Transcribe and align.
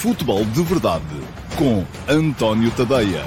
Futebol 0.00 0.46
de 0.46 0.62
Verdade 0.62 1.04
com 1.58 1.84
António 2.10 2.74
Tadeia. 2.74 3.22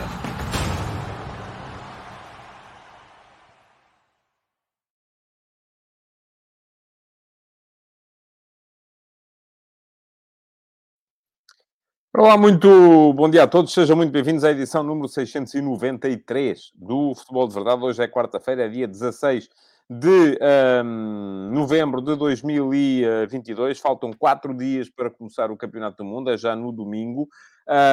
Olá, 12.12 12.36
muito 12.40 13.14
bom 13.14 13.30
dia 13.30 13.44
a 13.44 13.48
todos, 13.48 13.72
sejam 13.72 13.96
muito 13.96 14.12
bem-vindos 14.12 14.44
à 14.44 14.50
edição 14.50 14.82
número 14.82 15.08
693 15.08 16.72
do 16.74 17.14
Futebol 17.14 17.48
de 17.48 17.54
Verdade. 17.54 17.84
Hoje 17.84 18.02
é 18.02 18.08
quarta-feira, 18.08 18.66
é 18.66 18.68
dia 18.68 18.88
16 18.88 19.48
de 19.90 20.40
um, 20.84 21.50
novembro 21.52 22.02
de 22.02 22.16
2022. 22.16 23.80
Faltam 23.80 24.12
quatro 24.14 24.54
dias 24.56 24.90
para 24.90 25.10
começar 25.10 25.52
o 25.52 25.58
Campeonato 25.58 25.98
do 25.98 26.06
Mundo, 26.06 26.32
é 26.32 26.38
já 26.38 26.56
no 26.56 26.72
domingo. 26.72 27.28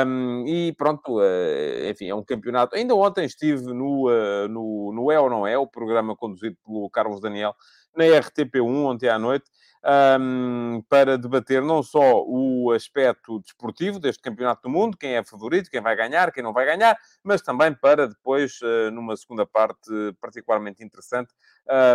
Um, 0.06 0.44
e 0.46 0.72
pronto, 0.72 1.18
uh, 1.18 1.90
enfim, 1.90 2.08
é 2.08 2.14
um 2.14 2.24
campeonato. 2.24 2.74
Ainda 2.74 2.94
ontem 2.94 3.24
estive 3.24 3.72
no, 3.72 4.08
uh, 4.08 4.48
no, 4.48 4.92
no 4.92 5.12
É 5.12 5.20
ou 5.20 5.30
Não 5.30 5.46
É, 5.46 5.56
o 5.56 5.66
programa 5.66 6.16
conduzido 6.16 6.56
pelo 6.64 6.88
Carlos 6.90 7.20
Daniel, 7.20 7.54
na 7.96 8.04
RTP1, 8.04 8.84
ontem 8.84 9.08
à 9.08 9.18
noite 9.18 9.50
um, 9.84 10.82
para 10.88 11.16
debater 11.16 11.62
não 11.62 11.82
só 11.82 12.22
o 12.24 12.70
aspecto 12.72 13.40
desportivo 13.40 13.98
deste 13.98 14.22
Campeonato 14.22 14.62
do 14.62 14.68
Mundo, 14.68 14.96
quem 14.96 15.16
é 15.16 15.24
favorito, 15.24 15.70
quem 15.70 15.80
vai 15.80 15.96
ganhar, 15.96 16.32
quem 16.32 16.42
não 16.42 16.52
vai 16.52 16.66
ganhar, 16.66 16.96
mas 17.24 17.40
também 17.40 17.74
para 17.74 18.06
depois, 18.06 18.60
uh, 18.60 18.90
numa 18.90 19.16
segunda 19.16 19.46
parte 19.46 19.90
particularmente 20.20 20.84
interessante, 20.84 21.32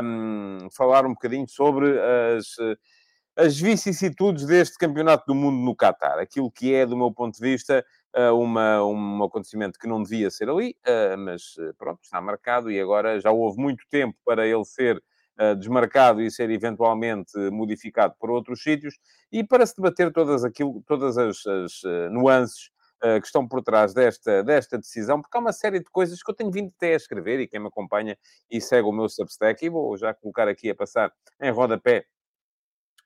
um, 0.03 0.67
falar 0.75 1.05
um 1.05 1.13
bocadinho 1.13 1.48
sobre 1.48 1.99
as 1.99 2.55
as 3.38 3.59
vicissitudes 3.59 4.45
deste 4.45 4.77
Campeonato 4.77 5.25
do 5.27 5.36
Mundo 5.36 5.58
no 5.58 5.75
Qatar. 5.75 6.20
Aquilo 6.20 6.49
que 6.49 6.73
é, 6.73 6.86
do 6.86 6.95
meu 6.95 7.11
ponto 7.11 7.36
de 7.36 7.42
vista, 7.42 7.86
uma, 8.33 8.81
um 8.86 9.23
acontecimento 9.23 9.77
que 9.77 9.88
não 9.88 10.02
devia 10.02 10.31
ser 10.31 10.49
ali, 10.49 10.73
mas 11.20 11.55
pronto, 11.77 11.99
está 12.02 12.22
marcado 12.22 12.72
e 12.72 12.80
agora 12.80 13.20
já 13.20 13.31
houve 13.31 13.59
muito 13.59 13.86
tempo 13.89 14.17
para 14.23 14.47
ele 14.47 14.64
ser 14.64 15.03
desmarcado 15.58 16.22
e 16.22 16.31
ser 16.31 16.50
eventualmente 16.50 17.38
modificado 17.52 18.16
por 18.19 18.30
outros 18.30 18.64
sítios, 18.64 18.95
e 19.31 19.44
para 19.44 19.66
se 19.66 19.75
debater 19.75 20.11
todas, 20.14 20.44
aquilo, 20.44 20.81
todas 20.88 21.17
as, 21.17 21.45
as 21.45 21.81
nuances 22.11 22.72
que 23.22 23.25
estão 23.25 23.47
por 23.47 23.61
trás 23.61 23.94
desta, 23.94 24.44
desta 24.44 24.77
decisão, 24.77 25.22
porque 25.22 25.38
há 25.38 25.42
uma 25.42 25.52
série 25.52 25.80
de 25.80 25.89
coisas 25.92 26.23
que 26.23 26.31
eu 26.31 26.36
tenho 26.36 26.50
vindo 26.50 26.72
até 26.75 26.94
a 26.94 26.95
escrever, 26.95 27.39
e 27.39 27.47
quem 27.47 27.59
me 27.59 27.67
acompanha 27.67 28.17
e 28.50 28.61
segue 28.61 28.88
o 28.88 28.92
meu 28.92 29.09
Substack, 29.09 29.66
e 29.66 29.69
vou 29.69 29.97
já 29.97 30.14
colocar 30.14 30.47
aqui 30.47 30.69
a 30.69 30.75
passar 30.75 31.11
em 31.42 31.52
rodapé 31.52 32.05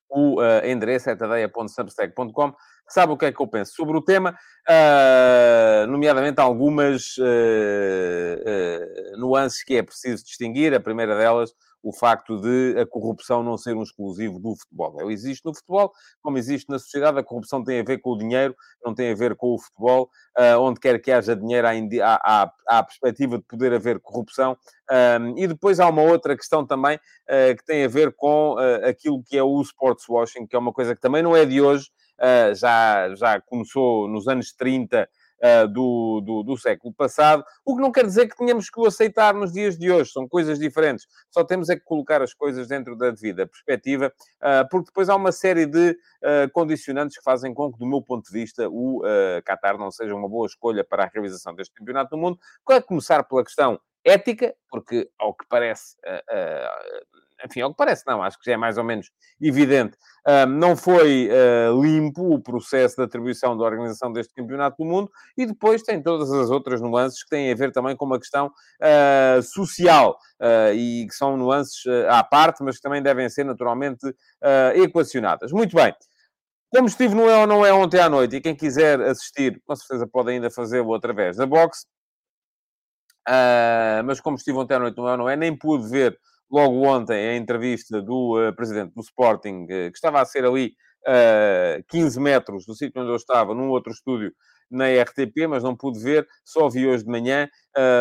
o 0.09 0.41
uh, 0.41 0.65
endereço 0.65 1.09
é 1.09 1.15
tadeia.substack.com, 1.15 2.53
sabe 2.87 3.13
o 3.13 3.17
que 3.17 3.25
é 3.25 3.31
que 3.31 3.39
eu 3.39 3.47
penso 3.47 3.75
sobre 3.75 3.95
o 3.95 4.01
tema, 4.01 4.35
uh, 4.67 5.87
nomeadamente 5.87 6.41
algumas 6.41 7.15
uh, 7.17 9.17
nuances 9.17 9.63
que 9.63 9.75
é 9.75 9.83
preciso 9.83 10.25
distinguir. 10.25 10.73
A 10.73 10.79
primeira 10.79 11.15
delas, 11.15 11.53
o 11.81 11.93
facto 11.93 12.39
de 12.39 12.79
a 12.79 12.85
corrupção 12.85 13.43
não 13.43 13.57
ser 13.57 13.75
um 13.75 13.83
exclusivo 13.83 14.39
do 14.39 14.55
futebol. 14.55 14.97
Ela 14.99 15.11
existe 15.11 15.45
no 15.45 15.53
futebol, 15.55 15.91
como 16.21 16.37
existe 16.37 16.69
na 16.69 16.77
sociedade, 16.77 17.19
a 17.19 17.23
corrupção 17.23 17.63
tem 17.63 17.79
a 17.79 17.83
ver 17.83 17.99
com 17.99 18.11
o 18.11 18.17
dinheiro, 18.17 18.55
não 18.83 18.93
tem 18.93 19.11
a 19.11 19.15
ver 19.15 19.35
com 19.35 19.55
o 19.55 19.59
futebol. 19.59 20.09
Uh, 20.37 20.59
onde 20.59 20.79
quer 20.79 21.01
que 21.01 21.11
haja 21.11 21.35
dinheiro, 21.35 21.67
há, 21.67 21.73
há, 22.03 22.53
há, 22.67 22.79
a 22.79 22.83
perspectiva 22.83 23.37
de 23.37 23.43
poder 23.43 23.73
haver 23.73 23.99
corrupção. 23.99 24.57
Um, 24.91 25.37
e 25.37 25.47
depois 25.47 25.79
há 25.79 25.87
uma 25.87 26.01
outra 26.01 26.35
questão 26.35 26.65
também 26.65 26.97
uh, 26.97 27.55
que 27.57 27.65
tem 27.65 27.83
a 27.83 27.87
ver 27.87 28.13
com 28.15 28.53
uh, 28.53 28.87
aquilo 28.87 29.23
que 29.23 29.37
é 29.37 29.43
o 29.43 29.61
sports 29.61 30.07
washing, 30.07 30.47
que 30.47 30.55
é 30.55 30.59
uma 30.59 30.73
coisa 30.73 30.95
que 30.95 31.01
também 31.01 31.21
não 31.21 31.35
é 31.35 31.45
de 31.45 31.61
hoje, 31.61 31.89
já, 32.53 33.15
já 33.15 33.39
começou 33.39 34.05
nos 34.09 34.27
anos 34.27 34.51
30 34.51 35.07
uh, 35.43 35.67
do, 35.67 36.21
do, 36.21 36.43
do, 36.43 36.57
século 36.57 36.93
passado, 36.93 37.43
o 37.65 37.75
que 37.75 37.81
não 37.81 37.91
quer 37.91 38.05
dizer 38.05 38.27
que 38.27 38.35
tenhamos 38.35 38.69
que 38.69 38.79
o 38.79 38.85
aceitar 38.85 39.33
nos 39.33 39.51
dias 39.51 39.77
de 39.77 39.91
hoje, 39.91 40.11
são 40.11 40.27
coisas 40.27 40.59
diferentes. 40.59 41.07
Só 41.29 41.43
temos 41.43 41.69
é 41.69 41.75
que 41.75 41.83
colocar 41.83 42.21
as 42.21 42.33
coisas 42.33 42.67
dentro 42.67 42.95
da 42.95 43.11
devida 43.11 43.47
perspectiva, 43.47 44.11
uh, 44.41 44.67
porque 44.69 44.87
depois 44.87 45.09
há 45.09 45.15
uma 45.15 45.31
série 45.31 45.65
de 45.65 45.91
uh, 45.91 46.51
condicionantes 46.53 47.17
que 47.17 47.23
fazem 47.23 47.53
com 47.53 47.71
que, 47.71 47.79
do 47.79 47.85
meu 47.85 48.01
ponto 48.01 48.25
de 48.25 48.31
vista, 48.31 48.67
o 48.69 49.01
Qatar 49.45 49.77
não 49.77 49.91
seja 49.91 50.13
uma 50.13 50.27
boa 50.27 50.45
escolha 50.45 50.83
para 50.83 51.03
a 51.03 51.07
realização 51.07 51.53
deste 51.53 51.73
Campeonato 51.73 52.11
do 52.11 52.17
Mundo, 52.17 52.39
a 52.69 52.81
começar 52.81 53.23
pela 53.23 53.43
questão 53.43 53.79
ética, 54.03 54.55
porque, 54.69 55.09
ao 55.17 55.33
que 55.33 55.45
parece, 55.47 55.97
enfim, 57.45 57.61
ao 57.61 57.71
que 57.71 57.77
parece, 57.77 58.03
não, 58.07 58.21
acho 58.21 58.37
que 58.39 58.45
já 58.45 58.53
é 58.53 58.57
mais 58.57 58.77
ou 58.77 58.83
menos 58.83 59.09
evidente, 59.41 59.97
não 60.47 60.75
foi 60.75 61.29
uh, 61.29 61.81
limpo 61.81 62.33
o 62.33 62.39
processo 62.39 62.97
de 62.97 63.03
atribuição 63.03 63.57
da 63.57 63.63
organização 63.63 64.11
deste 64.11 64.33
Campeonato 64.33 64.77
do 64.77 64.85
Mundo 64.85 65.11
e 65.37 65.45
depois 65.45 65.81
tem 65.81 66.01
todas 66.01 66.31
as 66.31 66.49
outras 66.49 66.81
nuances 66.81 67.23
que 67.23 67.29
têm 67.29 67.51
a 67.51 67.55
ver 67.55 67.71
também 67.71 67.95
com 67.95 68.05
uma 68.05 68.19
questão 68.19 68.47
uh, 68.47 69.41
social 69.41 70.17
uh, 70.41 70.73
e 70.73 71.07
que 71.07 71.15
são 71.15 71.37
nuances 71.37 71.83
à 72.09 72.23
parte, 72.23 72.63
mas 72.63 72.75
que 72.75 72.81
também 72.81 73.01
devem 73.01 73.29
ser 73.29 73.43
naturalmente 73.43 74.13
equacionadas. 74.75 75.51
Muito 75.51 75.75
bem. 75.75 75.93
Como 76.71 76.87
estive 76.87 77.15
no 77.15 77.27
É 77.27 77.37
ou 77.39 77.47
Não 77.47 77.65
É 77.65 77.73
ontem 77.73 77.99
à 77.99 78.09
noite, 78.09 78.35
e 78.35 78.41
quem 78.41 78.55
quiser 78.55 79.01
assistir, 79.01 79.59
com 79.65 79.75
certeza 79.75 80.07
pode 80.07 80.31
ainda 80.31 80.51
fazê-lo 80.51 80.93
através 80.93 81.37
da 81.37 81.45
box, 81.45 81.85
mas 84.05 84.19
como 84.21 84.37
estive 84.37 84.57
ontem 84.57 84.75
à 84.75 84.79
noite 84.79 84.97
no 84.97 85.07
É 85.07 85.11
ou 85.11 85.17
Não 85.17 85.29
É, 85.29 85.35
nem 85.35 85.55
pude 85.57 85.89
ver 85.89 86.19
logo 86.51 86.81
ontem 86.85 87.29
a 87.29 87.35
entrevista 87.35 88.01
do 88.01 88.37
uh, 88.37 88.55
presidente 88.55 88.93
do 88.95 89.01
Sporting, 89.01 89.63
uh, 89.63 89.91
que 89.91 89.95
estava 89.95 90.21
a 90.21 90.25
ser 90.25 90.45
ali 90.45 90.73
uh, 91.07 91.83
15 91.89 92.19
metros 92.19 92.65
do 92.65 92.75
sítio 92.75 93.01
onde 93.01 93.11
eu 93.11 93.15
estava, 93.15 93.53
num 93.53 93.69
outro 93.69 93.91
estúdio 93.91 94.31
na 94.69 94.85
RTP, 94.85 95.47
mas 95.47 95.63
não 95.63 95.75
pude 95.75 95.99
ver, 95.99 96.27
só 96.43 96.69
vi 96.69 96.87
hoje 96.87 97.03
de 97.03 97.09
manhã. 97.09 97.47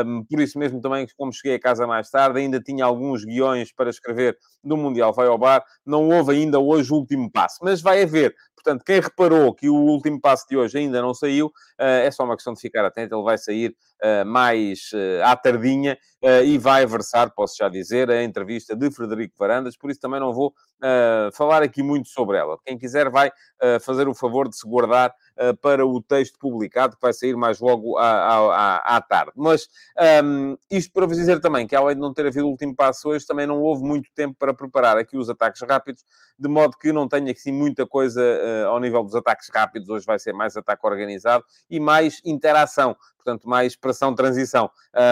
Um, 0.04 0.24
por 0.24 0.40
isso 0.40 0.58
mesmo 0.58 0.80
também, 0.80 1.06
como 1.16 1.32
cheguei 1.32 1.56
a 1.56 1.60
casa 1.60 1.86
mais 1.86 2.10
tarde, 2.10 2.40
ainda 2.40 2.60
tinha 2.60 2.84
alguns 2.84 3.24
guiões 3.24 3.72
para 3.72 3.90
escrever 3.90 4.36
do 4.64 4.76
Mundial 4.76 5.12
Vai 5.12 5.28
ao 5.28 5.38
Bar. 5.38 5.64
Não 5.86 6.08
houve 6.08 6.32
ainda 6.32 6.58
hoje 6.58 6.92
o 6.92 6.96
último 6.96 7.30
passo, 7.30 7.58
mas 7.62 7.80
vai 7.80 8.02
haver. 8.02 8.34
Portanto, 8.58 8.84
quem 8.84 9.00
reparou 9.00 9.54
que 9.54 9.68
o 9.68 9.74
último 9.74 10.20
passo 10.20 10.46
de 10.48 10.56
hoje 10.56 10.78
ainda 10.78 11.00
não 11.00 11.14
saiu, 11.14 11.46
uh, 11.46 11.52
é 11.78 12.10
só 12.10 12.24
uma 12.24 12.34
questão 12.34 12.52
de 12.52 12.60
ficar 12.60 12.84
atento. 12.84 13.14
Ele 13.14 13.22
vai 13.22 13.38
sair 13.38 13.74
uh, 14.02 14.26
mais 14.26 14.90
uh, 14.92 15.24
à 15.24 15.36
tardinha 15.36 15.96
e 16.44 16.58
vai 16.58 16.84
versar, 16.84 17.30
posso 17.30 17.54
já 17.56 17.68
dizer, 17.68 18.10
a 18.10 18.24
entrevista 18.24 18.74
de 18.74 18.90
Frederico 18.90 19.36
Varandas. 19.38 19.76
Por 19.76 19.88
isso 19.88 20.00
também 20.00 20.18
não 20.18 20.32
vou 20.32 20.52
falar 21.32 21.62
aqui 21.62 21.80
muito 21.80 22.08
sobre 22.08 22.36
ela. 22.36 22.58
Quem 22.66 22.76
quiser 22.76 23.08
vai 23.08 23.30
fazer 23.80 24.08
o 24.08 24.14
favor 24.14 24.48
de 24.48 24.58
se 24.58 24.68
guardar 24.68 25.14
para 25.62 25.86
o 25.86 26.02
texto 26.02 26.38
publicado, 26.38 26.96
que 26.96 27.02
vai 27.02 27.12
sair 27.12 27.36
mais 27.36 27.60
logo 27.60 27.96
à, 27.96 28.10
à, 28.10 28.96
à 28.96 29.00
tarde. 29.00 29.32
Mas 29.36 29.68
um, 30.24 30.56
isto 30.70 30.92
para 30.92 31.06
vos 31.06 31.16
dizer 31.16 31.40
também 31.40 31.66
que, 31.66 31.76
além 31.76 31.94
de 31.94 32.00
não 32.00 32.12
ter 32.12 32.26
havido 32.26 32.46
o 32.46 32.50
último 32.50 32.74
passo 32.74 33.08
hoje, 33.08 33.26
também 33.26 33.46
não 33.46 33.60
houve 33.60 33.82
muito 33.82 34.10
tempo 34.14 34.34
para 34.38 34.52
preparar 34.52 34.96
aqui 34.96 35.16
os 35.16 35.30
ataques 35.30 35.62
rápidos, 35.62 36.04
de 36.38 36.48
modo 36.48 36.76
que 36.76 36.92
não 36.92 37.08
tenho 37.08 37.30
assim 37.30 37.52
muita 37.52 37.86
coisa 37.86 38.20
uh, 38.20 38.68
ao 38.68 38.80
nível 38.80 39.02
dos 39.02 39.14
ataques 39.14 39.48
rápidos. 39.54 39.88
Hoje 39.88 40.06
vai 40.06 40.18
ser 40.18 40.32
mais 40.32 40.56
ataque 40.56 40.86
organizado 40.86 41.44
e 41.70 41.78
mais 41.78 42.20
interação, 42.24 42.96
portanto, 43.16 43.48
mais 43.48 43.76
pressão-transição. 43.76 44.70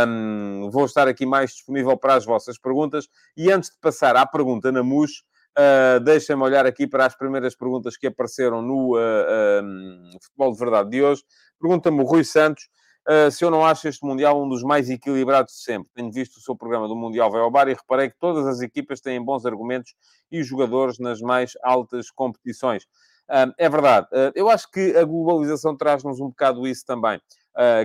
Um, 0.08 0.70
vou 0.70 0.86
estar 0.86 1.06
aqui 1.08 1.24
mais 1.24 1.50
disponível 1.50 1.96
para 1.96 2.14
as 2.14 2.24
vossas 2.24 2.58
perguntas. 2.58 3.08
E 3.36 3.50
antes 3.50 3.70
de 3.70 3.78
passar 3.78 4.16
à 4.16 4.26
pergunta 4.26 4.72
na 4.72 4.82
MUS, 4.82 5.24
Uh, 5.58 5.98
Deixem-me 6.00 6.42
olhar 6.42 6.66
aqui 6.66 6.86
para 6.86 7.06
as 7.06 7.16
primeiras 7.16 7.56
perguntas 7.56 7.96
que 7.96 8.06
apareceram 8.06 8.60
no 8.60 8.94
uh, 8.94 9.62
um, 9.62 10.10
Futebol 10.20 10.52
de 10.52 10.58
Verdade 10.58 10.90
de 10.90 11.02
hoje. 11.02 11.22
Pergunta-me 11.58 12.02
o 12.02 12.04
Rui 12.04 12.24
Santos 12.24 12.68
uh, 13.08 13.30
se 13.30 13.42
eu 13.42 13.50
não 13.50 13.64
acho 13.64 13.88
este 13.88 14.04
Mundial 14.04 14.42
um 14.42 14.46
dos 14.46 14.62
mais 14.62 14.90
equilibrados 14.90 15.54
de 15.54 15.62
sempre. 15.62 15.90
Tenho 15.94 16.12
visto 16.12 16.36
o 16.36 16.40
seu 16.40 16.54
programa 16.54 16.86
do 16.86 16.94
Mundial 16.94 17.30
Vai 17.30 17.40
ao 17.40 17.50
Bar 17.50 17.68
e 17.68 17.72
reparei 17.72 18.10
que 18.10 18.18
todas 18.18 18.46
as 18.46 18.60
equipas 18.60 19.00
têm 19.00 19.24
bons 19.24 19.46
argumentos 19.46 19.94
e 20.30 20.42
jogadores 20.42 20.98
nas 20.98 21.22
mais 21.22 21.52
altas 21.62 22.10
competições. 22.10 22.84
Uh, 23.26 23.50
é 23.56 23.68
verdade. 23.70 24.08
Uh, 24.12 24.32
eu 24.34 24.50
acho 24.50 24.70
que 24.70 24.94
a 24.94 25.04
globalização 25.04 25.74
traz-nos 25.74 26.20
um 26.20 26.28
bocado 26.28 26.68
isso 26.68 26.84
também. 26.84 27.18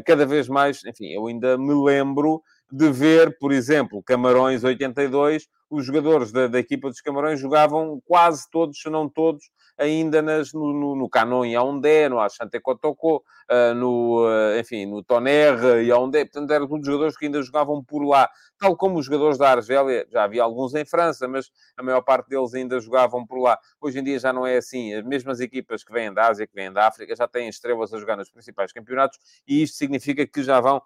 cada 0.06 0.25
vez 0.25 0.50
mais, 0.50 0.83
enfim, 0.83 1.07
eu 1.07 1.25
ainda 1.27 1.57
me 1.57 1.74
lembro 1.74 2.44
de 2.69 2.91
ver, 2.91 3.38
por 3.39 3.53
exemplo, 3.53 4.03
Camarões 4.03 4.65
82, 4.65 5.47
os 5.71 5.85
jogadores 5.85 6.33
da, 6.33 6.47
da, 6.47 6.59
equipa 6.59 6.89
dos 6.89 7.00
Camarões 7.00 7.39
jogavam 7.39 8.01
quase 8.06 8.45
todos, 8.51 8.79
se 8.79 8.89
não 8.89 9.07
todos, 9.07 9.50
ainda 9.77 10.21
nas, 10.21 10.51
no, 10.51 10.73
no, 10.73 10.95
no 10.97 11.09
Canon 11.09 11.45
e 11.45 11.56
Aondé, 11.56 12.09
no 12.09 12.19
Achante 12.19 12.59
Kotoko, 12.59 13.23
uh, 13.50 13.73
no, 13.73 14.27
uh, 14.27 14.59
enfim, 14.59 14.85
no 14.85 15.01
Toner 15.01 15.81
e 15.81 15.89
Aondé. 15.89 16.25
Portanto, 16.25 16.51
eram 16.51 16.68
todos 16.68 16.85
jogadores 16.85 17.18
que 17.18 17.25
ainda 17.25 17.41
jogavam 17.41 17.81
por 17.81 18.03
lá. 18.03 18.29
Tal 18.59 18.75
como 18.75 19.00
os 19.00 19.06
jogadores 19.06 19.38
da 19.38 19.50
Argélia, 19.51 20.06
já 20.12 20.25
havia 20.25 20.44
alguns 20.44 20.75
em 20.75 20.85
França, 20.85 21.25
mas 21.25 21.50
a 21.77 21.81
maior 21.81 22.01
parte 22.01 22.27
deles 22.27 22.53
ainda 22.53 22.79
jogavam 22.79 23.25
por 23.25 23.41
lá. 23.41 23.57
Hoje 23.79 24.00
em 24.00 24.03
dia 24.03 24.19
já 24.19 24.33
não 24.33 24.45
é 24.45 24.57
assim. 24.57 24.94
As 24.94 25.06
mesmas 25.06 25.39
equipas 25.39 25.85
que 25.85 25.94
vêm 25.94 26.13
da 26.13 26.27
Ásia, 26.27 26.45
que 26.45 26.53
vêm 26.53 26.71
da 26.71 26.88
África, 26.88 27.15
já 27.15 27.27
têm 27.27 27.47
estrelas 27.47 27.94
a 27.94 27.97
jogar 27.97 28.17
nos 28.17 28.29
principais 28.29 28.74
campeonatos 28.74 29.17
e 29.47 29.63
isto 29.63 29.77
significa 29.77 30.27
que 30.27 30.44
já 30.44 30.59
vão 30.59 30.81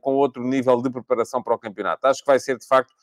com 0.00 0.14
outro 0.14 0.42
nível 0.42 0.80
de 0.80 0.90
preparação 0.90 1.42
para 1.42 1.54
o 1.54 1.58
campeonato. 1.58 2.06
Acho 2.06 2.20
que 2.20 2.26
vai 2.26 2.38
ser, 2.38 2.58
de 2.58 2.66
facto, 2.66 2.94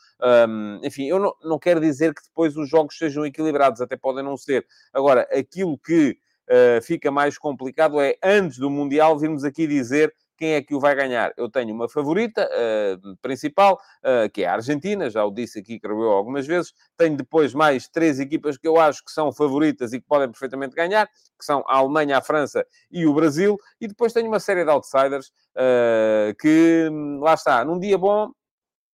um, 0.48 0.80
enfim, 0.84 1.06
eu 1.06 1.20
não, 1.20 1.34
não 1.44 1.60
quero 1.60 1.80
dizer 1.80 2.14
que 2.14 2.24
depois 2.24 2.56
os 2.56 2.70
jogos 2.70 2.98
sejam 2.98 3.26
equilibrados, 3.26 3.82
até 3.82 3.96
podem 3.96 4.24
não 4.24 4.38
ser. 4.38 4.66
Agora, 4.94 5.28
aquilo 5.32 5.78
que 5.78 6.18
uh, 6.50 6.82
fica 6.82 7.12
mais 7.12 7.38
complicado 7.38 8.00
é, 8.00 8.16
antes 8.24 8.58
do 8.58 8.70
Mundial, 8.70 9.18
virmos 9.18 9.44
aqui 9.44 9.68
dizer 9.68 10.14
quem 10.44 10.56
é 10.56 10.62
que 10.62 10.76
o 10.76 10.80
vai 10.80 10.94
ganhar? 10.94 11.32
Eu 11.38 11.50
tenho 11.50 11.74
uma 11.74 11.88
favorita 11.88 12.50
uh, 12.52 13.16
principal, 13.22 13.80
uh, 14.04 14.30
que 14.30 14.44
é 14.44 14.48
a 14.48 14.56
Argentina, 14.56 15.10
já 15.10 15.24
o 15.24 15.32
disse 15.32 15.60
aqui, 15.60 15.80
creio 15.80 16.04
eu, 16.04 16.12
algumas 16.12 16.46
vezes. 16.46 16.74
Tenho 16.98 17.16
depois 17.16 17.54
mais 17.54 17.88
três 17.88 18.20
equipas 18.20 18.58
que 18.58 18.68
eu 18.68 18.78
acho 18.78 19.06
que 19.06 19.12
são 19.12 19.32
favoritas 19.32 19.94
e 19.94 20.02
que 20.02 20.06
podem 20.06 20.30
perfeitamente 20.30 20.76
ganhar, 20.76 21.08
que 21.08 21.46
são 21.46 21.64
a 21.66 21.78
Alemanha, 21.78 22.18
a 22.18 22.22
França 22.22 22.68
e 22.92 23.06
o 23.06 23.14
Brasil. 23.14 23.58
E 23.80 23.88
depois 23.88 24.12
tenho 24.12 24.28
uma 24.28 24.40
série 24.42 24.66
de 24.66 24.70
outsiders 24.70 25.28
uh, 25.56 26.36
que, 26.38 26.90
lá 27.22 27.36
está, 27.36 27.64
num 27.64 27.80
dia 27.80 27.98
bom, 27.98 28.30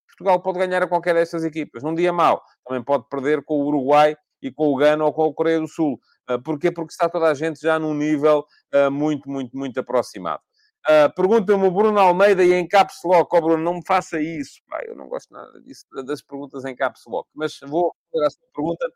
Portugal 0.08 0.40
pode 0.44 0.60
ganhar 0.60 0.84
a 0.84 0.88
qualquer 0.88 1.16
destas 1.16 1.44
equipas. 1.44 1.82
Num 1.82 1.96
dia 1.96 2.14
mau, 2.14 2.44
também 2.64 2.84
pode 2.84 3.10
perder 3.10 3.44
com 3.44 3.56
o 3.56 3.66
Uruguai 3.66 4.16
e 4.40 4.52
com 4.52 4.68
o 4.68 4.76
Gana 4.76 5.04
ou 5.04 5.12
com 5.12 5.26
a 5.26 5.34
Coreia 5.34 5.60
do 5.60 5.68
Sul. 5.68 6.00
Porquê? 6.46 6.72
Porque 6.72 6.92
está 6.92 7.10
toda 7.10 7.26
a 7.26 7.34
gente 7.34 7.60
já 7.60 7.80
num 7.80 7.96
nível 7.96 8.46
muito, 8.92 9.28
muito, 9.28 9.58
muito 9.58 9.80
aproximado. 9.80 10.44
Uh, 10.88 11.14
Pergunta-me 11.14 11.68
o 11.68 11.72
Bruno 11.72 12.00
Almeida 12.00 12.44
e 12.44 12.54
em 12.54 12.68
caps 12.68 13.02
lock. 13.04 13.36
Oh, 13.36 13.42
Bruno, 13.42 13.64
não 13.64 13.76
me 13.76 13.86
faça 13.86 14.22
isso. 14.22 14.62
Pá. 14.68 14.82
Eu 14.86 14.96
não 14.96 15.08
gosto 15.08 15.32
nada 15.34 15.62
disso, 15.62 15.86
das 16.06 16.22
perguntas 16.22 16.66
em 16.66 16.76
caps 16.76 17.04
lock. 17.08 17.28
Mas 17.34 17.60
vou 17.62 17.94
responder 18.12 18.26
à 18.26 18.30
sua 18.30 18.48
pergunta 18.54 18.92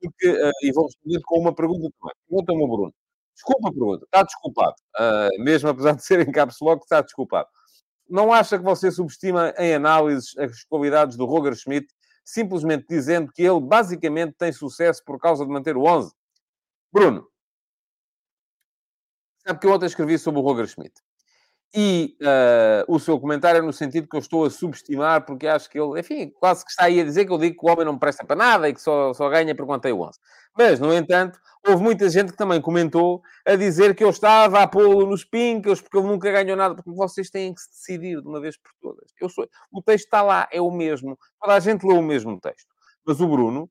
porque, 0.00 0.28
uh, 0.30 0.52
e 0.62 0.72
vou 0.72 0.86
responder 0.86 1.20
com 1.24 1.38
uma 1.40 1.54
pergunta 1.54 1.90
também. 2.00 2.14
Pergunta-me 2.28 2.64
o 2.64 2.68
Bruno. 2.68 2.94
Desculpa 3.34 3.68
a 3.68 3.72
pergunta. 3.72 4.04
Está 4.04 4.22
desculpado. 4.22 4.74
Uh, 4.98 5.42
mesmo 5.42 5.68
apesar 5.68 5.92
de 5.94 6.04
ser 6.04 6.26
em 6.26 6.32
caps 6.32 6.56
lock, 6.60 6.82
está 6.82 7.00
desculpado. 7.00 7.48
Não 8.08 8.32
acha 8.32 8.58
que 8.58 8.64
você 8.64 8.90
subestima 8.90 9.54
em 9.58 9.74
análises 9.74 10.36
as 10.38 10.64
qualidades 10.64 11.16
do 11.16 11.26
Roger 11.26 11.54
Schmidt, 11.54 11.86
simplesmente 12.24 12.86
dizendo 12.88 13.30
que 13.32 13.42
ele 13.42 13.60
basicamente 13.60 14.34
tem 14.38 14.50
sucesso 14.50 15.04
por 15.04 15.18
causa 15.18 15.44
de 15.44 15.52
manter 15.52 15.76
o 15.76 15.84
11? 15.84 16.12
Bruno, 16.92 17.28
sabe 19.46 19.60
que 19.60 19.66
eu 19.66 19.72
ontem 19.72 19.86
escrevi 19.86 20.18
sobre 20.18 20.40
o 20.40 20.42
Roger 20.42 20.66
Schmidt. 20.66 20.94
E 21.74 22.16
uh, 22.22 22.94
o 22.94 22.98
seu 22.98 23.20
comentário 23.20 23.58
é 23.58 23.62
no 23.62 23.72
sentido 23.74 24.08
que 24.08 24.16
eu 24.16 24.20
estou 24.20 24.46
a 24.46 24.50
subestimar, 24.50 25.26
porque 25.26 25.46
acho 25.46 25.68
que 25.68 25.78
ele, 25.78 26.00
enfim, 26.00 26.32
quase 26.40 26.64
que 26.64 26.70
está 26.70 26.84
aí 26.84 26.98
a 26.98 27.04
dizer 27.04 27.26
que 27.26 27.32
eu 27.32 27.36
digo 27.36 27.60
que 27.60 27.66
o 27.66 27.70
homem 27.70 27.84
não 27.84 27.98
presta 27.98 28.24
para 28.24 28.36
nada 28.36 28.68
e 28.68 28.74
que 28.74 28.80
só, 28.80 29.12
só 29.12 29.28
ganha 29.28 29.54
por 29.54 29.78
tem 29.78 29.92
o 29.92 30.00
11. 30.00 30.18
Mas, 30.56 30.80
no 30.80 30.92
entanto, 30.94 31.38
houve 31.66 31.82
muita 31.82 32.08
gente 32.08 32.32
que 32.32 32.38
também 32.38 32.60
comentou 32.60 33.22
a 33.46 33.54
dizer 33.54 33.94
que 33.94 34.02
eu 34.02 34.08
estava 34.08 34.62
a 34.62 34.66
pô-lo 34.66 35.06
nos 35.06 35.24
pincas 35.24 35.80
porque 35.80 35.98
ele 35.98 36.06
nunca 36.06 36.32
ganhou 36.32 36.56
nada, 36.56 36.74
porque 36.74 36.90
vocês 36.90 37.28
têm 37.28 37.54
que 37.54 37.60
se 37.60 37.68
decidir 37.70 38.22
de 38.22 38.26
uma 38.26 38.40
vez 38.40 38.56
por 38.56 38.72
todas. 38.80 39.12
Eu 39.20 39.28
sou... 39.28 39.46
O 39.70 39.82
texto 39.82 40.06
está 40.06 40.22
lá, 40.22 40.48
é 40.50 40.60
o 40.62 40.70
mesmo. 40.70 41.18
Toda 41.38 41.54
a 41.54 41.60
gente 41.60 41.86
leu 41.86 41.98
o 41.98 42.02
mesmo 42.02 42.40
texto. 42.40 42.74
Mas 43.06 43.20
o 43.20 43.28
Bruno, 43.28 43.70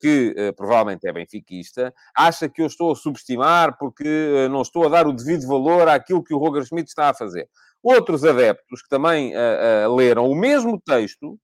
que 0.00 0.34
eh, 0.36 0.52
provavelmente 0.52 1.06
é 1.06 1.12
benfiquista, 1.12 1.92
acha 2.16 2.48
que 2.48 2.62
eu 2.62 2.66
estou 2.66 2.92
a 2.92 2.96
subestimar 2.96 3.76
porque 3.78 4.06
eh, 4.06 4.48
não 4.48 4.62
estou 4.62 4.86
a 4.86 4.88
dar 4.88 5.06
o 5.06 5.12
devido 5.12 5.46
valor 5.46 5.88
àquilo 5.88 6.24
que 6.24 6.34
o 6.34 6.38
Roger 6.38 6.64
Schmidt 6.64 6.88
está 6.88 7.10
a 7.10 7.14
fazer. 7.14 7.48
Outros 7.82 8.24
adeptos 8.24 8.82
que 8.82 8.88
também 8.88 9.32
leram 9.94 10.28
o 10.28 10.34
mesmo 10.34 10.80
texto, 10.80 11.38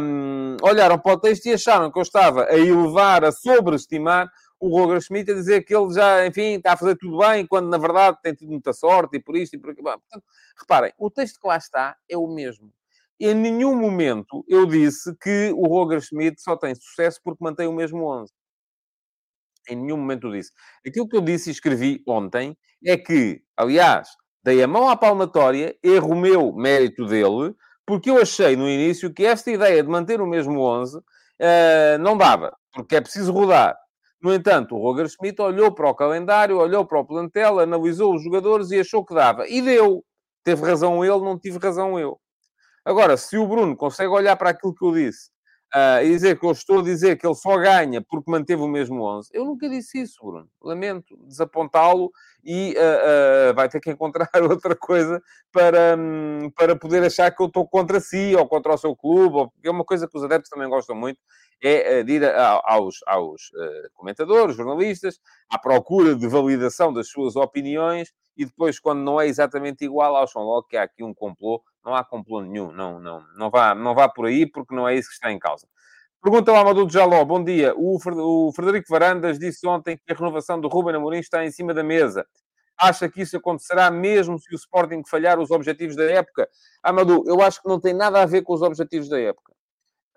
um, 0.00 0.56
olharam 0.62 0.98
para 0.98 1.14
o 1.14 1.18
texto 1.20 1.46
e 1.46 1.54
acharam 1.54 1.90
que 1.90 1.98
eu 1.98 2.02
estava 2.02 2.44
a 2.44 2.56
elevar, 2.56 3.24
a 3.24 3.32
sobreestimar 3.32 4.28
o 4.60 4.68
Roger 4.68 5.00
Schmidt, 5.00 5.32
a 5.32 5.34
dizer 5.34 5.64
que 5.64 5.74
ele 5.74 5.92
já, 5.92 6.26
enfim, 6.26 6.56
está 6.56 6.74
a 6.74 6.76
fazer 6.76 6.96
tudo 6.96 7.18
bem, 7.18 7.46
quando 7.46 7.68
na 7.68 7.78
verdade 7.78 8.18
tem 8.22 8.34
tido 8.34 8.50
muita 8.50 8.72
sorte 8.72 9.16
e 9.16 9.20
por 9.20 9.36
isto 9.36 9.54
e 9.54 9.58
por 9.58 9.70
aquilo. 9.70 9.84
Portanto, 9.90 10.24
reparem, 10.58 10.92
o 10.98 11.10
texto 11.10 11.40
que 11.40 11.48
lá 11.48 11.56
está 11.56 11.96
é 12.08 12.16
o 12.16 12.26
mesmo 12.26 12.72
em 13.20 13.34
nenhum 13.34 13.76
momento 13.76 14.44
eu 14.48 14.66
disse 14.66 15.14
que 15.20 15.52
o 15.54 15.66
Roger 15.66 16.00
Schmidt 16.00 16.40
só 16.42 16.56
tem 16.56 16.74
sucesso 16.74 17.20
porque 17.22 17.42
mantém 17.42 17.66
o 17.66 17.72
mesmo 17.72 18.04
11. 18.04 18.32
Em 19.68 19.76
nenhum 19.76 19.96
momento 19.96 20.26
eu 20.26 20.32
disse. 20.32 20.50
Aquilo 20.86 21.08
que 21.08 21.16
eu 21.16 21.20
disse 21.20 21.48
e 21.48 21.52
escrevi 21.52 22.02
ontem 22.06 22.56
é 22.84 22.96
que, 22.96 23.42
aliás, 23.56 24.08
dei 24.42 24.62
a 24.62 24.68
mão 24.68 24.88
à 24.88 24.96
palmatória, 24.96 25.76
erro 25.82 26.14
meu, 26.14 26.52
mérito 26.52 27.06
dele, 27.06 27.54
porque 27.86 28.10
eu 28.10 28.18
achei 28.20 28.56
no 28.56 28.68
início 28.68 29.12
que 29.12 29.24
esta 29.24 29.50
ideia 29.50 29.82
de 29.82 29.88
manter 29.88 30.20
o 30.20 30.26
mesmo 30.26 30.60
11 30.60 30.98
uh, 30.98 31.02
eh, 31.38 31.98
não 31.98 32.16
dava, 32.16 32.54
porque 32.72 32.96
é 32.96 33.00
preciso 33.00 33.32
rodar. 33.32 33.76
No 34.22 34.32
entanto, 34.32 34.74
o 34.74 34.78
Roger 34.78 35.06
Schmidt 35.08 35.40
olhou 35.42 35.72
para 35.74 35.90
o 35.90 35.94
calendário, 35.94 36.58
olhou 36.58 36.86
para 36.86 36.98
o 37.00 37.06
plantel, 37.06 37.60
analisou 37.60 38.14
os 38.14 38.22
jogadores 38.22 38.70
e 38.70 38.80
achou 38.80 39.04
que 39.04 39.14
dava. 39.14 39.46
E 39.46 39.60
deu. 39.60 40.02
Teve 40.42 40.62
razão 40.62 41.04
ele, 41.04 41.20
não 41.20 41.38
tive 41.38 41.58
razão 41.58 41.98
eu. 41.98 42.18
Agora, 42.84 43.16
se 43.16 43.38
o 43.38 43.46
Bruno 43.46 43.76
consegue 43.76 44.10
olhar 44.10 44.36
para 44.36 44.50
aquilo 44.50 44.74
que 44.74 44.84
eu 44.84 44.92
disse 44.92 45.30
uh, 45.74 46.04
e 46.04 46.08
dizer 46.08 46.38
que 46.38 46.44
eu 46.44 46.52
estou 46.52 46.80
a 46.80 46.82
dizer 46.82 47.16
que 47.16 47.26
ele 47.26 47.34
só 47.34 47.56
ganha 47.56 48.02
porque 48.02 48.30
manteve 48.30 48.62
o 48.62 48.68
mesmo 48.68 49.02
11, 49.02 49.30
eu 49.32 49.44
nunca 49.44 49.68
disse 49.68 50.02
isso, 50.02 50.18
Bruno. 50.22 50.48
Lamento 50.62 51.16
desapontá-lo 51.26 52.12
e 52.44 52.74
uh, 52.76 53.50
uh, 53.50 53.54
vai 53.54 53.68
ter 53.68 53.80
que 53.80 53.90
encontrar 53.90 54.28
outra 54.50 54.76
coisa 54.76 55.22
para, 55.50 55.96
um, 55.98 56.50
para 56.54 56.76
poder 56.76 57.02
achar 57.04 57.30
que 57.30 57.42
eu 57.42 57.46
estou 57.46 57.66
contra 57.66 57.98
si 58.00 58.34
ou 58.36 58.46
contra 58.46 58.74
o 58.74 58.78
seu 58.78 58.94
clube, 58.94 59.36
ou, 59.36 59.52
é 59.64 59.70
uma 59.70 59.84
coisa 59.84 60.06
que 60.06 60.16
os 60.16 60.22
adeptos 60.22 60.50
também 60.50 60.68
gostam 60.68 60.94
muito, 60.94 61.18
é 61.62 62.02
de 62.02 62.12
ir 62.12 62.24
aos, 62.64 62.96
aos 63.06 63.50
comentadores, 63.94 64.54
jornalistas, 64.54 65.18
à 65.48 65.58
procura 65.58 66.14
de 66.14 66.28
validação 66.28 66.92
das 66.92 67.08
suas 67.08 67.36
opiniões 67.36 68.12
e 68.36 68.44
depois, 68.44 68.78
quando 68.78 69.00
não 69.00 69.20
é 69.20 69.26
exatamente 69.26 69.84
igual, 69.84 70.16
acham 70.16 70.42
logo 70.42 70.66
que 70.66 70.76
há 70.76 70.82
aqui 70.82 71.02
um 71.02 71.14
complô. 71.14 71.62
Não 71.84 71.94
há 71.94 72.02
complô 72.02 72.40
nenhum, 72.40 72.72
não, 72.72 72.98
não, 72.98 73.24
não, 73.36 73.50
vá, 73.50 73.74
não 73.74 73.94
vá 73.94 74.08
por 74.08 74.26
aí, 74.26 74.46
porque 74.46 74.74
não 74.74 74.88
é 74.88 74.94
isso 74.94 75.08
que 75.08 75.14
está 75.14 75.30
em 75.30 75.38
causa. 75.38 75.66
Pergunta 76.22 76.50
ao 76.50 76.56
Amadou 76.56 76.88
Jaló, 76.88 77.22
bom 77.24 77.44
dia. 77.44 77.74
O, 77.76 77.98
Frederico 78.52 78.88
Varandas 78.88 79.38
disse 79.38 79.66
ontem 79.66 79.98
que 79.98 80.12
a 80.12 80.16
renovação 80.16 80.58
do 80.58 80.68
Ruben 80.68 80.96
Amorim 80.96 81.18
está 81.18 81.44
em 81.44 81.50
cima 81.50 81.74
da 81.74 81.82
mesa. 81.82 82.26
Acha 82.78 83.08
que 83.08 83.20
isso 83.20 83.36
acontecerá 83.36 83.90
mesmo 83.90 84.38
se 84.38 84.52
o 84.54 84.56
Sporting 84.56 85.02
falhar 85.06 85.38
os 85.38 85.50
objetivos 85.50 85.94
da 85.94 86.04
época? 86.04 86.48
Amadou, 86.82 87.22
eu 87.26 87.42
acho 87.42 87.60
que 87.60 87.68
não 87.68 87.78
tem 87.78 87.92
nada 87.92 88.22
a 88.22 88.26
ver 88.26 88.42
com 88.42 88.54
os 88.54 88.62
objetivos 88.62 89.08
da 89.08 89.20
época. 89.20 89.52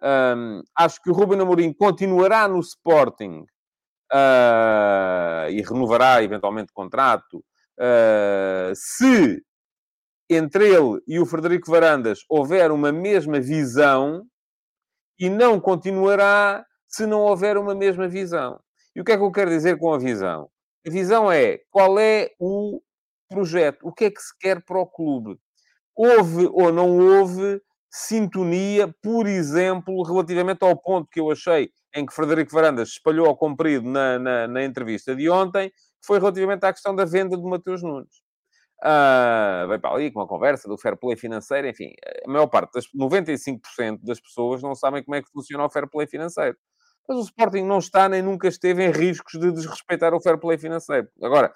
Um, 0.01 0.61
acho 0.75 1.01
que 1.01 1.09
o 1.09 1.13
Ruben 1.13 1.41
Amorim 1.41 1.73
continuará 1.73 2.47
no 2.47 2.59
Sporting 2.59 3.45
uh, 4.13 5.49
e 5.49 5.61
renovará 5.61 6.23
eventualmente 6.23 6.71
contrato 6.71 7.43
Uh, 7.79 8.73
se 8.73 9.43
entre 10.29 10.67
ele 10.67 11.01
e 11.07 11.19
o 11.19 11.25
Frederico 11.25 11.71
Varandas 11.71 12.19
houver 12.29 12.71
uma 12.71 12.91
mesma 12.91 13.39
visão 13.39 14.25
e 15.19 15.29
não 15.29 15.59
continuará 15.59 16.65
se 16.87 17.05
não 17.05 17.21
houver 17.21 17.57
uma 17.57 17.73
mesma 17.73 18.07
visão. 18.07 18.59
E 18.95 19.01
o 19.01 19.03
que 19.03 19.11
é 19.11 19.17
que 19.17 19.23
eu 19.23 19.31
quero 19.31 19.49
dizer 19.49 19.77
com 19.77 19.93
a 19.93 19.97
visão? 19.97 20.49
A 20.85 20.89
visão 20.89 21.31
é 21.31 21.59
qual 21.69 21.99
é 21.99 22.31
o 22.39 22.81
projeto, 23.29 23.87
o 23.87 23.93
que 23.93 24.05
é 24.05 24.11
que 24.11 24.21
se 24.21 24.37
quer 24.39 24.63
para 24.63 24.79
o 24.79 24.87
clube. 24.87 25.37
Houve 25.95 26.47
ou 26.51 26.71
não 26.71 26.97
houve 26.97 27.61
sintonia, 27.89 28.93
por 29.01 29.27
exemplo, 29.27 30.03
relativamente 30.03 30.63
ao 30.63 30.75
ponto 30.77 31.09
que 31.11 31.19
eu 31.19 31.31
achei 31.31 31.71
em 31.95 32.05
que 32.05 32.13
Frederico 32.13 32.53
Varandas 32.53 32.89
espalhou 32.89 33.27
ao 33.27 33.35
comprido 33.35 33.89
na, 33.89 34.19
na, 34.19 34.47
na 34.47 34.63
entrevista 34.63 35.15
de 35.15 35.29
ontem, 35.29 35.71
foi 36.05 36.19
relativamente 36.19 36.63
à 36.65 36.71
questão 36.71 36.95
da 36.95 37.05
venda 37.05 37.35
do 37.35 37.47
Mateus 37.47 37.81
Nunes. 37.81 38.26
Uh, 38.83 39.67
veio 39.67 39.79
para 39.79 39.95
ali 39.95 40.11
com 40.11 40.19
uma 40.19 40.27
conversa 40.27 40.67
do 40.67 40.77
fair 40.77 40.95
play 40.95 41.17
financeiro, 41.17 41.67
enfim, 41.67 41.93
a 42.25 42.29
maior 42.29 42.45
parte, 42.45 42.73
das 42.73 42.85
95% 42.95 43.99
das 44.03 44.19
pessoas 44.19 44.61
não 44.61 44.75
sabem 44.75 45.03
como 45.03 45.15
é 45.15 45.21
que 45.21 45.31
funciona 45.31 45.65
o 45.65 45.69
fair 45.69 45.89
play 45.89 46.05
financeiro. 46.05 46.55
Mas 47.07 47.17
o 47.17 47.21
Sporting 47.21 47.63
não 47.63 47.79
está 47.79 48.07
nem 48.07 48.21
nunca 48.21 48.47
esteve 48.47 48.85
em 48.85 48.91
riscos 48.91 49.39
de 49.39 49.51
desrespeitar 49.51 50.13
o 50.13 50.21
fair 50.21 50.37
play 50.37 50.57
financeiro. 50.57 51.07
Agora, 51.23 51.53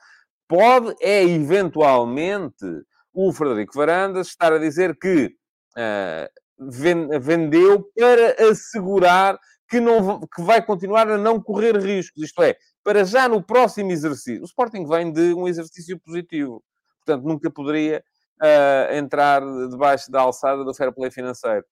pode 0.47 0.95
é 1.01 1.23
eventualmente 1.23 2.65
o 3.13 3.31
Frederico 3.33 3.75
Varandas 3.75 4.27
estar 4.27 4.53
a 4.53 4.57
dizer 4.57 4.97
que 4.97 5.35
uh, 5.77 7.19
vendeu 7.19 7.85
para 7.95 8.49
assegurar 8.49 9.37
que, 9.69 9.79
não, 9.79 10.21
que 10.21 10.41
vai 10.41 10.65
continuar 10.65 11.09
a 11.09 11.17
não 11.17 11.41
correr 11.41 11.77
riscos. 11.77 12.23
Isto 12.23 12.43
é, 12.43 12.55
para 12.83 13.03
já 13.03 13.27
no 13.27 13.43
próximo 13.43 13.91
exercício. 13.91 14.41
O 14.41 14.45
Sporting 14.45 14.85
vem 14.85 15.11
de 15.11 15.33
um 15.33 15.47
exercício 15.47 15.99
positivo. 15.99 16.63
Portanto, 17.05 17.25
nunca 17.25 17.49
poderia 17.49 18.03
uh, 18.41 18.93
entrar 18.95 19.41
debaixo 19.69 20.11
da 20.11 20.21
alçada 20.21 20.63
do 20.63 20.73
fair 20.73 20.93
play 20.93 21.11
financeiro. 21.11 21.65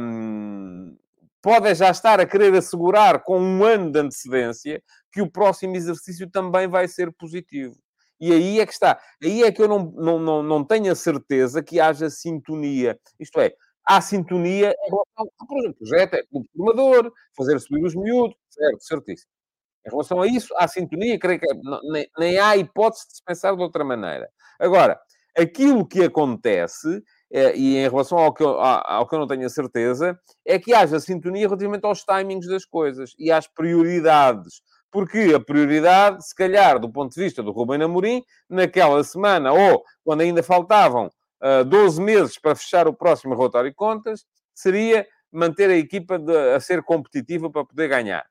Um, 0.00 0.96
pode 1.40 1.74
já 1.74 1.90
estar 1.90 2.20
a 2.20 2.26
querer 2.26 2.54
assegurar 2.54 3.22
com 3.22 3.38
um 3.40 3.64
ano 3.64 3.90
de 3.90 3.98
antecedência 3.98 4.82
que 5.10 5.20
o 5.20 5.30
próximo 5.30 5.76
exercício 5.76 6.30
também 6.30 6.68
vai 6.68 6.88
ser 6.88 7.12
positivo. 7.12 7.76
E 8.20 8.32
aí 8.32 8.60
é 8.60 8.66
que 8.66 8.72
está. 8.72 9.00
Aí 9.22 9.42
é 9.42 9.50
que 9.50 9.60
eu 9.60 9.66
não, 9.66 9.92
não, 9.96 10.18
não, 10.18 10.42
não 10.42 10.64
tenho 10.64 10.92
a 10.92 10.94
certeza 10.94 11.60
que 11.62 11.80
haja 11.80 12.08
sintonia. 12.08 12.96
Isto 13.18 13.40
é, 13.40 13.52
há 13.84 14.00
sintonia 14.00 14.70
em 14.70 14.90
relação 14.90 15.32
ao 15.40 15.74
projeto. 15.74 16.14
É 16.14 16.22
clube 16.30 16.48
formador, 16.56 17.12
fazer 17.36 17.58
subir 17.58 17.84
os 17.84 17.96
miúdos, 17.96 18.36
certo, 18.48 18.84
certíssimo. 18.84 19.30
Em 19.84 19.90
relação 19.90 20.22
a 20.22 20.28
isso, 20.28 20.54
há 20.56 20.68
sintonia, 20.68 21.18
creio 21.18 21.40
que 21.40 21.46
nem, 21.90 22.08
nem 22.16 22.38
há 22.38 22.56
hipótese 22.56 23.08
de 23.08 23.16
se 23.16 23.24
pensar 23.24 23.56
de 23.56 23.62
outra 23.62 23.84
maneira. 23.84 24.30
Agora, 24.62 24.96
aquilo 25.36 25.84
que 25.84 26.04
acontece, 26.04 27.02
é, 27.32 27.56
e 27.56 27.76
em 27.78 27.88
relação 27.88 28.16
ao 28.16 28.32
que, 28.32 28.44
eu, 28.44 28.60
ao 28.60 29.08
que 29.08 29.14
eu 29.14 29.18
não 29.18 29.26
tenho 29.26 29.44
a 29.44 29.50
certeza, 29.50 30.16
é 30.46 30.56
que 30.56 30.72
haja 30.72 31.00
sintonia 31.00 31.48
relativamente 31.48 31.84
aos 31.84 32.04
timings 32.04 32.46
das 32.46 32.64
coisas 32.64 33.12
e 33.18 33.32
às 33.32 33.48
prioridades. 33.48 34.62
porque 34.88 35.32
a 35.34 35.40
prioridade, 35.40 36.24
se 36.24 36.34
calhar, 36.34 36.78
do 36.78 36.88
ponto 36.92 37.14
de 37.14 37.20
vista 37.20 37.42
do 37.42 37.50
Rubem 37.50 37.82
Amorim, 37.82 38.22
naquela 38.48 39.02
semana, 39.02 39.50
ou 39.50 39.82
quando 40.04 40.20
ainda 40.20 40.42
faltavam 40.42 41.10
uh, 41.42 41.64
12 41.64 42.00
meses 42.00 42.38
para 42.38 42.54
fechar 42.54 42.86
o 42.86 42.92
próximo 42.92 43.34
relatório 43.34 43.70
de 43.70 43.74
contas, 43.74 44.26
seria 44.54 45.06
manter 45.32 45.70
a 45.70 45.76
equipa 45.76 46.18
de, 46.18 46.36
a 46.54 46.60
ser 46.60 46.82
competitiva 46.82 47.50
para 47.50 47.64
poder 47.64 47.88
ganhar. 47.88 48.24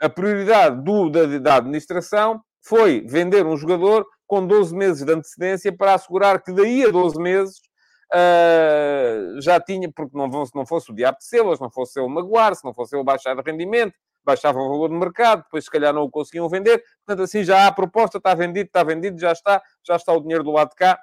A 0.00 0.08
prioridade 0.08 0.82
do, 0.84 1.10
da, 1.10 1.26
da 1.38 1.56
administração 1.56 2.40
foi 2.62 3.04
vender 3.06 3.44
um 3.44 3.56
jogador 3.56 4.06
com 4.26 4.46
12 4.46 4.74
meses 4.74 5.04
de 5.04 5.12
antecedência 5.12 5.76
para 5.76 5.94
assegurar 5.94 6.42
que 6.42 6.52
daí 6.52 6.84
a 6.84 6.90
12 6.90 7.20
meses 7.20 7.58
uh, 8.12 9.40
já 9.40 9.60
tinha, 9.60 9.90
porque 9.92 10.16
não, 10.16 10.46
se 10.46 10.54
não 10.54 10.66
fosse 10.66 10.90
o 10.90 10.94
diabo 10.94 11.18
de 11.18 11.24
selas, 11.24 11.60
não 11.60 11.70
fosse 11.70 11.98
ele 12.00 12.08
magoar, 12.08 12.54
se 12.54 12.64
não 12.64 12.74
fosse 12.74 12.96
ele 12.96 13.04
baixar 13.04 13.34
de 13.34 13.42
rendimento, 13.42 13.94
baixava 14.24 14.58
o 14.58 14.68
valor 14.68 14.88
de 14.88 14.96
mercado, 14.96 15.42
depois 15.42 15.64
se 15.64 15.70
calhar 15.70 15.92
não 15.92 16.02
o 16.02 16.10
conseguiam 16.10 16.48
vender. 16.48 16.82
Portanto, 17.04 17.24
assim 17.24 17.44
já 17.44 17.64
há 17.64 17.66
a 17.68 17.72
proposta, 17.72 18.18
está 18.18 18.34
vendido, 18.34 18.66
está 18.66 18.82
vendido, 18.82 19.18
já 19.18 19.32
está, 19.32 19.62
já 19.86 19.96
está 19.96 20.12
o 20.12 20.20
dinheiro 20.20 20.42
do 20.42 20.52
lado 20.52 20.70
de 20.70 20.76
cá. 20.76 20.98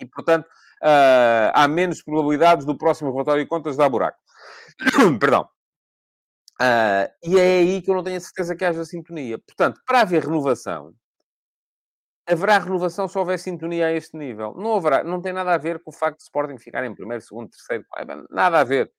E, 0.00 0.06
portanto, 0.06 0.46
uh, 0.46 1.50
há 1.52 1.66
menos 1.66 2.02
probabilidades 2.02 2.64
do 2.64 2.76
próximo 2.76 3.10
relatório 3.10 3.42
de 3.42 3.48
contas 3.48 3.76
dar 3.76 3.88
buraco. 3.88 4.18
Perdão. 5.18 5.48
Uh, 6.60 7.06
e 7.22 7.38
é 7.38 7.58
aí 7.58 7.82
que 7.82 7.90
eu 7.90 7.94
não 7.94 8.02
tenho 8.02 8.16
a 8.16 8.20
certeza 8.20 8.54
que 8.56 8.64
haja 8.64 8.84
sintonia. 8.84 9.38
Portanto, 9.38 9.80
para 9.86 10.00
haver 10.00 10.24
renovação, 10.24 10.92
haverá 12.28 12.58
renovação 12.58 13.08
se 13.08 13.18
houver 13.18 13.38
sintonia 13.38 13.86
a 13.86 13.92
este 13.92 14.16
nível. 14.16 14.54
Não 14.56 14.76
haverá, 14.76 15.02
não 15.02 15.20
tem 15.20 15.32
nada 15.32 15.54
a 15.54 15.58
ver 15.58 15.82
com 15.82 15.90
o 15.90 15.94
facto 15.94 16.18
de 16.18 16.24
Sporting 16.24 16.58
ficar 16.58 16.84
em 16.84 16.94
primeiro, 16.94 17.22
segundo, 17.22 17.48
terceiro, 17.48 17.84
nada 18.30 18.60
a 18.60 18.64
ver. 18.64 18.90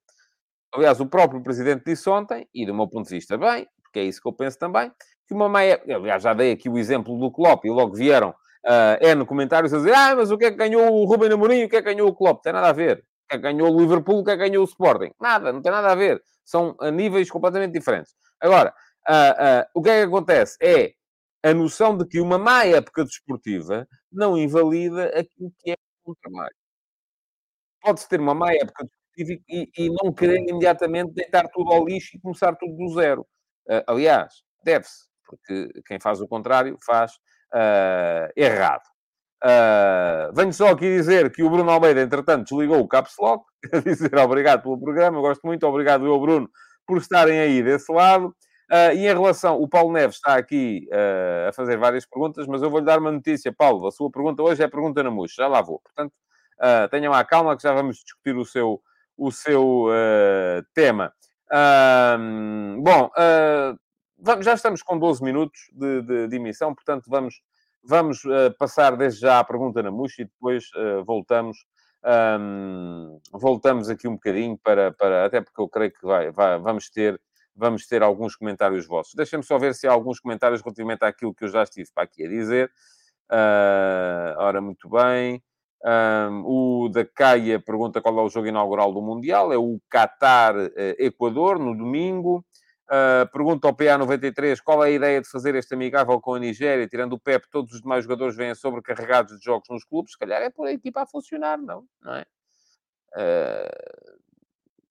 Aliás, 0.74 1.00
o 1.00 1.06
próprio 1.06 1.42
presidente 1.42 1.84
disse 1.86 2.10
ontem, 2.10 2.48
e 2.54 2.66
do 2.66 2.74
meu 2.74 2.88
ponto 2.88 3.08
de 3.08 3.16
vista 3.16 3.38
bem, 3.38 3.68
porque 3.84 4.00
é 4.00 4.04
isso 4.04 4.22
que 4.22 4.28
eu 4.28 4.34
penso 4.34 4.58
também, 4.58 4.92
que 5.28 5.34
uma 5.34 5.48
meia... 5.48 5.82
Aliás, 5.88 6.24
já 6.24 6.34
dei 6.34 6.52
aqui 6.52 6.70
o 6.70 6.78
exemplo 6.78 7.18
do 7.20 7.32
Klopp 7.32 7.66
e 7.66 7.70
logo 7.70 7.96
vieram 7.96 8.30
uh, 8.30 9.06
N 9.06 9.26
comentários 9.26 9.74
a 9.74 9.78
dizer 9.78 9.94
ah, 9.94 10.16
mas 10.16 10.32
o 10.32 10.38
que 10.38 10.46
é 10.46 10.52
que 10.52 10.58
ganhou 10.58 10.92
o 10.92 11.06
Ruben 11.06 11.32
Amorim 11.32 11.64
o 11.64 11.70
que 11.70 11.76
é 11.76 11.82
que 11.82 11.94
ganhou 11.94 12.10
o 12.10 12.16
Klopp? 12.16 12.42
Tem 12.44 12.54
nada 12.54 12.70
a 12.70 12.74
ver. 12.74 12.98
O 12.98 13.30
que 13.30 13.36
é 13.36 13.38
que 13.38 13.44
ganhou 13.44 13.72
o 13.72 13.80
Liverpool, 13.80 14.20
o 14.20 14.24
que 14.24 14.32
é 14.32 14.38
que 14.38 14.50
ganhou 14.50 14.64
o 14.64 14.68
Sporting? 14.68 15.12
Nada, 15.20 15.54
não 15.54 15.62
tem 15.62 15.72
nada 15.72 15.92
a 15.92 15.96
ver. 15.96 16.22
São 16.44 16.76
a 16.80 16.90
níveis 16.90 17.30
completamente 17.30 17.74
diferentes. 17.74 18.14
Agora, 18.42 18.74
uh, 19.08 19.14
uh, 19.14 19.66
o 19.76 19.82
que 19.84 19.90
é 19.90 20.00
que 20.00 20.08
acontece? 20.08 20.58
É 20.62 20.94
a 21.44 21.54
noção 21.54 21.98
de 21.98 22.06
que 22.06 22.20
uma 22.20 22.38
má 22.38 22.66
época 22.66 23.04
desportiva 23.04 23.88
não 24.12 24.38
invalida 24.38 25.06
aquilo 25.08 25.52
que 25.60 25.72
é 25.72 25.76
o 26.04 26.16
trabalho. 26.16 26.56
Pode-se 27.82 28.10
ter 28.10 28.20
uma 28.20 28.34
má 28.34 28.52
época 28.54 28.86
desportiva 28.86 29.44
e, 29.50 29.70
e, 29.78 29.90
não 29.90 30.14
querer 30.14 30.40
imediatamente 30.40 31.14
deitar 31.14 31.48
tudo 31.50 31.72
ao 31.72 31.86
lixo 31.86 32.18
e 32.18 32.20
começar 32.20 32.56
tudo 32.56 32.76
do 32.76 32.94
zero. 32.94 33.22
Uh, 33.68 33.84
aliás, 33.88 34.34
deve-se, 34.64 35.06
porque 35.26 35.70
quem 35.86 36.00
faz 36.00 36.20
o 36.20 36.28
contrário 36.28 36.78
faz 36.86 37.14
uh, 37.54 38.32
errado. 38.36 38.84
Uh, 39.42 40.34
venho 40.36 40.52
só 40.52 40.70
aqui 40.70 40.86
dizer 40.86 41.32
que 41.32 41.42
o 41.42 41.50
Bruno 41.50 41.70
Almeida, 41.70 42.02
entretanto, 42.02 42.50
desligou 42.50 42.80
o 42.80 42.88
Caps 42.88 43.14
Lock, 43.18 43.46
dizer 43.86 44.18
obrigado 44.18 44.64
pelo 44.64 44.80
programa, 44.80 45.22
gosto 45.22 45.46
muito, 45.46 45.66
obrigado 45.66 46.06
eu, 46.06 46.20
Bruno, 46.20 46.50
por 46.86 46.98
estarem 46.98 47.40
aí 47.40 47.64
desse 47.64 47.92
lado. 47.92 48.36
Uh, 48.70 48.94
e 48.94 49.08
em 49.08 49.14
relação, 49.14 49.60
o 49.60 49.68
Paulo 49.68 49.92
Neves 49.92 50.18
está 50.18 50.36
aqui 50.36 50.88
uh, 50.92 51.50
a 51.50 51.54
fazer 51.54 51.76
várias 51.76 52.06
perguntas, 52.06 52.46
mas 52.46 52.62
eu 52.62 52.70
vou-lhe 52.70 52.86
dar 52.86 53.00
uma 53.00 53.12
notícia, 53.12 53.52
Paulo. 53.52 53.88
A 53.88 53.92
sua 53.92 54.12
pergunta 54.12 54.44
hoje 54.44 54.62
é 54.62 54.68
pergunta 54.68 55.02
na 55.02 55.10
mousse, 55.10 55.36
já 55.36 55.48
lá 55.48 55.60
vou. 55.60 55.80
Portanto, 55.80 56.14
uh, 56.60 56.88
tenham 56.90 57.12
a 57.12 57.24
calma 57.26 57.58
que 57.58 57.64
já 57.64 57.74
vamos 57.74 57.98
discutir 57.98 58.38
o 58.38 58.46
seu, 58.46 58.80
o 59.18 59.32
seu 59.32 59.88
tema. 60.76 61.12
bom, 62.84 63.10
vamos, 64.20 64.46
já 64.46 64.54
estamos 64.54 64.84
com 64.84 65.00
12 65.00 65.24
minutos 65.24 65.60
de, 65.74 66.04
de, 66.04 66.28
de 66.28 66.36
emissão, 66.36 66.74
portanto, 66.76 67.06
vamos, 67.08 67.42
vamos 67.84 68.22
passar 68.60 68.96
desde 68.96 69.22
já 69.22 69.40
à 69.40 69.44
pergunta 69.44 69.82
na 69.82 69.90
mousse 69.90 70.22
e 70.22 70.26
depois 70.26 70.70
voltamos. 71.08 71.58
Um, 72.40 73.20
voltamos 73.34 73.90
aqui 73.90 74.08
um 74.08 74.14
bocadinho 74.14 74.58
para, 74.64 74.94
para 74.94 75.26
até 75.26 75.42
porque 75.42 75.60
eu 75.60 75.68
creio 75.68 75.92
que 75.92 76.06
vai, 76.06 76.32
vai, 76.32 76.58
vamos 76.60 76.90
ter 76.90 77.20
vamos 77.60 77.86
ter 77.86 78.02
alguns 78.02 78.36
comentários 78.36 78.88
vossos. 78.88 79.14
Deixem-me 79.14 79.44
só 79.44 79.58
ver 79.58 79.76
se 79.76 79.88
há 79.88 79.92
alguns 79.92 80.20
comentários 80.20 80.62
relativamente 80.62 81.04
àquilo 81.04 81.34
que 81.34 81.44
eu 81.44 81.50
já 81.50 81.64
estive 81.64 81.90
para 81.94 82.04
aqui 82.04 82.26
a 82.26 82.30
dizer. 82.30 82.72
Uh, 83.30 84.34
ora, 84.38 84.62
muito 84.62 84.90
bem. 84.90 85.44
Um, 85.84 86.44
o 86.46 86.90
da 86.90 87.06
Caia 87.06 87.60
pergunta 87.60 88.02
qual 88.02 88.18
é 88.20 88.22
o 88.22 88.30
jogo 88.30 88.48
inaugural 88.48 88.94
do 88.94 89.02
Mundial. 89.02 89.52
É 89.52 89.58
o 89.58 89.80
Qatar-Equador, 89.90 91.58
eh, 91.58 91.64
no 91.64 91.78
domingo. 91.78 92.46
Uh, 92.86 93.30
pergunta 93.32 93.68
ao 93.68 93.76
PA93 93.76 94.60
qual 94.64 94.84
é 94.84 94.88
a 94.88 94.92
ideia 94.92 95.22
de 95.22 95.30
fazer 95.30 95.54
este 95.54 95.76
amigável 95.76 96.20
com 96.20 96.34
a 96.34 96.40
Nigéria, 96.40 96.88
tirando 96.88 97.14
o 97.14 97.20
PEP, 97.20 97.48
todos 97.52 97.76
os 97.76 97.82
demais 97.82 98.04
jogadores 98.04 98.36
vêm 98.36 98.56
sobrecarregados 98.56 99.38
de 99.38 99.46
jogos 99.46 99.70
nos 99.70 99.84
clubes. 99.84 100.14
Se 100.14 100.18
calhar 100.18 100.42
é 100.42 100.50
por 100.50 100.66
a 100.66 100.72
equipa 100.72 101.04
a 101.04 101.06
funcionar, 101.06 101.60
não? 101.60 101.86
Não 102.02 102.16
é? 102.16 102.26
Uh, 103.16 104.20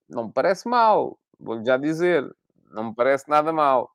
não 0.09 0.27
me 0.27 0.33
parece 0.33 0.69
mal, 0.69 1.19
vou-lhe 1.39 1.65
já 1.65 1.77
dizer 1.77 2.25
não 2.71 2.91
me 2.91 2.95
parece 2.95 3.29
nada 3.29 3.53
mal. 3.53 3.91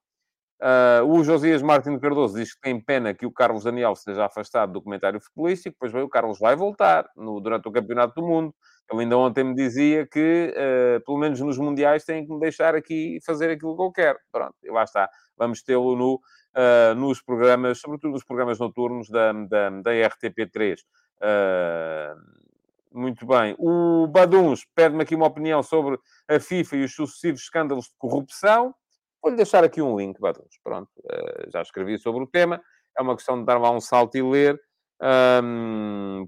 Uh, 0.61 1.05
o 1.05 1.23
Josias 1.25 1.61
Martins 1.61 1.99
Cardoso 1.99 2.37
diz 2.37 2.53
que 2.53 2.61
tem 2.61 2.79
pena 2.79 3.13
que 3.13 3.25
o 3.25 3.31
Carlos 3.31 3.65
Daniel 3.65 3.91
esteja 3.91 4.25
afastado 4.25 4.71
do 4.71 4.81
comentário 4.81 5.19
futebolístico, 5.19 5.75
pois 5.77 5.91
bem, 5.91 6.03
o 6.03 6.07
Carlos 6.07 6.39
vai 6.39 6.55
voltar 6.55 7.05
no, 7.17 7.41
durante 7.41 7.67
o 7.67 7.71
Campeonato 7.71 8.15
do 8.15 8.25
Mundo. 8.25 8.55
Ele 8.89 9.01
ainda 9.01 9.17
ontem 9.17 9.43
me 9.43 9.55
dizia 9.55 10.07
que, 10.07 10.53
uh, 10.55 11.03
pelo 11.03 11.17
menos 11.17 11.39
nos 11.41 11.57
Mundiais, 11.57 12.05
tem 12.05 12.25
que 12.25 12.31
me 12.31 12.39
deixar 12.39 12.75
aqui 12.75 13.19
fazer 13.25 13.49
aquilo 13.49 13.75
que 13.75 13.81
eu 13.81 13.91
quero. 13.91 14.19
Pronto, 14.31 14.55
e 14.63 14.71
lá 14.71 14.83
está. 14.83 15.09
Vamos 15.37 15.61
tê-lo 15.63 15.97
no, 15.97 16.15
uh, 16.15 16.95
nos 16.95 17.21
programas, 17.21 17.79
sobretudo 17.79 18.11
nos 18.11 18.23
programas 18.23 18.57
noturnos 18.57 19.09
da, 19.09 19.33
da, 19.33 19.69
da 19.69 19.91
RTP3. 19.91 20.77
Muito 22.93 23.25
bem. 23.25 23.55
O 23.57 24.05
Baduns 24.05 24.67
pede-me 24.75 25.01
aqui 25.01 25.15
uma 25.15 25.25
opinião 25.25 25.63
sobre 25.63 25.99
a 26.29 26.39
FIFA 26.39 26.75
e 26.75 26.83
os 26.83 26.93
sucessivos 26.93 27.41
escândalos 27.41 27.85
de 27.85 27.95
corrupção. 27.97 28.73
Vou-lhe 29.19 29.35
deixar 29.35 29.63
aqui 29.63 29.81
um 29.81 29.97
link, 29.97 30.19
Baduns. 30.19 30.59
Pronto, 30.63 30.91
uh, 30.99 31.49
já 31.51 31.63
escrevi 31.63 31.97
sobre 31.97 32.23
o 32.23 32.27
tema. 32.27 32.61
É 32.95 33.01
uma 33.01 33.15
questão 33.15 33.39
de 33.39 33.45
dar 33.45 33.57
lá 33.57 33.71
um 33.71 33.81
salto 33.81 34.15
e 34.15 34.21
ler, 34.21 34.61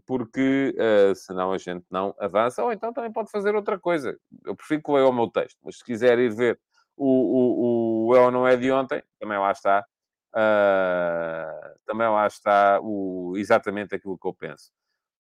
porque 0.08 0.76
uh, 0.76 1.14
senão 1.14 1.52
a 1.52 1.58
gente 1.60 1.86
não 1.92 2.16
avança. 2.18 2.64
Ou 2.64 2.72
então 2.72 2.92
também 2.92 3.12
pode 3.12 3.30
fazer 3.30 3.54
outra 3.54 3.78
coisa. 3.78 4.18
Eu 4.44 4.56
prefiro 4.56 4.82
que 4.82 4.92
leia 4.92 5.08
o 5.08 5.14
meu 5.14 5.30
texto, 5.30 5.60
mas 5.64 5.78
se 5.78 5.84
quiser 5.84 6.18
ir 6.18 6.34
ver 6.34 6.60
o, 6.98 8.08
o, 8.08 8.08
o 8.08 8.16
É 8.16 8.32
Não 8.32 8.48
É 8.48 8.58
de 8.58 8.72
ontem, 8.72 9.04
também 9.20 9.38
lá 9.38 9.52
está. 9.52 9.86
Uh, 10.34 11.80
também 11.86 12.10
lá 12.10 12.26
está 12.26 12.80
o, 12.82 13.36
exatamente 13.38 13.94
aquilo 13.94 14.18
que 14.18 14.28
eu 14.28 14.34
penso. 14.34 14.72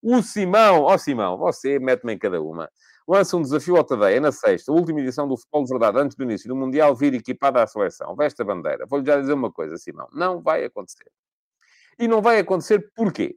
O 0.07 0.21
Simão, 0.21 0.83
ó 0.83 0.93
oh, 0.93 0.97
Simão, 0.99 1.35
você 1.35 1.79
mete-me 1.79 2.13
em 2.13 2.17
cada 2.19 2.39
uma. 2.39 2.69
Lança 3.07 3.35
um 3.37 3.41
desafio 3.41 3.75
ao 3.75 3.83
Tadeia 3.83 4.21
na 4.21 4.31
sexta, 4.31 4.71
última 4.71 4.99
edição 4.99 5.27
do 5.27 5.35
Futebol 5.35 5.63
de 5.63 5.69
Verdade, 5.71 5.97
antes 5.97 6.15
do 6.15 6.21
início 6.21 6.47
do 6.47 6.55
Mundial, 6.55 6.95
vir 6.95 7.15
equipada 7.15 7.63
à 7.63 7.65
seleção. 7.65 8.15
Veste 8.15 8.39
a 8.39 8.45
bandeira. 8.45 8.85
Vou-lhe 8.85 9.03
já 9.03 9.19
dizer 9.19 9.33
uma 9.33 9.51
coisa, 9.51 9.77
Simão. 9.77 10.07
Não 10.13 10.43
vai 10.43 10.63
acontecer. 10.63 11.11
E 11.97 12.07
não 12.07 12.21
vai 12.21 12.37
acontecer 12.37 12.91
porquê? 12.95 13.35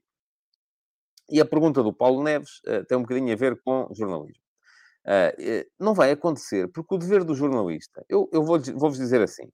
E 1.31 1.41
a 1.41 1.47
pergunta 1.47 1.83
do 1.83 1.91
Paulo 1.91 2.23
Neves 2.23 2.61
uh, 2.67 2.85
tem 2.85 2.99
um 2.99 3.03
bocadinho 3.03 3.33
a 3.33 3.37
ver 3.37 3.59
com 3.65 3.89
jornalismo. 3.95 4.45
Uh, 5.07 5.65
não 5.81 5.95
vai 5.95 6.11
acontecer 6.11 6.69
porque 6.69 6.95
o 6.95 6.99
dever 6.99 7.25
do 7.25 7.35
jornalista, 7.35 8.05
eu, 8.11 8.29
eu 8.31 8.43
vou-vos 8.43 8.69
vou 8.69 8.91
dizer 8.91 9.23
assim, 9.23 9.51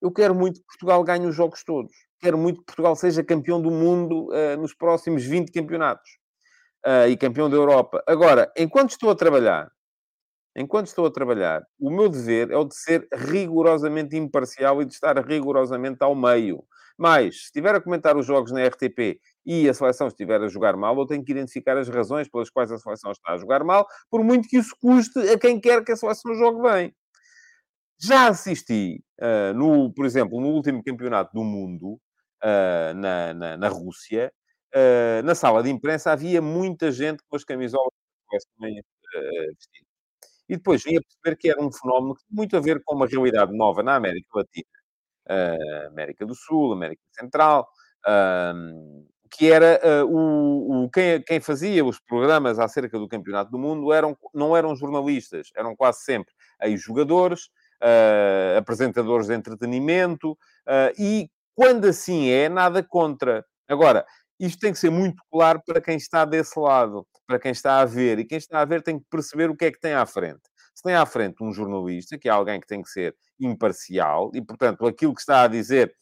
eu 0.00 0.10
quero 0.10 0.34
muito 0.34 0.60
que 0.60 0.66
Portugal 0.66 1.02
ganhe 1.04 1.26
os 1.26 1.34
jogos 1.34 1.62
todos 1.64 1.92
quero 2.20 2.38
muito 2.38 2.60
que 2.60 2.66
Portugal 2.66 2.94
seja 2.94 3.24
campeão 3.24 3.60
do 3.60 3.70
mundo 3.70 4.28
uh, 4.28 4.56
nos 4.60 4.74
próximos 4.74 5.24
20 5.24 5.50
campeonatos 5.50 6.10
uh, 6.86 7.08
e 7.08 7.16
campeão 7.16 7.48
da 7.48 7.56
Europa. 7.56 8.02
Agora, 8.06 8.52
enquanto 8.56 8.90
estou 8.90 9.10
a 9.10 9.16
trabalhar, 9.16 9.68
enquanto 10.54 10.88
estou 10.88 11.06
a 11.06 11.10
trabalhar, 11.10 11.62
o 11.80 11.90
meu 11.90 12.08
dever 12.08 12.50
é 12.50 12.56
o 12.56 12.64
de 12.64 12.76
ser 12.76 13.08
rigorosamente 13.12 14.16
imparcial 14.16 14.82
e 14.82 14.84
de 14.84 14.92
estar 14.92 15.18
rigorosamente 15.26 15.98
ao 16.00 16.14
meio. 16.14 16.62
Mas, 16.98 17.36
se 17.36 17.44
estiver 17.44 17.74
a 17.74 17.80
comentar 17.80 18.14
os 18.18 18.26
jogos 18.26 18.52
na 18.52 18.62
RTP 18.66 19.18
e 19.46 19.66
a 19.66 19.72
seleção 19.72 20.06
estiver 20.08 20.42
a 20.42 20.48
jogar 20.48 20.76
mal, 20.76 20.94
eu 20.98 21.06
tenho 21.06 21.24
que 21.24 21.32
identificar 21.32 21.78
as 21.78 21.88
razões 21.88 22.28
pelas 22.28 22.50
quais 22.50 22.70
a 22.70 22.76
seleção 22.76 23.10
está 23.10 23.32
a 23.32 23.38
jogar 23.38 23.64
mal, 23.64 23.86
por 24.10 24.22
muito 24.22 24.46
que 24.46 24.58
isso 24.58 24.76
custe 24.78 25.18
a 25.30 25.38
quem 25.38 25.58
quer 25.58 25.82
que 25.82 25.92
a 25.92 25.96
seleção 25.96 26.34
jogue 26.34 26.60
bem. 26.60 26.94
Já 28.02 28.28
assisti, 28.28 29.04
uh, 29.20 29.52
no, 29.54 29.92
por 29.92 30.06
exemplo, 30.06 30.40
no 30.40 30.48
último 30.48 30.82
campeonato 30.82 31.34
do 31.34 31.44
mundo, 31.44 32.00
uh, 32.42 32.94
na, 32.96 33.34
na, 33.34 33.56
na, 33.58 33.68
Rússia, 33.68 34.32
uh, 34.74 35.22
na 35.22 35.34
sala 35.34 35.62
de 35.62 35.68
imprensa 35.68 36.10
havia 36.10 36.40
muita 36.40 36.90
gente 36.90 37.22
com 37.28 37.36
as 37.36 37.44
camisolas 37.44 37.92
também 38.56 38.82
vestidas. 39.54 39.90
E 40.48 40.56
depois 40.56 40.82
vim 40.82 40.96
a 40.96 41.00
perceber 41.02 41.36
que 41.36 41.50
era 41.50 41.62
um 41.62 41.70
fenómeno 41.70 42.14
que 42.14 42.24
tem 42.24 42.36
muito 42.36 42.56
a 42.56 42.60
ver 42.60 42.82
com 42.82 42.94
uma 42.96 43.06
realidade 43.06 43.54
nova 43.54 43.82
na 43.82 43.96
América 43.96 44.28
Latina, 44.34 45.86
América 45.88 46.26
do 46.26 46.34
Sul, 46.34 46.72
América 46.72 47.02
Central, 47.12 47.68
que 49.30 49.52
era 49.52 49.78
o, 50.06 50.84
o 50.84 50.90
quem, 50.90 51.22
quem, 51.22 51.40
fazia 51.40 51.84
os 51.84 52.00
programas 52.00 52.58
acerca 52.58 52.98
do 52.98 53.06
Campeonato 53.06 53.50
do 53.52 53.58
Mundo 53.58 53.92
eram, 53.92 54.16
não 54.34 54.56
eram 54.56 54.74
jornalistas, 54.74 55.50
eram 55.54 55.76
quase 55.76 56.00
sempre 56.02 56.34
aí 56.58 56.76
jogadores 56.76 57.48
uh, 57.82 58.58
apresentadores 58.58 59.26
de 59.26 59.34
entretenimento, 59.34 60.32
uh, 60.32 60.92
e 60.98 61.28
quando 61.54 61.86
assim 61.86 62.30
é, 62.30 62.48
nada 62.48 62.82
contra. 62.82 63.44
Agora, 63.68 64.04
isto 64.38 64.58
tem 64.58 64.72
que 64.72 64.78
ser 64.78 64.90
muito 64.90 65.22
claro 65.30 65.60
para 65.66 65.80
quem 65.80 65.96
está 65.96 66.24
desse 66.24 66.58
lado, 66.58 67.06
para 67.26 67.38
quem 67.38 67.52
está 67.52 67.80
a 67.80 67.84
ver, 67.84 68.18
e 68.18 68.24
quem 68.24 68.38
está 68.38 68.60
a 68.60 68.64
ver 68.64 68.82
tem 68.82 68.98
que 68.98 69.04
perceber 69.10 69.50
o 69.50 69.56
que 69.56 69.66
é 69.66 69.70
que 69.70 69.80
tem 69.80 69.92
à 69.92 70.06
frente. 70.06 70.40
Se 70.74 70.82
tem 70.82 70.94
à 70.94 71.04
frente 71.04 71.42
um 71.44 71.52
jornalista, 71.52 72.18
que 72.18 72.28
é 72.28 72.32
alguém 72.32 72.58
que 72.58 72.66
tem 72.66 72.80
que 72.82 72.88
ser 72.88 73.14
imparcial, 73.38 74.30
e, 74.34 74.40
portanto, 74.40 74.86
aquilo 74.86 75.14
que 75.14 75.20
está 75.20 75.42
a 75.42 75.48
dizer, 75.48 75.94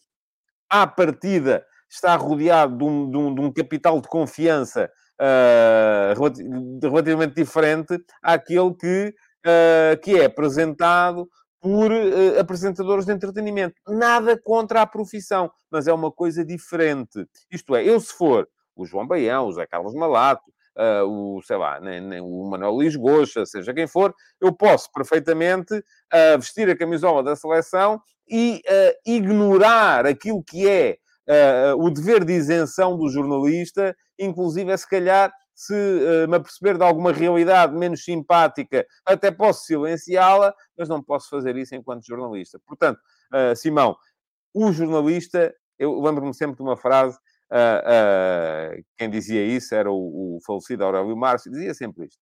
à 0.71 0.87
partida, 0.87 1.65
está 1.91 2.15
rodeado 2.17 2.77
de 2.77 2.85
um, 2.85 3.11
de 3.11 3.17
um, 3.17 3.35
de 3.35 3.41
um 3.41 3.53
capital 3.53 4.01
de 4.01 4.09
confiança 4.09 4.91
uh, 5.21 6.81
relativamente 6.83 7.35
diferente 7.35 7.99
àquele 8.23 8.75
que, 8.75 9.15
uh, 9.47 10.01
que 10.03 10.21
é 10.21 10.27
apresentado 10.27 11.29
por 11.61 11.91
uh, 11.91 12.39
apresentadores 12.41 13.05
de 13.05 13.13
entretenimento. 13.13 13.75
Nada 13.87 14.41
contra 14.41 14.83
a 14.83 14.87
profissão, 14.87 15.51
mas 15.71 15.87
é 15.87 15.93
uma 15.93 16.11
coisa 16.11 16.45
diferente. 16.45 17.27
Isto 17.51 17.75
é, 17.75 17.85
eu 17.85 17.99
se 18.01 18.13
for 18.13 18.49
o 18.77 18.87
João 18.87 19.07
Baião, 19.07 19.47
o 19.47 19.53
Zé 19.53 19.67
Carlos 19.67 19.95
Malato, 19.95 20.51
uh, 20.77 21.05
o, 21.05 21.43
sei 21.43 21.57
lá, 21.57 21.81
nem, 21.81 22.01
nem, 22.01 22.21
o 22.21 22.49
Manuel 22.49 22.73
Luís 22.73 22.95
Goxa, 22.95 23.45
seja 23.45 23.75
quem 23.75 23.89
for, 23.89 24.15
eu 24.41 24.53
posso 24.53 24.89
perfeitamente 24.93 25.75
uh, 25.75 26.39
vestir 26.39 26.71
a 26.71 26.77
camisola 26.77 27.23
da 27.23 27.35
seleção 27.35 28.01
e 28.31 28.61
ignorar 29.07 30.05
aquilo 30.05 30.45
que 30.45 30.69
é 30.69 30.99
o 31.79 31.89
dever 31.89 32.27
de 32.27 32.35
isenção 32.35 32.95
do 32.95 33.09
jornalista, 33.09 33.97
inclusive 34.19 34.71
é 34.71 34.77
se 34.77 34.87
calhar 34.87 35.33
se 35.59 35.75
uh, 35.75 36.29
me 36.29 36.37
aperceber 36.37 36.79
de 36.79 36.85
alguma 36.85 37.11
realidade 37.11 37.75
menos 37.75 38.05
simpática, 38.05 38.87
até 39.05 39.29
posso 39.29 39.65
silenciá-la, 39.65 40.55
mas 40.79 40.89
não 40.89 41.03
posso 41.03 41.29
fazer 41.29 41.57
isso 41.57 41.75
enquanto 41.75 42.07
jornalista. 42.07 42.61
Portanto, 42.65 43.01
uh, 43.35 43.57
Simão, 43.57 43.97
o 44.55 44.71
jornalista, 44.71 45.53
eu 45.77 46.01
lembro-me 46.01 46.33
sempre 46.33 46.55
de 46.55 46.63
uma 46.63 46.77
frase, 46.77 47.19
uh, 47.51 48.85
quem 48.97 49.11
dizia 49.11 49.45
isso 49.45 49.75
era 49.75 49.91
o, 49.91 50.37
o 50.37 50.39
falecido 50.47 50.85
Aurélio 50.85 51.17
Márcio, 51.17 51.51
dizia 51.51 51.75
sempre 51.75 52.07
isto: 52.07 52.21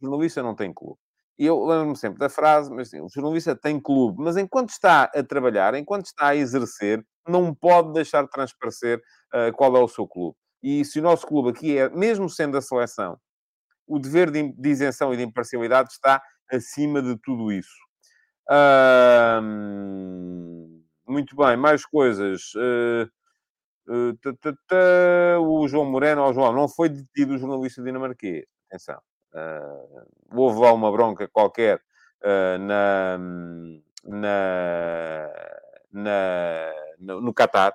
jornalista 0.00 0.42
não 0.42 0.56
tem 0.56 0.74
clube. 0.74 0.98
E 1.38 1.46
eu 1.46 1.64
lembro-me 1.64 1.96
sempre 1.96 2.18
da 2.18 2.28
frase, 2.28 2.68
mas 2.68 2.90
sim, 2.90 3.00
o 3.00 3.08
jornalista 3.08 3.54
tem 3.54 3.80
clube, 3.80 4.20
mas 4.20 4.36
enquanto 4.36 4.70
está 4.70 5.04
a 5.04 5.22
trabalhar, 5.22 5.72
enquanto 5.74 6.06
está 6.06 6.28
a 6.28 6.36
exercer, 6.36 7.00
não 7.28 7.54
pode 7.54 7.92
deixar 7.92 8.24
de 8.24 8.30
transparecer 8.30 9.00
qual 9.56 9.76
é 9.76 9.80
o 9.80 9.88
seu 9.88 10.06
clube. 10.06 10.36
E 10.62 10.84
se 10.84 11.00
o 11.00 11.02
nosso 11.02 11.26
clube 11.26 11.50
aqui 11.50 11.76
é, 11.76 11.88
mesmo 11.90 12.28
sendo 12.28 12.56
a 12.56 12.62
seleção, 12.62 13.18
o 13.86 13.98
dever 13.98 14.30
de, 14.30 14.54
isenção 14.68 15.12
e 15.12 15.16
de 15.16 15.22
imparcialidade 15.22 15.92
está 15.92 16.22
acima 16.50 17.02
de 17.02 17.16
tudo 17.16 17.50
isso. 17.50 17.76
muito 21.06 21.36
bem, 21.36 21.56
mais 21.56 21.84
coisas. 21.84 22.52
Uh, 22.54 23.10
uh, 23.88 25.40
o 25.40 25.66
João 25.68 25.84
Moreno, 25.84 26.22
oh, 26.24 26.32
João, 26.32 26.52
não 26.52 26.68
foi 26.68 26.88
detido 26.88 27.34
o 27.34 27.38
jornalista 27.38 27.82
dinamarquês. 27.82 28.44
Atenção. 28.68 29.00
Uh, 29.34 30.06
houve 30.30 30.60
lá 30.60 30.72
uma 30.72 30.90
bronca 30.92 31.26
qualquer 31.28 31.82
na, 32.60 33.18
na, 34.04 35.28
na, 35.90 36.72
no, 37.00 37.34
Qatar 37.34 37.74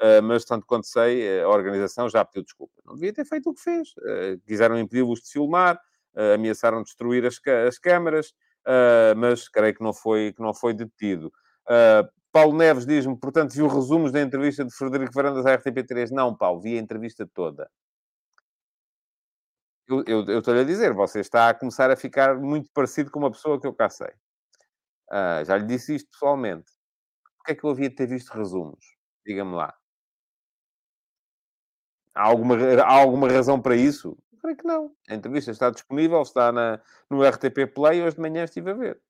Uh, 0.00 0.22
mas, 0.22 0.44
tanto 0.44 0.64
quanto 0.64 0.86
sei, 0.86 1.40
a 1.40 1.48
organização 1.48 2.08
já 2.08 2.24
pediu 2.24 2.44
desculpa. 2.44 2.80
Não 2.84 2.94
devia 2.94 3.12
ter 3.12 3.24
feito 3.24 3.50
o 3.50 3.54
que 3.54 3.60
fez. 3.60 3.88
Uh, 3.98 4.40
quiseram 4.46 4.78
impedir-los 4.78 5.20
de 5.20 5.30
filmar, 5.30 5.76
uh, 6.14 6.34
ameaçaram 6.34 6.82
destruir 6.84 7.26
as, 7.26 7.40
as 7.66 7.78
câmaras, 7.78 8.32
mas 9.16 9.48
creio 9.48 9.74
que 9.74 9.82
não 9.82 9.94
foi, 9.94 10.34
que 10.34 10.42
não 10.42 10.52
foi 10.52 10.74
detido. 10.74 11.32
Paulo 12.30 12.54
Neves 12.54 12.84
diz-me, 12.84 13.16
portanto, 13.18 13.54
viu 13.54 13.66
resumos 13.66 14.12
da 14.12 14.20
entrevista 14.20 14.62
de 14.62 14.70
Frederico 14.70 15.14
Varandas 15.14 15.46
à 15.46 15.56
RTP3? 15.56 16.10
Não, 16.10 16.36
Paulo, 16.36 16.60
vi 16.60 16.76
a 16.76 16.80
entrevista 16.80 17.26
toda. 17.26 17.70
Eu, 19.88 20.04
eu, 20.06 20.26
eu 20.26 20.38
estou-lhe 20.40 20.60
a 20.60 20.64
dizer, 20.64 20.92
você 20.92 21.20
está 21.20 21.48
a 21.48 21.54
começar 21.54 21.90
a 21.90 21.96
ficar 21.96 22.36
muito 22.38 22.70
parecido 22.74 23.10
com 23.10 23.18
uma 23.18 23.30
pessoa 23.30 23.58
que 23.58 23.66
eu 23.66 23.72
cá 23.72 23.88
sei. 23.88 24.12
já 25.46 25.56
lhe 25.56 25.64
disse 25.64 25.94
isto 25.94 26.10
pessoalmente. 26.10 26.70
Porquê 27.38 27.52
é 27.52 27.54
que 27.54 27.64
eu 27.64 27.70
havia 27.70 27.88
de 27.88 27.96
ter 27.96 28.06
visto 28.06 28.28
resumos? 28.28 28.84
Diga-me 29.24 29.54
lá. 29.54 29.77
Há 32.18 32.22
alguma, 32.22 32.56
há 32.82 32.92
alguma 32.92 33.28
razão 33.28 33.60
para 33.60 33.76
isso? 33.76 34.18
Creio 34.40 34.56
que 34.56 34.66
não. 34.66 34.90
A 35.08 35.14
entrevista 35.14 35.52
está 35.52 35.70
disponível, 35.70 36.20
está 36.20 36.50
na, 36.50 36.80
no 37.08 37.22
RTP 37.22 37.72
Play, 37.72 38.02
hoje 38.02 38.16
de 38.16 38.20
manhã 38.20 38.42
estive 38.42 38.72
a 38.72 38.74
ver. 38.74 39.00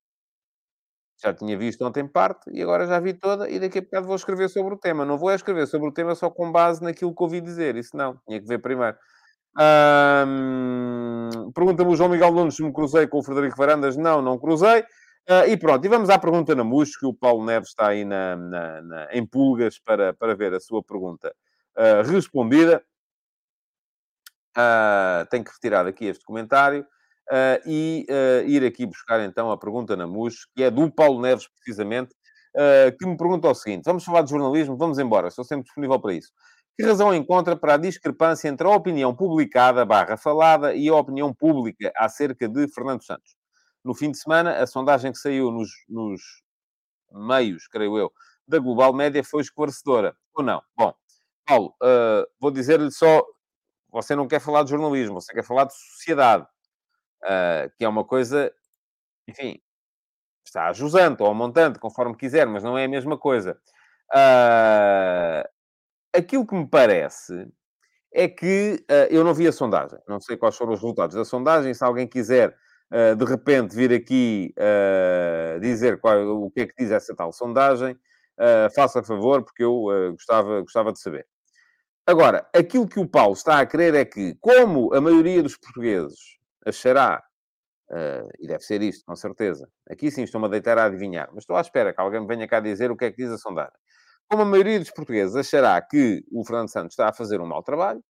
Já 1.22 1.32
tinha 1.32 1.56
visto 1.56 1.82
ontem 1.86 2.06
parte 2.06 2.50
e 2.52 2.62
agora 2.62 2.86
já 2.86 3.00
vi 3.00 3.14
toda 3.14 3.48
e 3.48 3.58
daqui 3.58 3.78
a 3.78 3.80
bocado 3.80 4.06
vou 4.06 4.14
escrever 4.14 4.50
sobre 4.50 4.74
o 4.74 4.76
tema. 4.76 5.06
Não 5.06 5.16
vou 5.16 5.32
escrever 5.32 5.66
sobre 5.66 5.88
o 5.88 5.92
tema 5.92 6.14
só 6.14 6.28
com 6.28 6.52
base 6.52 6.84
naquilo 6.84 7.14
que 7.14 7.22
ouvi 7.22 7.40
dizer. 7.40 7.76
Isso 7.76 7.96
não, 7.96 8.20
tinha 8.26 8.40
que 8.40 8.46
ver 8.46 8.58
primeiro. 8.58 8.96
Pergunta-me 11.54 11.90
o 11.90 11.96
João 11.96 12.10
Miguel 12.10 12.30
Nunes 12.30 12.56
se 12.56 12.62
me 12.62 12.72
cruzei 12.72 13.06
com 13.06 13.20
o 13.20 13.22
Frederico 13.22 13.56
Varandas. 13.56 13.96
Não, 13.96 14.20
não 14.20 14.38
cruzei. 14.38 14.80
Uh, 15.28 15.48
e 15.48 15.56
pronto, 15.56 15.84
e 15.84 15.88
vamos 15.88 16.10
à 16.10 16.18
pergunta 16.18 16.54
na 16.54 16.64
MUS, 16.64 16.96
que 16.96 17.04
o 17.04 17.12
Paulo 17.12 17.44
Neves 17.44 17.70
está 17.70 17.88
aí 17.88 18.04
na, 18.04 18.36
na, 18.36 18.82
na, 18.82 19.08
em 19.12 19.26
pulgas 19.26 19.78
para, 19.78 20.14
para 20.14 20.34
ver 20.34 20.54
a 20.54 20.60
sua 20.60 20.82
pergunta 20.82 21.34
uh, 21.76 22.08
respondida. 22.10 22.82
Uh, 24.58 25.24
tenho 25.30 25.44
que 25.44 25.52
retirar 25.52 25.86
aqui 25.86 26.06
este 26.06 26.24
comentário 26.24 26.82
uh, 26.82 27.62
e 27.64 28.04
uh, 28.10 28.48
ir 28.48 28.64
aqui 28.64 28.84
buscar 28.84 29.20
então 29.20 29.52
a 29.52 29.56
pergunta 29.56 29.94
na 29.94 30.04
MUS, 30.04 30.48
que 30.52 30.64
é 30.64 30.70
do 30.70 30.90
Paulo 30.90 31.20
Neves, 31.20 31.46
precisamente, 31.46 32.12
que 32.98 33.06
me 33.06 33.16
pergunta 33.16 33.48
o 33.48 33.54
seguinte: 33.54 33.84
vamos 33.84 34.02
falar 34.02 34.22
de 34.22 34.30
jornalismo, 34.30 34.76
vamos 34.76 34.98
embora, 34.98 35.28
estou 35.28 35.44
sempre 35.44 35.66
disponível 35.66 36.00
para 36.00 36.14
isso. 36.14 36.32
Que 36.76 36.84
razão 36.84 37.14
encontra 37.14 37.54
para 37.54 37.74
a 37.74 37.76
discrepância 37.76 38.48
entre 38.48 38.66
a 38.66 38.70
opinião 38.70 39.14
publicada 39.14 39.84
barra 39.84 40.16
falada 40.16 40.74
e 40.74 40.88
a 40.88 40.94
opinião 40.94 41.32
pública 41.32 41.92
acerca 41.96 42.48
de 42.48 42.66
Fernando 42.66 43.04
Santos? 43.04 43.36
No 43.84 43.94
fim 43.94 44.10
de 44.10 44.18
semana, 44.18 44.56
a 44.56 44.66
sondagem 44.66 45.12
que 45.12 45.18
saiu 45.18 45.52
nos, 45.52 45.70
nos 45.88 46.20
meios, 47.12 47.68
creio 47.68 47.96
eu, 47.96 48.12
da 48.46 48.58
Global 48.58 48.92
Média 48.92 49.22
foi 49.22 49.42
esclarecedora. 49.42 50.16
Ou 50.34 50.42
não? 50.42 50.60
Bom, 50.76 50.92
Paulo, 51.46 51.74
vou 52.40 52.50
dizer-lhe 52.50 52.90
só 52.90 53.24
você 53.90 54.14
não 54.14 54.28
quer 54.28 54.40
falar 54.40 54.62
de 54.62 54.70
jornalismo, 54.70 55.20
você 55.20 55.32
quer 55.32 55.42
falar 55.42 55.64
de 55.64 55.74
sociedade, 55.74 56.46
uh, 57.24 57.70
que 57.76 57.84
é 57.84 57.88
uma 57.88 58.04
coisa, 58.04 58.52
enfim, 59.26 59.60
está 60.44 60.68
a 60.68 60.72
jusante 60.72 61.22
ou 61.22 61.30
a 61.30 61.34
montante, 61.34 61.78
conforme 61.78 62.16
quiser, 62.16 62.46
mas 62.46 62.62
não 62.62 62.76
é 62.76 62.84
a 62.84 62.88
mesma 62.88 63.18
coisa. 63.18 63.58
Uh, 64.14 65.46
aquilo 66.14 66.46
que 66.46 66.54
me 66.54 66.66
parece 66.66 67.48
é 68.12 68.28
que 68.28 68.84
uh, 68.90 69.08
eu 69.10 69.24
não 69.24 69.34
vi 69.34 69.46
a 69.46 69.52
sondagem, 69.52 69.98
não 70.08 70.20
sei 70.20 70.36
quais 70.36 70.56
foram 70.56 70.72
os 70.72 70.80
resultados 70.80 71.16
da 71.16 71.24
sondagem. 71.24 71.72
Se 71.74 71.84
alguém 71.84 72.06
quiser 72.06 72.56
de 73.18 73.24
repente 73.26 73.76
vir 73.76 73.92
aqui 73.92 74.54
dizer 75.60 76.00
qual, 76.00 76.26
o 76.26 76.50
que 76.50 76.62
é 76.62 76.66
que 76.66 76.72
diz 76.78 76.90
essa 76.90 77.14
tal 77.14 77.30
sondagem, 77.30 77.94
faça 78.74 79.02
favor, 79.02 79.42
porque 79.44 79.62
eu 79.62 79.82
gostava, 80.12 80.62
gostava 80.62 80.90
de 80.90 80.98
saber. 80.98 81.26
Agora, 82.08 82.48
aquilo 82.56 82.88
que 82.88 82.98
o 82.98 83.06
Paulo 83.06 83.34
está 83.34 83.60
a 83.60 83.66
querer 83.66 83.94
é 83.94 84.02
que, 84.02 84.34
como 84.40 84.94
a 84.94 85.00
maioria 85.00 85.42
dos 85.42 85.58
portugueses 85.58 86.38
achará, 86.64 87.22
uh, 87.90 88.28
e 88.40 88.46
deve 88.46 88.62
ser 88.62 88.80
isto, 88.80 89.04
com 89.04 89.14
certeza, 89.14 89.68
aqui 89.90 90.10
sim 90.10 90.22
estou-me 90.22 90.46
a 90.46 90.48
deitar 90.48 90.78
a 90.78 90.86
adivinhar, 90.86 91.28
mas 91.34 91.42
estou 91.42 91.54
à 91.54 91.60
espera 91.60 91.92
que 91.92 92.00
alguém 92.00 92.22
me 92.22 92.26
venha 92.26 92.48
cá 92.48 92.60
dizer 92.60 92.90
o 92.90 92.96
que 92.96 93.04
é 93.04 93.10
que 93.10 93.18
diz 93.18 93.30
a 93.30 93.36
sondagem. 93.36 93.78
Como 94.26 94.40
a 94.40 94.46
maioria 94.46 94.78
dos 94.78 94.90
portugueses 94.90 95.36
achará 95.36 95.82
que 95.82 96.24
o 96.32 96.42
Fernando 96.46 96.70
Santos 96.70 96.94
está 96.94 97.10
a 97.10 97.12
fazer 97.12 97.42
um 97.42 97.46
mau 97.46 97.62
trabalho, 97.62 98.02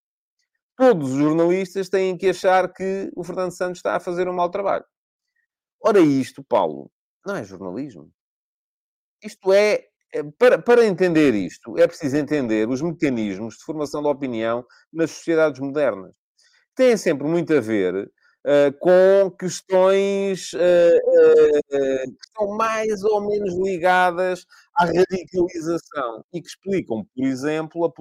todos 0.77 1.11
os 1.11 1.19
jornalistas 1.19 1.89
têm 1.89 2.17
que 2.17 2.29
achar 2.29 2.73
que 2.73 3.11
o 3.17 3.25
Fernando 3.25 3.51
Santos 3.51 3.79
está 3.79 3.97
a 3.97 4.01
fazer 4.01 4.29
um 4.29 4.33
mau 4.33 4.49
trabalho. 4.49 4.85
Ora, 5.83 5.99
isto, 5.99 6.45
Paulo, 6.45 6.89
não 7.27 7.35
é 7.35 7.43
jornalismo. 7.43 8.13
Isto 9.21 9.53
é 9.53 9.88
para, 10.39 10.59
para 10.59 10.87
entender 10.87 11.35
isto, 11.35 11.79
é 11.79 11.87
preciso 11.87 12.17
entender 12.17 12.69
os 12.69 12.81
mecanismos 12.81 13.57
de 13.57 13.65
formação 13.65 14.03
da 14.03 14.09
opinião 14.09 14.65
nas 14.93 15.11
sociedades 15.11 15.61
modernas. 15.61 16.15
Têm 16.75 16.97
sempre 16.97 17.27
muito 17.27 17.53
a 17.53 17.61
ver 17.61 17.95
uh, 17.97 18.79
com 18.79 19.31
questões 19.39 20.53
uh, 20.55 20.59
uh, 20.59 21.63
que 21.71 22.27
estão 22.27 22.57
mais 22.57 23.03
ou 23.05 23.29
menos 23.29 23.55
ligadas 23.59 24.47
à 24.75 24.87
radicalização 24.87 26.25
e 26.33 26.41
que 26.41 26.49
explicam, 26.49 27.05
por 27.15 27.25
exemplo, 27.25 27.85
a 27.85 27.93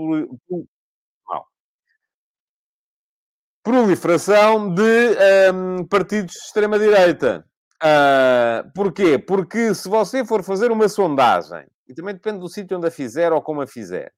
proliferação 3.63 4.73
de 4.73 4.81
um, 4.81 5.77
ehm, 5.79 5.85
partidos 5.89 6.35
de 6.35 6.39
extrema-direita. 6.39 7.45
Uh, 7.83 8.71
porquê? 8.73 9.19
Porque 9.19 9.75
se 9.75 9.89
você 9.89 10.25
for 10.25 10.41
fazer 10.41 10.71
uma 10.71 10.87
sondagem 10.87 11.67
e 11.87 11.93
também 11.93 12.13
depende 12.13 12.39
do 12.39 12.49
sítio 12.49 12.77
onde 12.77 12.87
a 12.87 12.91
fizer 12.91 13.31
ou 13.31 13.41
como 13.41 13.61
a 13.61 13.67
fizer, 13.67 14.11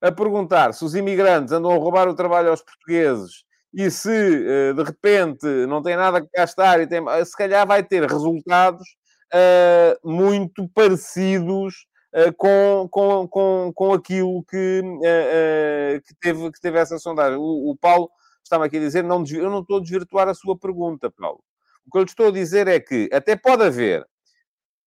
a 0.00 0.12
perguntar 0.12 0.72
se 0.74 0.84
os 0.84 0.94
imigrantes 0.94 1.52
andam 1.52 1.70
a 1.70 1.76
roubar 1.76 2.08
o 2.08 2.14
trabalho 2.14 2.50
aos 2.50 2.62
portugueses 2.62 3.44
e 3.72 3.90
se, 3.90 4.10
eh, 4.10 4.72
de 4.72 4.82
repente, 4.84 5.46
não 5.66 5.82
tem 5.82 5.96
nada 5.96 6.20
que 6.20 6.28
gastar 6.32 6.80
e 6.80 6.86
tem... 6.86 7.02
se 7.24 7.36
calhar 7.36 7.66
vai 7.66 7.82
ter 7.82 8.08
resultados 8.08 8.86
uh, 9.34 10.08
muito 10.08 10.68
parecidos 10.68 11.74
uh, 12.14 12.32
com, 12.36 12.88
com, 12.88 13.28
com, 13.28 13.72
com 13.74 13.92
aquilo 13.92 14.44
que, 14.48 14.80
uh, 14.80 16.00
que, 16.06 16.14
teve, 16.20 16.52
que 16.52 16.60
teve 16.60 16.78
essa 16.78 16.98
sondagem. 16.98 17.36
O, 17.36 17.70
o 17.70 17.76
Paulo 17.76 18.08
estava 18.44 18.64
aqui 18.64 18.76
a 18.76 18.80
dizer, 18.80 19.02
não, 19.02 19.24
eu 19.28 19.50
não 19.50 19.60
estou 19.60 19.78
a 19.78 19.80
desvirtuar 19.80 20.28
a 20.28 20.34
sua 20.34 20.56
pergunta, 20.56 21.10
Paulo. 21.10 21.42
O 21.84 21.90
que 21.90 21.98
eu 21.98 22.02
lhe 22.02 22.08
estou 22.08 22.28
a 22.28 22.32
dizer 22.32 22.68
é 22.68 22.78
que 22.78 23.10
até 23.12 23.34
pode 23.34 23.64
haver 23.64 24.06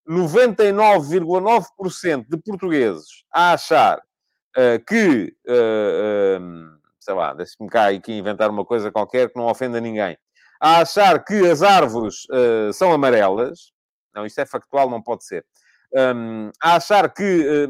99,9% 0.07 2.25
de 2.29 2.37
portugueses 2.37 3.25
a 3.33 3.53
achar 3.53 3.97
uh, 3.97 4.85
que, 4.87 5.35
uh, 5.47 6.39
uh, 6.41 6.77
sei 6.99 7.13
lá, 7.13 7.33
deixe-me 7.33 7.67
cá 7.69 7.89
aqui 7.89 8.13
inventar 8.13 8.49
uma 8.49 8.63
coisa 8.63 8.89
qualquer 8.91 9.29
que 9.29 9.37
não 9.37 9.47
ofenda 9.47 9.81
ninguém, 9.81 10.17
a 10.59 10.81
achar 10.81 11.23
que 11.23 11.47
as 11.49 11.61
árvores 11.61 12.25
são 12.73 12.91
amarelas, 12.91 13.71
não, 14.15 14.25
isto 14.25 14.41
é 14.41 14.45
factual, 14.45 14.89
não 14.89 15.03
pode 15.03 15.23
ser. 15.23 15.45
Um, 15.93 16.49
a 16.61 16.77
achar 16.77 17.13
que, 17.13 17.67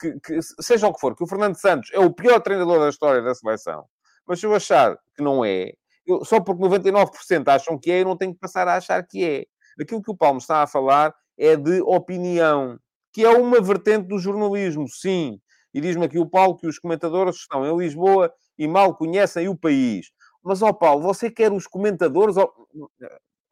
que, 0.00 0.18
que, 0.20 0.40
seja 0.60 0.88
o 0.88 0.94
que 0.94 1.00
for, 1.00 1.14
que 1.14 1.22
o 1.22 1.26
Fernando 1.26 1.56
Santos 1.56 1.90
é 1.92 1.98
o 1.98 2.10
pior 2.10 2.40
treinador 2.40 2.80
da 2.80 2.88
história 2.88 3.20
da 3.20 3.34
seleção, 3.34 3.84
mas 4.26 4.40
se 4.40 4.46
eu 4.46 4.54
achar 4.54 4.96
que 5.14 5.22
não 5.22 5.44
é, 5.44 5.74
eu, 6.06 6.24
só 6.24 6.40
porque 6.40 6.62
99% 6.62 7.46
acham 7.48 7.78
que 7.78 7.92
é, 7.92 8.00
eu 8.00 8.06
não 8.06 8.16
tenho 8.16 8.32
que 8.32 8.40
passar 8.40 8.66
a 8.68 8.76
achar 8.76 9.06
que 9.06 9.22
é. 9.24 9.44
Aquilo 9.80 10.02
que 10.02 10.10
o 10.10 10.16
Paulo 10.16 10.38
está 10.38 10.62
a 10.62 10.66
falar 10.66 11.14
é 11.38 11.56
de 11.56 11.80
opinião, 11.82 12.78
que 13.12 13.24
é 13.24 13.30
uma 13.30 13.60
vertente 13.60 14.08
do 14.08 14.18
jornalismo, 14.18 14.88
sim. 14.88 15.40
E 15.72 15.80
diz-me 15.80 16.04
aqui 16.04 16.18
o 16.18 16.28
Paulo 16.28 16.56
que 16.56 16.66
os 16.66 16.78
comentadores 16.78 17.36
estão 17.36 17.66
em 17.66 17.76
Lisboa 17.76 18.32
e 18.56 18.68
mal 18.68 18.96
conhecem 18.96 19.48
o 19.48 19.56
país. 19.56 20.12
Mas, 20.42 20.62
ó 20.62 20.72
Paulo, 20.72 21.02
você 21.02 21.30
quer 21.30 21.52
os 21.52 21.66
comentadores... 21.66 22.36
Ó... 22.36 22.52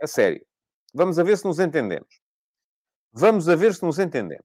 A 0.00 0.06
sério. 0.06 0.44
Vamos 0.94 1.18
a 1.18 1.22
ver 1.22 1.38
se 1.38 1.44
nos 1.44 1.58
entendemos. 1.58 2.20
Vamos 3.12 3.48
a 3.48 3.56
ver 3.56 3.74
se 3.74 3.82
nos 3.82 3.98
entendemos. 3.98 4.44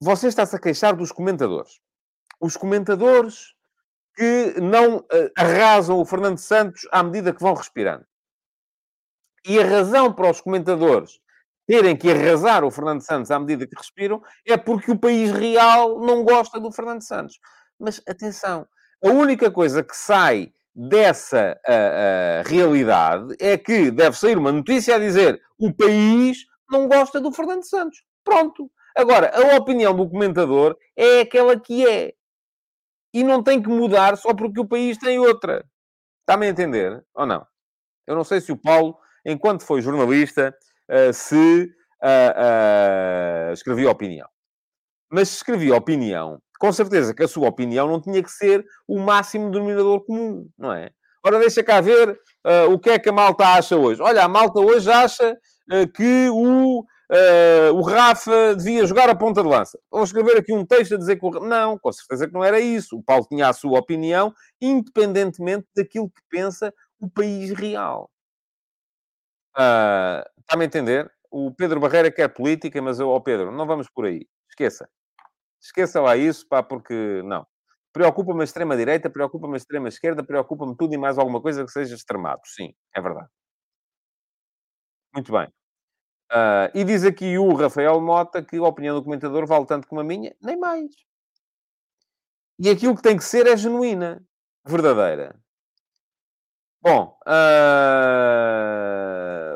Você 0.00 0.28
está-se 0.28 0.54
a 0.54 0.60
queixar 0.60 0.94
dos 0.96 1.12
comentadores. 1.12 1.80
Os 2.40 2.56
comentadores 2.56 3.54
que 4.14 4.60
não 4.60 4.98
uh, 4.98 5.30
arrasam 5.36 5.98
o 5.98 6.04
Fernando 6.04 6.38
Santos 6.38 6.86
à 6.90 7.02
medida 7.02 7.32
que 7.32 7.42
vão 7.42 7.54
respirando. 7.54 8.06
E 9.46 9.60
a 9.60 9.64
razão 9.64 10.12
para 10.12 10.30
os 10.30 10.40
comentadores 10.40 11.20
terem 11.68 11.94
que 11.94 12.10
arrasar 12.10 12.64
o 12.64 12.70
Fernando 12.70 13.02
Santos 13.02 13.30
à 13.30 13.38
medida 13.38 13.66
que 13.66 13.76
respiram 13.76 14.22
é 14.46 14.56
porque 14.56 14.90
o 14.90 14.98
país 14.98 15.30
real 15.30 16.00
não 16.00 16.24
gosta 16.24 16.58
do 16.58 16.72
Fernando 16.72 17.02
Santos. 17.02 17.38
Mas 17.78 18.00
atenção, 18.08 18.66
a 19.04 19.10
única 19.10 19.50
coisa 19.50 19.84
que 19.84 19.94
sai 19.94 20.50
dessa 20.74 21.60
uh, 21.68 21.70
uh, 21.70 22.48
realidade 22.48 23.36
é 23.38 23.58
que 23.58 23.90
deve 23.90 24.16
sair 24.16 24.38
uma 24.38 24.50
notícia 24.50 24.96
a 24.96 24.98
dizer 24.98 25.42
o 25.58 25.70
país 25.70 26.38
não 26.70 26.88
gosta 26.88 27.20
do 27.20 27.30
Fernando 27.30 27.64
Santos. 27.64 28.02
Pronto. 28.24 28.70
Agora, 28.96 29.30
a 29.34 29.56
opinião 29.56 29.94
do 29.94 30.08
comentador 30.08 30.74
é 30.96 31.20
aquela 31.20 31.60
que 31.60 31.86
é. 31.86 32.14
E 33.12 33.22
não 33.22 33.42
tem 33.42 33.60
que 33.60 33.68
mudar 33.68 34.16
só 34.16 34.32
porque 34.32 34.60
o 34.60 34.66
país 34.66 34.96
tem 34.96 35.18
outra. 35.18 35.64
Está-me 36.20 36.46
a 36.46 36.50
entender? 36.50 37.04
Ou 37.14 37.26
não? 37.26 37.46
Eu 38.06 38.16
não 38.16 38.24
sei 38.24 38.40
se 38.40 38.52
o 38.52 38.56
Paulo, 38.56 38.98
enquanto 39.24 39.64
foi 39.64 39.82
jornalista, 39.82 40.54
se 41.12 41.70
uh, 42.02 43.50
uh, 43.50 43.52
escrevia 43.52 43.90
opinião. 43.90 44.28
Mas 45.10 45.28
se 45.30 45.36
escrevia 45.36 45.76
opinião, 45.76 46.40
com 46.58 46.72
certeza 46.72 47.14
que 47.14 47.22
a 47.22 47.28
sua 47.28 47.48
opinião 47.48 47.88
não 47.88 48.00
tinha 48.00 48.22
que 48.22 48.30
ser 48.30 48.64
o 48.86 48.98
máximo 48.98 49.50
denominador 49.50 50.04
comum, 50.04 50.48
não 50.58 50.72
é? 50.72 50.90
Ora, 51.24 51.38
deixa 51.38 51.62
cá 51.62 51.80
ver 51.80 52.10
uh, 52.10 52.72
o 52.72 52.78
que 52.78 52.90
é 52.90 52.98
que 52.98 53.08
a 53.08 53.12
malta 53.12 53.44
acha 53.44 53.76
hoje. 53.76 54.00
Olha, 54.00 54.24
a 54.24 54.28
malta 54.28 54.60
hoje 54.60 54.90
acha 54.90 55.32
uh, 55.32 55.92
que 55.92 56.28
o, 56.30 56.80
uh, 56.80 57.74
o 57.74 57.82
Rafa 57.82 58.54
devia 58.54 58.86
jogar 58.86 59.10
a 59.10 59.14
ponta 59.14 59.42
de 59.42 59.48
lança. 59.48 59.78
Vou 59.90 60.04
escrever 60.04 60.38
aqui 60.38 60.52
um 60.52 60.64
texto 60.64 60.94
a 60.94 60.98
dizer 60.98 61.16
que 61.18 61.26
o... 61.26 61.30
Não, 61.40 61.78
com 61.78 61.92
certeza 61.92 62.26
que 62.26 62.32
não 62.32 62.44
era 62.44 62.60
isso. 62.60 62.96
O 62.96 63.02
Paulo 63.02 63.26
tinha 63.28 63.48
a 63.48 63.52
sua 63.52 63.78
opinião, 63.78 64.32
independentemente 64.60 65.66
daquilo 65.76 66.08
que 66.08 66.22
pensa 66.30 66.72
o 67.00 67.10
país 67.10 67.50
real. 67.50 68.08
Está-me 70.48 70.64
a 70.64 70.66
entender? 70.66 71.12
O 71.30 71.52
Pedro 71.54 71.78
Barreira 71.78 72.10
quer 72.10 72.26
política, 72.28 72.80
mas 72.80 72.98
eu, 72.98 73.10
ó 73.10 73.16
oh 73.16 73.20
Pedro, 73.20 73.52
não 73.52 73.66
vamos 73.66 73.86
por 73.90 74.06
aí. 74.06 74.26
Esqueça. 74.48 74.88
Esqueça 75.60 76.00
lá 76.00 76.16
isso, 76.16 76.48
pá, 76.48 76.62
porque 76.62 77.20
não. 77.24 77.46
Preocupa-me 77.92 78.40
a 78.40 78.44
extrema-direita, 78.44 79.10
preocupa-me 79.10 79.54
a 79.54 79.56
extrema-esquerda, 79.58 80.24
preocupa-me 80.24 80.74
tudo 80.74 80.94
e 80.94 80.98
mais 80.98 81.18
alguma 81.18 81.42
coisa 81.42 81.66
que 81.66 81.70
seja 81.70 81.94
extremado. 81.94 82.40
Sim, 82.46 82.72
é 82.96 83.00
verdade. 83.02 83.28
Muito 85.14 85.30
bem. 85.32 85.48
Uh, 86.32 86.72
e 86.74 86.82
diz 86.84 87.04
aqui 87.04 87.36
o 87.38 87.54
Rafael 87.54 88.00
Mota 88.00 88.42
que 88.42 88.56
a 88.56 88.62
opinião 88.62 88.96
do 88.96 89.04
comentador 89.04 89.46
vale 89.46 89.66
tanto 89.66 89.86
como 89.86 90.00
a 90.00 90.04
minha, 90.04 90.34
nem 90.40 90.58
mais. 90.58 90.90
E 92.58 92.70
aquilo 92.70 92.96
que 92.96 93.02
tem 93.02 93.16
que 93.18 93.24
ser 93.24 93.46
é 93.46 93.56
genuína, 93.56 94.24
verdadeira. 94.66 95.38
Bom, 96.80 97.18
uh, 97.26 97.30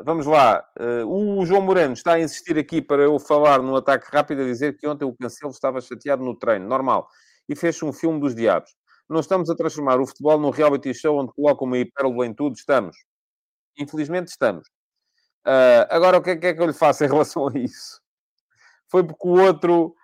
vamos 0.05 0.27
lá. 0.27 0.65
Uh, 0.79 1.07
o 1.41 1.47
João 1.47 1.63
Moreno 1.63 1.93
está 1.93 2.15
a 2.15 2.21
insistir 2.21 2.59
aqui 2.59 2.83
para 2.83 3.03
eu 3.03 3.17
falar 3.21 3.63
no 3.63 3.77
ataque 3.77 4.09
rápido, 4.13 4.43
a 4.43 4.45
dizer 4.45 4.77
que 4.77 4.89
ontem 4.89 5.05
o 5.05 5.15
Cancelo 5.15 5.53
estava 5.53 5.81
chateado 5.81 6.25
no 6.25 6.37
treino, 6.37 6.67
normal, 6.67 7.09
e 7.49 7.55
fez 7.55 7.81
um 7.83 7.93
filme 7.93 8.19
dos 8.21 8.35
diabos. 8.35 8.75
Não 9.09 9.21
estamos 9.21 9.49
a 9.51 9.55
transformar 9.55 10.01
o 10.01 10.07
futebol 10.07 10.39
num 10.39 10.51
reality 10.51 10.93
show 10.93 11.17
onde 11.21 11.33
colocam 11.33 11.67
uma 11.67 11.79
hipérbole 11.79 12.29
em 12.29 12.35
tudo, 12.35 12.57
estamos. 12.57 12.97
Infelizmente 13.79 14.29
estamos. 14.29 14.69
Uh, 15.47 15.87
agora, 15.91 16.19
o 16.19 16.23
que 16.23 16.31
é, 16.31 16.37
que 16.37 16.47
é, 16.49 16.55
que 16.55 16.63
eu 16.63 16.67
lhe 16.67 16.73
faço 16.73 17.05
em 17.05 17.09
relação 17.09 17.49
a 17.49 17.59
isso? 17.59 18.01
Foi 18.91 19.05
porque 19.05 19.29
o 19.29 19.41
outro 19.41 19.95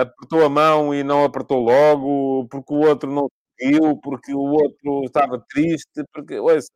apertou 0.00 0.44
a 0.44 0.48
mão 0.48 0.94
e 0.94 1.02
não 1.04 1.24
apertou 1.24 1.60
logo, 1.60 2.46
porque 2.48 2.72
o 2.72 2.78
outro 2.78 3.10
não 3.12 3.28
eu, 3.58 3.96
porque 3.98 4.34
o 4.34 4.40
outro 4.40 5.04
estava 5.04 5.38
triste, 5.48 6.04
porque, 6.12 6.38
ouça, 6.38 6.68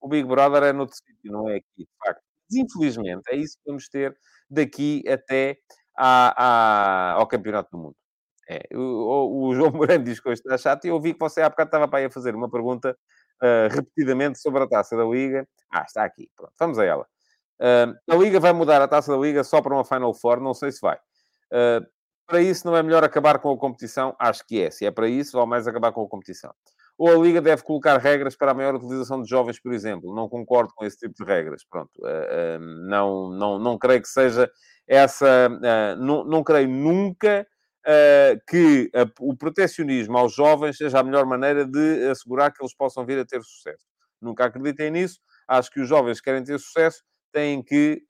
o 0.00 0.08
Big 0.08 0.26
Brother 0.26 0.62
é 0.62 0.72
noutro 0.72 0.96
sítio, 0.96 1.32
não 1.32 1.48
é 1.48 1.56
aqui, 1.56 1.84
de 1.84 1.88
facto. 2.04 2.22
Mas, 2.50 2.58
infelizmente, 2.58 3.22
é 3.28 3.36
isso 3.36 3.56
que 3.58 3.64
vamos 3.66 3.88
ter 3.88 4.16
daqui 4.48 5.02
até 5.08 5.58
à, 5.96 7.12
à, 7.12 7.12
ao 7.14 7.26
Campeonato 7.26 7.70
do 7.72 7.78
Mundo. 7.78 7.96
É, 8.48 8.62
o, 8.74 9.48
o, 9.48 9.54
João 9.54 9.72
Moreno 9.72 10.04
diz 10.04 10.20
que 10.20 10.28
hoje 10.28 10.40
está 10.40 10.56
chato 10.56 10.86
e 10.86 10.88
eu 10.88 11.00
vi 11.00 11.12
que 11.12 11.20
você 11.20 11.42
há 11.42 11.50
bocado 11.50 11.68
estava 11.68 11.86
para 11.86 11.98
aí 11.98 12.06
a 12.06 12.10
fazer 12.10 12.34
uma 12.34 12.50
pergunta 12.50 12.96
uh, 13.42 13.74
repetidamente 13.74 14.38
sobre 14.38 14.62
a 14.62 14.66
Taça 14.66 14.96
da 14.96 15.04
Liga. 15.04 15.46
Ah, 15.70 15.82
está 15.82 16.04
aqui, 16.04 16.30
pronto, 16.34 16.52
vamos 16.58 16.78
a 16.78 16.84
ela. 16.84 17.06
Uh, 17.60 17.94
a 18.10 18.16
Liga 18.16 18.40
vai 18.40 18.52
mudar 18.52 18.80
a 18.80 18.88
Taça 18.88 19.12
da 19.12 19.18
Liga 19.18 19.44
só 19.44 19.60
para 19.60 19.74
uma 19.74 19.84
Final 19.84 20.14
Four, 20.14 20.40
não 20.40 20.54
sei 20.54 20.72
se 20.72 20.80
vai. 20.80 20.96
Uh, 21.52 21.84
para 22.28 22.42
isso, 22.42 22.66
não 22.66 22.76
é 22.76 22.82
melhor 22.82 23.02
acabar 23.02 23.38
com 23.38 23.50
a 23.50 23.56
competição? 23.56 24.14
Acho 24.18 24.46
que 24.46 24.62
é. 24.62 24.70
Se 24.70 24.84
é 24.84 24.90
para 24.90 25.08
isso, 25.08 25.36
vale 25.36 25.48
mais 25.48 25.66
acabar 25.66 25.90
com 25.90 26.04
a 26.04 26.08
competição. 26.08 26.54
Ou 26.98 27.08
a 27.08 27.14
Liga 27.14 27.40
deve 27.40 27.62
colocar 27.62 27.96
regras 27.96 28.36
para 28.36 28.50
a 28.50 28.54
maior 28.54 28.74
utilização 28.74 29.22
de 29.22 29.30
jovens, 29.30 29.60
por 29.60 29.72
exemplo. 29.72 30.14
Não 30.14 30.28
concordo 30.28 30.72
com 30.76 30.84
esse 30.84 30.98
tipo 30.98 31.14
de 31.14 31.24
regras. 31.24 31.64
Pronto. 31.64 31.90
Uh, 31.98 32.06
uh, 32.06 32.88
não, 32.88 33.30
não, 33.30 33.58
não 33.58 33.78
creio 33.78 34.02
que 34.02 34.08
seja 34.08 34.50
essa... 34.86 35.48
Uh, 35.48 35.96
não, 35.96 36.24
não 36.24 36.44
creio 36.44 36.68
nunca 36.68 37.46
que 38.46 38.90
o 39.18 39.34
protecionismo 39.34 40.18
aos 40.18 40.34
jovens 40.34 40.76
seja 40.76 40.98
a 40.98 41.02
melhor 41.02 41.24
maneira 41.24 41.64
de 41.64 42.06
assegurar 42.10 42.52
que 42.52 42.62
eles 42.62 42.76
possam 42.76 43.06
vir 43.06 43.18
a 43.18 43.24
ter 43.24 43.40
sucesso. 43.42 43.86
Nunca 44.20 44.44
acreditei 44.44 44.90
nisso. 44.90 45.18
Acho 45.48 45.70
que 45.70 45.80
os 45.80 45.88
jovens 45.88 46.20
que 46.20 46.24
querem 46.24 46.44
ter 46.44 46.58
sucesso 46.58 47.02
têm 47.32 47.62
que 47.62 48.04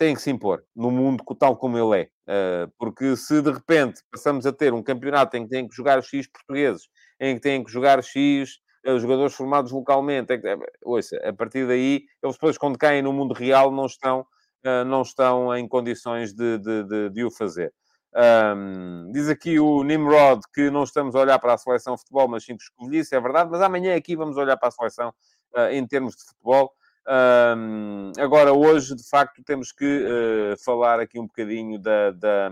têm 0.00 0.14
que 0.14 0.22
se 0.22 0.30
impor 0.30 0.64
no 0.74 0.90
mundo 0.90 1.22
tal 1.38 1.54
como 1.54 1.76
ele 1.76 2.00
é. 2.02 2.08
Uh, 2.26 2.72
porque 2.78 3.14
se 3.16 3.42
de 3.42 3.52
repente 3.52 4.00
passamos 4.10 4.46
a 4.46 4.52
ter 4.52 4.72
um 4.72 4.82
campeonato 4.82 5.36
em 5.36 5.44
que 5.44 5.50
têm 5.50 5.68
que 5.68 5.76
jogar 5.76 6.02
X 6.02 6.26
portugueses, 6.26 6.88
em 7.20 7.34
que 7.34 7.42
têm 7.42 7.62
que 7.62 7.70
jogar 7.70 8.02
X 8.02 8.60
uh, 8.86 8.98
jogadores 8.98 9.34
formados 9.34 9.70
localmente, 9.70 10.32
é 10.32 10.38
que, 10.38 10.56
ouça, 10.82 11.18
a 11.22 11.34
partir 11.34 11.66
daí, 11.66 12.06
eles 12.22 12.34
depois 12.34 12.56
quando 12.56 12.78
caem 12.78 13.02
no 13.02 13.12
mundo 13.12 13.34
real 13.34 13.70
não 13.70 13.84
estão, 13.84 14.20
uh, 14.64 14.84
não 14.86 15.02
estão 15.02 15.54
em 15.54 15.68
condições 15.68 16.32
de, 16.32 16.56
de, 16.56 16.84
de, 16.84 17.10
de 17.10 17.24
o 17.24 17.30
fazer. 17.30 17.70
Um, 18.56 19.12
diz 19.12 19.28
aqui 19.28 19.60
o 19.60 19.84
Nimrod 19.84 20.40
que 20.54 20.70
não 20.70 20.82
estamos 20.82 21.14
a 21.14 21.20
olhar 21.20 21.38
para 21.38 21.52
a 21.52 21.58
seleção 21.58 21.94
de 21.94 22.00
futebol, 22.00 22.26
mas 22.26 22.42
sim 22.44 22.56
que 22.56 22.62
escolhice, 22.62 23.14
é 23.14 23.20
verdade, 23.20 23.50
mas 23.50 23.60
amanhã 23.60 23.94
aqui 23.94 24.16
vamos 24.16 24.38
olhar 24.38 24.56
para 24.56 24.68
a 24.68 24.72
seleção 24.72 25.12
em 25.70 25.86
termos 25.86 26.16
de 26.16 26.24
futebol. 26.24 26.72
Um, 27.08 28.12
agora, 28.18 28.52
hoje, 28.52 28.94
de 28.94 29.08
facto, 29.08 29.42
temos 29.44 29.72
que 29.72 29.84
uh, 29.84 30.64
falar 30.64 31.00
aqui 31.00 31.18
um 31.18 31.26
bocadinho 31.26 31.78
da, 31.78 32.10
da, 32.10 32.50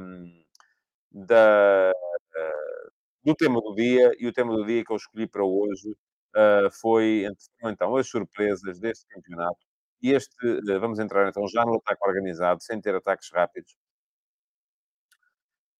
da 1.12 1.92
uh, 1.92 2.90
do 3.24 3.34
tema 3.34 3.60
do 3.60 3.74
dia, 3.74 4.10
e 4.18 4.26
o 4.26 4.32
tema 4.32 4.54
do 4.56 4.64
dia 4.64 4.84
que 4.84 4.92
eu 4.92 4.96
escolhi 4.96 5.26
para 5.26 5.44
hoje 5.44 5.90
uh, 5.90 6.70
foi, 6.80 7.26
então, 7.64 7.96
as 7.96 8.08
surpresas 8.08 8.78
deste 8.80 9.06
campeonato. 9.08 9.58
E 10.02 10.12
este, 10.12 10.60
vamos 10.80 10.98
entrar 11.00 11.28
então 11.28 11.46
já 11.48 11.64
no 11.64 11.76
ataque 11.76 12.00
organizado, 12.06 12.62
sem 12.62 12.80
ter 12.80 12.94
ataques 12.94 13.28
rápidos. 13.32 13.74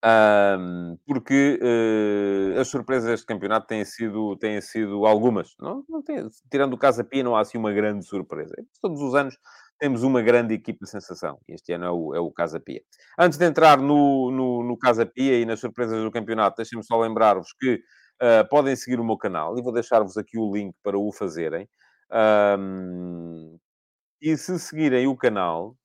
Um, 0.04 0.96
porque 1.04 1.58
uh, 1.60 2.60
as 2.60 2.68
surpresas 2.68 3.10
deste 3.10 3.26
campeonato 3.26 3.66
têm 3.66 3.84
sido, 3.84 4.36
têm 4.36 4.60
sido 4.60 5.04
algumas. 5.04 5.54
Não, 5.58 5.84
não 5.88 6.02
tem, 6.02 6.24
tirando 6.50 6.74
o 6.74 6.78
Casa 6.78 7.02
Pia, 7.02 7.24
não 7.24 7.34
há 7.36 7.40
assim 7.40 7.58
uma 7.58 7.72
grande 7.72 8.06
surpresa. 8.06 8.54
Todos 8.80 9.00
os 9.00 9.14
anos 9.14 9.36
temos 9.78 10.02
uma 10.02 10.22
grande 10.22 10.54
equipa 10.54 10.84
de 10.84 10.90
sensação. 10.90 11.40
Este 11.48 11.72
ano 11.72 11.84
é 11.84 11.90
o, 11.90 12.14
é 12.14 12.20
o 12.20 12.30
Casa 12.30 12.60
Pia. 12.60 12.80
Antes 13.18 13.38
de 13.38 13.44
entrar 13.44 13.78
no, 13.78 14.30
no, 14.30 14.62
no 14.62 14.78
Casa 14.78 15.04
Pia 15.04 15.40
e 15.40 15.44
nas 15.44 15.60
surpresas 15.60 16.02
do 16.02 16.10
campeonato, 16.10 16.56
deixem-me 16.56 16.84
só 16.84 16.98
lembrar-vos 17.00 17.52
que 17.58 17.74
uh, 17.74 18.48
podem 18.48 18.76
seguir 18.76 19.00
o 19.00 19.04
meu 19.04 19.16
canal 19.16 19.58
e 19.58 19.62
vou 19.62 19.72
deixar-vos 19.72 20.16
aqui 20.16 20.38
o 20.38 20.52
link 20.52 20.74
para 20.82 20.98
o 20.98 21.12
fazerem. 21.12 21.68
Um, 22.10 23.58
e 24.20 24.36
se 24.36 24.58
seguirem 24.58 25.06
o 25.06 25.16
canal, 25.16 25.76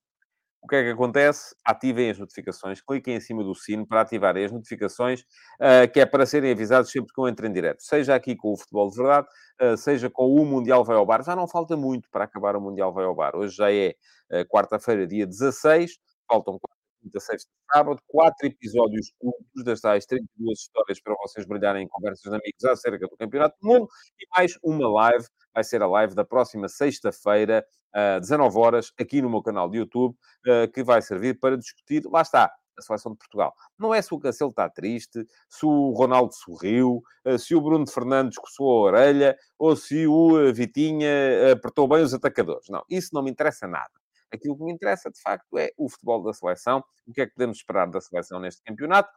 o 0.63 0.67
que 0.67 0.76
é 0.78 0.84
que 0.84 0.89
acontece? 0.91 1.54
Ativem 1.65 2.10
as 2.10 2.17
notificações, 2.17 2.82
cliquem 2.82 3.15
em 3.15 3.19
cima 3.19 3.43
do 3.43 3.54
sino 3.54 3.86
para 3.86 4.02
ativarem 4.02 4.45
as 4.45 4.52
notificações, 4.52 5.21
uh, 5.60 5.91
que 5.91 5.99
é 5.99 6.06
para 6.06 6.26
serem 6.26 6.52
avisados 6.52 6.89
sempre 6.89 7.13
que 7.13 7.19
eu 7.19 7.28
entro 7.28 7.45
em 7.45 7.52
direto. 7.52 7.84
Seja 7.84 8.15
aqui 8.15 8.34
com 8.36 8.54
o 8.54 8.58
Futebol 8.58 8.89
de 8.89 8.95
Verdade, 8.95 9.28
uh, 9.62 9.76
seja 9.76 10.10
com 10.10 10.34
o 10.34 10.45
Mundial 10.45 10.86
Vai 10.86 10.95
ao 10.95 11.06
Bar. 11.06 11.21
Já 11.21 11.36
não 11.36 11.47
falta 11.47 11.76
muito 11.76 12.10
para 12.10 12.23
acabar 12.23 12.56
o 12.56 12.62
Mundial 12.62 12.93
Vai 12.93 13.04
ao 13.04 13.13
Bar. 13.13 13.36
Hoje 13.36 13.58
já 13.58 13.71
é 13.71 13.93
uh, 14.32 14.45
quarta-feira, 14.47 15.06
dia 15.06 15.28
16. 15.28 15.97
Faltam 16.30 16.58
quinta, 17.04 17.19
sexta, 17.19 17.52
sábado, 17.73 18.02
quatro 18.08 18.47
episódios 18.47 19.12
curtos 19.19 19.63
das 19.65 19.82
tais 19.82 20.06
32 20.06 20.60
histórias 20.60 21.02
para 21.02 21.13
vocês 21.21 21.45
brilharem 21.45 21.84
em 21.84 21.88
conversas 21.89 22.23
de 22.23 22.30
amigos 22.30 22.63
acerca 22.63 23.06
do 23.06 23.17
Campeonato 23.17 23.58
do 23.62 23.67
Mundo 23.67 23.88
e 24.17 24.26
mais 24.38 24.58
uma 24.63 24.89
live, 24.89 25.26
vai 25.54 25.63
ser 25.63 25.82
a 25.82 25.88
live 25.88 26.15
da 26.15 26.23
próxima 26.23 26.69
sexta-feira, 26.69 27.65
uh, 27.95 28.19
19 28.19 28.58
horas, 28.58 28.91
aqui 28.99 29.21
no 29.21 29.29
meu 29.29 29.41
canal 29.41 29.69
de 29.69 29.77
YouTube, 29.77 30.15
uh, 30.47 30.71
que 30.71 30.84
vai 30.84 31.01
servir 31.01 31.39
para 31.39 31.58
discutir, 31.58 32.03
lá 32.06 32.21
está, 32.21 32.51
a 32.77 32.82
seleção 32.82 33.12
de 33.12 33.17
Portugal. 33.17 33.53
Não 33.77 33.93
é 33.93 34.01
se 34.01 34.13
o 34.13 34.19
Cancelo 34.19 34.49
está 34.49 34.69
triste, 34.69 35.25
se 35.49 35.65
o 35.65 35.91
Ronaldo 35.91 36.34
sorriu, 36.34 37.03
ah, 37.23 37.38
se 37.38 37.53
o 37.53 37.62
Bruno 37.62 37.88
Fernandes 37.88 38.38
coçou 38.38 38.67
a 38.71 38.82
orelha 38.91 39.38
ou 39.60 39.75
se 39.75 40.08
o 40.08 40.51
Vitinha 40.51 41.51
apertou 41.51 41.88
bem 41.88 42.01
os 42.01 42.15
atacadores. 42.15 42.67
Não, 42.69 42.84
isso 42.89 43.10
não 43.13 43.21
me 43.21 43.29
interessa 43.29 43.67
nada. 43.67 43.91
Aquilo 44.34 44.58
que 44.58 44.63
me 44.63 44.73
interessa, 44.73 45.12
de 45.12 45.21
facto, 45.21 45.56
é 45.60 45.69
o 45.77 45.88
futebol 45.88 46.23
da 46.23 46.34
seleção, 46.34 46.84
o 47.06 47.13
que 47.13 47.21
é 47.21 47.27
que 47.27 47.34
podemos 47.36 47.58
esperar 47.58 47.88
da 47.88 48.01
seleção 48.01 48.39
neste 48.39 48.63
campeonato 48.63 49.08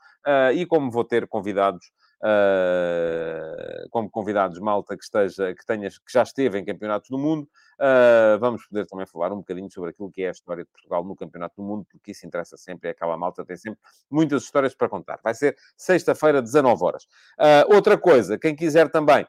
e 0.54 0.66
como 0.66 0.90
vou 0.90 1.04
ter 1.04 1.26
convidados, 1.26 1.90
uh, 2.22 3.88
como 3.90 4.11
convidados 4.11 4.59
malta 4.59 4.96
que 4.96 5.05
esteja, 5.05 5.55
que, 5.55 5.64
tenha, 5.64 5.88
que 5.88 6.12
já 6.12 6.22
esteve 6.22 6.59
em 6.59 6.64
campeonatos 6.64 7.11
do 7.11 7.18
mundo, 7.18 7.48
uh, 7.81 8.38
vamos 8.38 8.66
poder 8.66 8.87
também 8.87 9.07
falar 9.07 9.33
um 9.33 9.38
bocadinho 9.38 9.70
sobre 9.70 9.90
aquilo 9.90 10.11
que 10.11 10.22
é 10.22 10.29
a 10.29 10.33
história 10.33 10.64
de 10.64 10.70
Portugal 10.70 11.05
no 11.05 11.16
campeonato 11.16 11.57
do 11.57 11.62
mundo, 11.62 11.87
porque 11.90 12.12
isso 12.12 12.26
interessa 12.26 12.57
sempre 12.57 12.88
e 12.88 12.90
aquela 12.90 13.16
malta 13.16 13.44
tem 13.44 13.57
sempre 13.57 13.81
muitas 14.11 14.42
histórias 14.42 14.74
para 14.74 14.88
contar. 14.88 15.18
Vai 15.22 15.35
ser 15.35 15.57
sexta-feira, 15.76 16.42
19 16.42 16.85
horas. 16.85 17.07
outra 17.68 17.98
coisa, 17.98 18.38
quem 18.38 18.55
quiser 18.55 18.90
também 18.90 19.26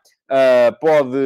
pode 0.81 1.17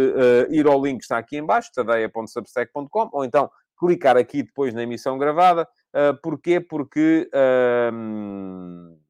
ir 0.50 0.68
ao 0.68 0.82
link 0.84 1.00
que 1.00 1.04
está 1.04 1.18
aqui 1.18 1.38
em 1.38 1.46
baixo, 1.46 1.72
tadeia.substack.com, 1.74 3.10
ou 3.12 3.26
então 3.26 3.50
clicar 3.82 4.16
aqui 4.16 4.44
depois 4.44 4.74
na 4.76 4.84
emissão 4.84 5.18
gravada. 5.18 5.68
Uh, 5.92 6.16
porquê? 6.22 6.60
Porque 6.60 7.28
uh, 7.34 9.01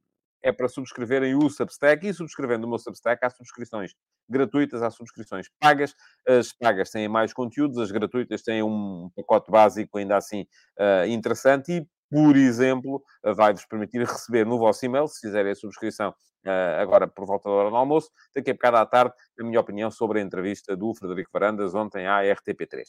é 0.42 0.52
para 0.52 0.68
subscreverem 0.68 1.36
o 1.36 1.50
Substack 1.50 2.08
e 2.08 2.14
subscrevendo 2.14 2.66
o 2.66 2.70
meu 2.70 2.80
Substack 2.80 3.24
há 3.26 3.30
subscrições 3.30 3.94
gratuitas, 4.30 4.82
há 4.82 4.90
subscrições 4.90 5.48
pagas. 5.60 5.96
As 6.28 6.52
pagas 6.52 6.90
têm 6.90 7.08
mais 7.08 7.34
conteúdos, 7.34 7.78
as 7.78 7.92
gratuitas 7.92 8.42
têm 8.42 8.64
um 8.64 9.10
pacote 9.16 9.52
básico 9.52 9.98
ainda 9.98 10.18
assim 10.18 10.48
uh, 10.80 11.06
interessante 11.08 11.72
e 11.72 11.88
por 12.12 12.36
exemplo, 12.36 13.02
vai-vos 13.24 13.66
permitir 13.66 14.02
receber 14.06 14.46
no 14.46 14.60
vosso 14.60 14.86
e-mail, 14.86 15.08
se 15.08 15.22
fizerem 15.22 15.54
a 15.54 15.56
subscrição 15.56 16.10
uh, 16.46 16.82
agora 16.82 17.08
por 17.08 17.26
volta 17.26 17.48
da 17.48 17.56
hora 17.56 17.70
do 17.70 17.76
almoço, 17.76 18.10
daqui 18.36 18.52
a 18.52 18.54
bocado 18.54 18.78
à 18.78 18.86
tarde, 18.86 19.14
a 19.40 19.44
minha 19.44 19.60
opinião 19.60 19.90
sobre 19.90 20.20
a 20.20 20.22
entrevista 20.22 20.76
do 20.76 20.94
Frederico 20.94 21.30
Varandas 21.32 21.74
ontem 21.74 22.06
à 22.06 22.22
RTP3. 22.22 22.84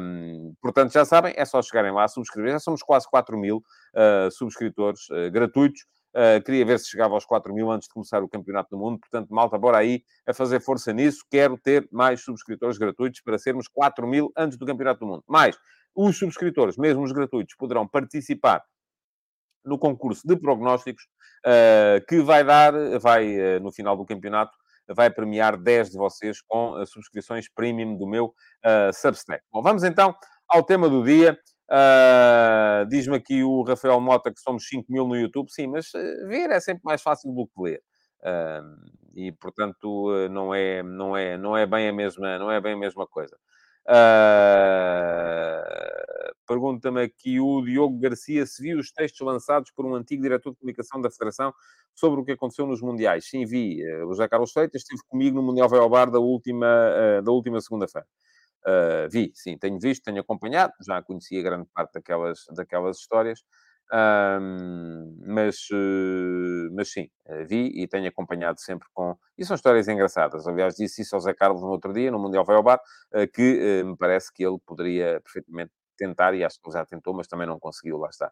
Um, 0.00 0.54
portanto, 0.62 0.90
já 0.90 1.04
sabem, 1.04 1.34
é 1.36 1.44
só 1.44 1.60
chegarem 1.60 1.92
lá, 1.92 2.08
subscrever. 2.08 2.52
Já 2.52 2.60
somos 2.60 2.82
quase 2.82 3.06
4 3.10 3.36
mil 3.36 3.58
uh, 3.58 4.30
subscritores 4.30 5.02
uh, 5.10 5.30
gratuitos. 5.30 5.84
Uh, 6.16 6.42
queria 6.42 6.64
ver 6.64 6.78
se 6.78 6.88
chegava 6.88 7.12
aos 7.12 7.26
4 7.26 7.52
mil 7.52 7.70
antes 7.70 7.88
de 7.88 7.92
começar 7.92 8.22
o 8.22 8.28
Campeonato 8.28 8.70
do 8.70 8.78
Mundo. 8.78 8.98
Portanto, 8.98 9.28
malta, 9.28 9.58
bora 9.58 9.76
aí 9.76 10.02
a 10.26 10.32
fazer 10.32 10.60
força 10.60 10.90
nisso. 10.90 11.22
Quero 11.30 11.58
ter 11.58 11.86
mais 11.92 12.22
subscritores 12.22 12.78
gratuitos 12.78 13.20
para 13.20 13.36
sermos 13.38 13.68
4 13.68 14.06
mil 14.06 14.32
antes 14.34 14.56
do 14.56 14.64
Campeonato 14.64 15.00
do 15.00 15.06
Mundo. 15.06 15.24
Mais, 15.28 15.58
os 15.94 16.18
subscritores, 16.18 16.78
mesmo 16.78 17.02
os 17.02 17.12
gratuitos, 17.12 17.54
poderão 17.54 17.86
participar 17.86 18.64
no 19.62 19.78
concurso 19.78 20.26
de 20.26 20.36
prognósticos 20.36 21.04
uh, 21.44 22.06
que 22.06 22.20
vai 22.20 22.42
dar, 22.44 22.72
vai, 22.98 23.56
uh, 23.56 23.60
no 23.60 23.70
final 23.70 23.94
do 23.94 24.06
campeonato, 24.06 24.56
vai 24.88 25.10
premiar 25.10 25.56
10 25.56 25.90
de 25.90 25.98
vocês 25.98 26.40
com 26.40 26.80
uh, 26.80 26.86
subscrições 26.86 27.46
premium 27.52 27.96
do 27.96 28.06
meu 28.06 28.32
Substack. 28.94 29.44
Bom, 29.52 29.60
vamos 29.60 29.84
então 29.84 30.14
ao 30.48 30.62
tema 30.62 30.88
do 30.88 31.04
dia. 31.04 31.38
Diz-me 32.88 33.16
aqui 33.16 33.42
o 33.42 33.62
Rafael 33.62 34.00
Mota 34.00 34.32
que 34.32 34.40
somos 34.40 34.68
5 34.68 34.90
mil 34.92 35.06
no 35.06 35.16
YouTube. 35.16 35.50
Sim, 35.50 35.68
mas 35.68 35.90
ver 36.26 36.50
é 36.50 36.60
sempre 36.60 36.82
mais 36.84 37.02
fácil 37.02 37.32
do 37.32 37.46
que 37.46 37.62
ler. 37.62 37.82
e, 39.14 39.32
portanto, 39.32 40.28
não 40.30 40.54
é, 40.54 40.82
não, 40.82 41.16
é, 41.16 41.36
não, 41.36 41.56
é 41.56 41.66
bem 41.66 41.88
a 41.88 41.92
mesma, 41.92 42.38
não 42.38 42.50
é 42.50 42.60
bem 42.60 42.74
a 42.74 42.78
mesma 42.78 43.06
coisa. 43.06 43.36
Uh, 43.88 44.26
Pergunta-me 46.46 47.02
aqui 47.02 47.40
o 47.40 47.60
Diogo 47.62 47.98
Garcia 47.98 48.46
se 48.46 48.62
viu 48.62 48.78
os 48.78 48.92
textos 48.92 49.20
lançados 49.26 49.72
por 49.72 49.84
um 49.84 49.96
antigo 49.96 50.22
diretor 50.22 50.52
de 50.52 50.58
comunicação 50.58 51.00
da 51.00 51.10
Federação 51.10 51.52
sobre 51.94 52.20
o 52.20 52.24
que 52.24 52.32
aconteceu 52.32 52.66
nos 52.66 52.80
Mundiais. 52.80 53.28
Sim, 53.28 53.44
vi. 53.44 53.82
Uh, 53.84 54.06
o 54.06 54.08
José 54.10 54.28
Carlos 54.28 54.52
Freitas 54.52 54.82
esteve 54.82 55.02
comigo 55.08 55.34
no 55.36 55.42
Mundial 55.42 55.68
Vai 55.68 55.80
ao 55.80 55.90
Bar 55.90 56.10
da 56.10 56.20
última, 56.20 56.66
uh, 56.66 57.22
da 57.22 57.32
última 57.32 57.60
segunda-feira. 57.60 58.06
Uh, 58.66 59.08
vi, 59.10 59.30
sim, 59.34 59.56
tenho 59.56 59.78
visto, 59.78 60.02
tenho 60.02 60.20
acompanhado, 60.20 60.72
já 60.84 61.00
conhecia 61.02 61.42
grande 61.42 61.68
parte 61.72 61.92
daquelas, 61.94 62.40
daquelas 62.54 62.98
histórias. 62.98 63.44
Mas, 65.26 65.68
uh, 65.72 66.74
mas 66.74 66.90
sim, 66.90 67.08
uh, 67.26 67.46
vi 67.46 67.70
e 67.80 67.86
tenho 67.86 68.08
acompanhado 68.08 68.60
sempre 68.60 68.88
com. 68.92 69.16
E 69.38 69.44
são 69.44 69.54
histórias 69.54 69.88
engraçadas. 69.88 70.46
Aliás, 70.46 70.74
disse 70.74 71.02
isso 71.02 71.14
ao 71.14 71.20
Zé 71.20 71.32
Carlos 71.34 71.62
no 71.62 71.68
outro 71.68 71.92
dia, 71.92 72.10
no 72.10 72.18
Mundial 72.18 72.44
Vai 72.44 72.56
ao 72.56 72.62
Bar, 72.62 72.80
uh, 73.14 73.28
que 73.32 73.82
me 73.84 73.96
parece 73.96 74.32
que 74.32 74.44
ele 74.44 74.58
poderia 74.66 75.20
perfeitamente 75.20 75.72
tentar, 75.96 76.34
e 76.34 76.44
acho 76.44 76.60
que 76.60 76.68
ele 76.68 76.74
já 76.74 76.84
tentou, 76.84 77.14
mas 77.14 77.26
também 77.26 77.46
não 77.46 77.58
conseguiu, 77.58 77.96
lá 77.96 78.10
está, 78.10 78.30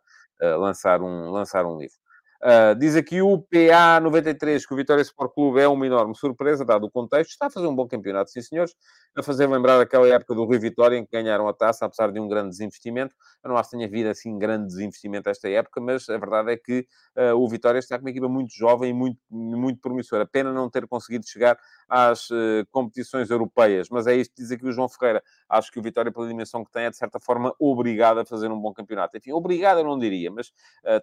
lançar, 0.59 1.01
um, 1.01 1.31
lançar 1.31 1.65
um 1.65 1.79
livro. 1.79 1.97
Uh, 2.45 2.79
diz 2.79 2.95
aqui 2.95 3.23
o 3.23 3.39
PA93 3.39 4.67
que 4.69 4.75
o 4.75 4.77
Vitória 4.77 5.01
Sport 5.01 5.33
Clube 5.33 5.61
é 5.61 5.67
uma 5.67 5.87
enorme 5.87 6.15
surpresa, 6.15 6.63
dado 6.63 6.85
o 6.85 6.91
contexto. 6.91 7.31
Está 7.31 7.47
a 7.47 7.51
fazer 7.51 7.67
um 7.67 7.75
bom 7.75 7.89
campeonato, 7.89 8.31
sim, 8.31 8.43
senhores. 8.43 8.75
A 9.17 9.23
fazer 9.23 9.47
lembrar 9.47 9.81
aquela 9.81 10.07
época 10.07 10.35
do 10.35 10.45
Rio 10.45 10.61
Vitória 10.61 10.99
em 10.99 11.07
que 11.07 11.11
ganharam 11.11 11.49
a 11.49 11.55
taça, 11.55 11.87
apesar 11.87 12.13
de 12.13 12.21
um 12.21 12.29
grande 12.29 12.51
desinvestimento. 12.51 13.15
Eu 13.43 13.49
não 13.49 13.57
acho 13.57 13.71
que 13.71 13.77
tenha 13.77 13.89
havido 13.89 14.11
assim 14.11 14.39
grande 14.39 14.67
desinvestimento 14.67 15.31
esta 15.31 15.49
época, 15.49 15.81
mas 15.81 16.07
a 16.11 16.19
verdade 16.19 16.53
é 16.53 16.57
que 16.59 16.87
uh, 17.17 17.35
o 17.35 17.49
Vitória 17.49 17.79
está 17.79 17.97
com 17.97 18.05
uma 18.05 18.11
equipa 18.11 18.29
muito 18.29 18.53
jovem 18.53 18.91
e 18.91 18.93
muito, 18.93 19.19
muito 19.31 19.81
promissora. 19.81 20.27
Pena 20.27 20.53
não 20.53 20.69
ter 20.69 20.87
conseguido 20.87 21.27
chegar 21.27 21.57
às 21.89 22.29
uh, 22.29 22.67
competições 22.71 23.31
europeias, 23.31 23.89
mas 23.91 24.07
é 24.07 24.17
isto 24.17 24.35
que 24.35 24.43
diz 24.43 24.51
aqui 24.51 24.67
o 24.67 24.73
João 24.73 24.91
Ferreira. 24.91 25.23
Acho 25.49 25.73
que 25.73 25.79
o 25.79 25.83
Vitória, 25.83 26.13
pela 26.13 26.29
dimensão 26.29 26.63
que 26.63 26.71
tem, 26.71 26.85
é 26.85 26.91
de 26.91 26.97
certa 26.99 27.19
forma 27.19 27.55
obrigado 27.59 28.19
a 28.19 28.27
fazer 28.27 28.51
um 28.51 28.61
bom 28.61 28.75
campeonato. 28.75 29.17
Enfim, 29.17 29.33
obrigado 29.33 29.79
eu 29.79 29.85
não 29.85 29.99
diria, 29.99 30.31
mas 30.31 30.53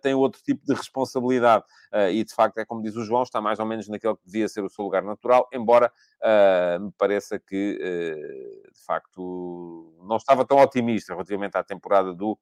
tem 0.01 0.13
outro 0.13 0.39
tipo 0.43 0.63
de 0.63 0.73
responsabilidade 0.73 1.31
e 1.34 2.24
de 2.24 2.34
facto 2.34 2.58
é 2.58 2.65
como 2.65 2.82
diz 2.82 2.96
o 2.96 3.04
João, 3.04 3.24
está 3.24 3.39
mais 3.39 3.60
ou 3.60 3.65
menos 3.65 3.88
naquele 3.88 4.15
que 4.15 4.26
devia 4.26 4.48
ser 4.48 4.63
o 4.63 4.70
seu 4.70 4.84
lugar 4.84 5.04
natural, 5.04 5.48
embora 5.54 5.91
me 6.80 6.91
pareça 6.98 7.39
que 7.39 7.78
de 8.74 8.86
facto 8.86 9.96
não 10.08 10.17
estava 10.17 10.46
tão 10.46 10.58
otimista 10.58 11.13
relativamente 11.13 11.58
à 11.58 11.63
temporada 11.63 12.13
do, 12.13 12.38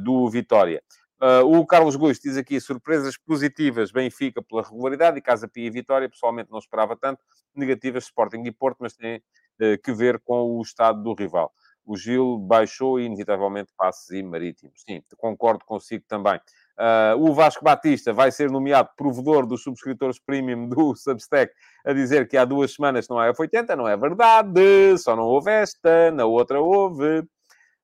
do 0.00 0.28
Vitória. 0.28 0.82
Uh, 1.20 1.44
o 1.44 1.66
Carlos 1.66 1.96
Guiz 1.96 2.18
diz 2.18 2.38
aqui 2.38 2.58
surpresas 2.58 3.14
positivas, 3.18 3.92
Benfica 3.92 4.42
pela 4.42 4.62
regularidade 4.62 5.18
e 5.18 5.20
Casa 5.20 5.46
Pia 5.46 5.66
e 5.66 5.70
Vitória. 5.70 6.08
Pessoalmente 6.08 6.50
não 6.50 6.58
esperava 6.58 6.96
tanto. 6.96 7.20
Negativas, 7.54 8.04
Sporting 8.04 8.42
e 8.46 8.50
Porto, 8.50 8.78
mas 8.80 8.94
tem 8.94 9.18
uh, 9.18 9.76
que 9.84 9.92
ver 9.92 10.18
com 10.20 10.56
o 10.56 10.62
estado 10.62 11.02
do 11.02 11.12
rival. 11.12 11.52
O 11.90 11.96
Gil 11.96 12.38
baixou 12.38 13.00
inevitavelmente, 13.00 13.72
passes 13.76 14.08
e 14.10 14.22
marítimos. 14.22 14.80
Sim, 14.88 15.02
concordo 15.16 15.64
consigo 15.64 16.04
também. 16.06 16.36
Uh, 16.78 17.18
o 17.18 17.34
Vasco 17.34 17.64
Batista 17.64 18.12
vai 18.12 18.30
ser 18.30 18.48
nomeado 18.48 18.90
provedor 18.96 19.44
dos 19.44 19.64
subscritores 19.64 20.20
premium 20.20 20.68
do 20.68 20.94
Substack 20.94 21.52
a 21.84 21.92
dizer 21.92 22.28
que 22.28 22.36
há 22.36 22.44
duas 22.44 22.74
semanas 22.74 23.08
não 23.08 23.18
há 23.18 23.32
F80. 23.32 23.74
Não 23.74 23.88
é 23.88 23.96
verdade. 23.96 24.96
Só 24.98 25.16
não 25.16 25.24
houve 25.24 25.50
esta, 25.50 26.12
na 26.12 26.26
outra 26.26 26.60
houve. 26.60 27.24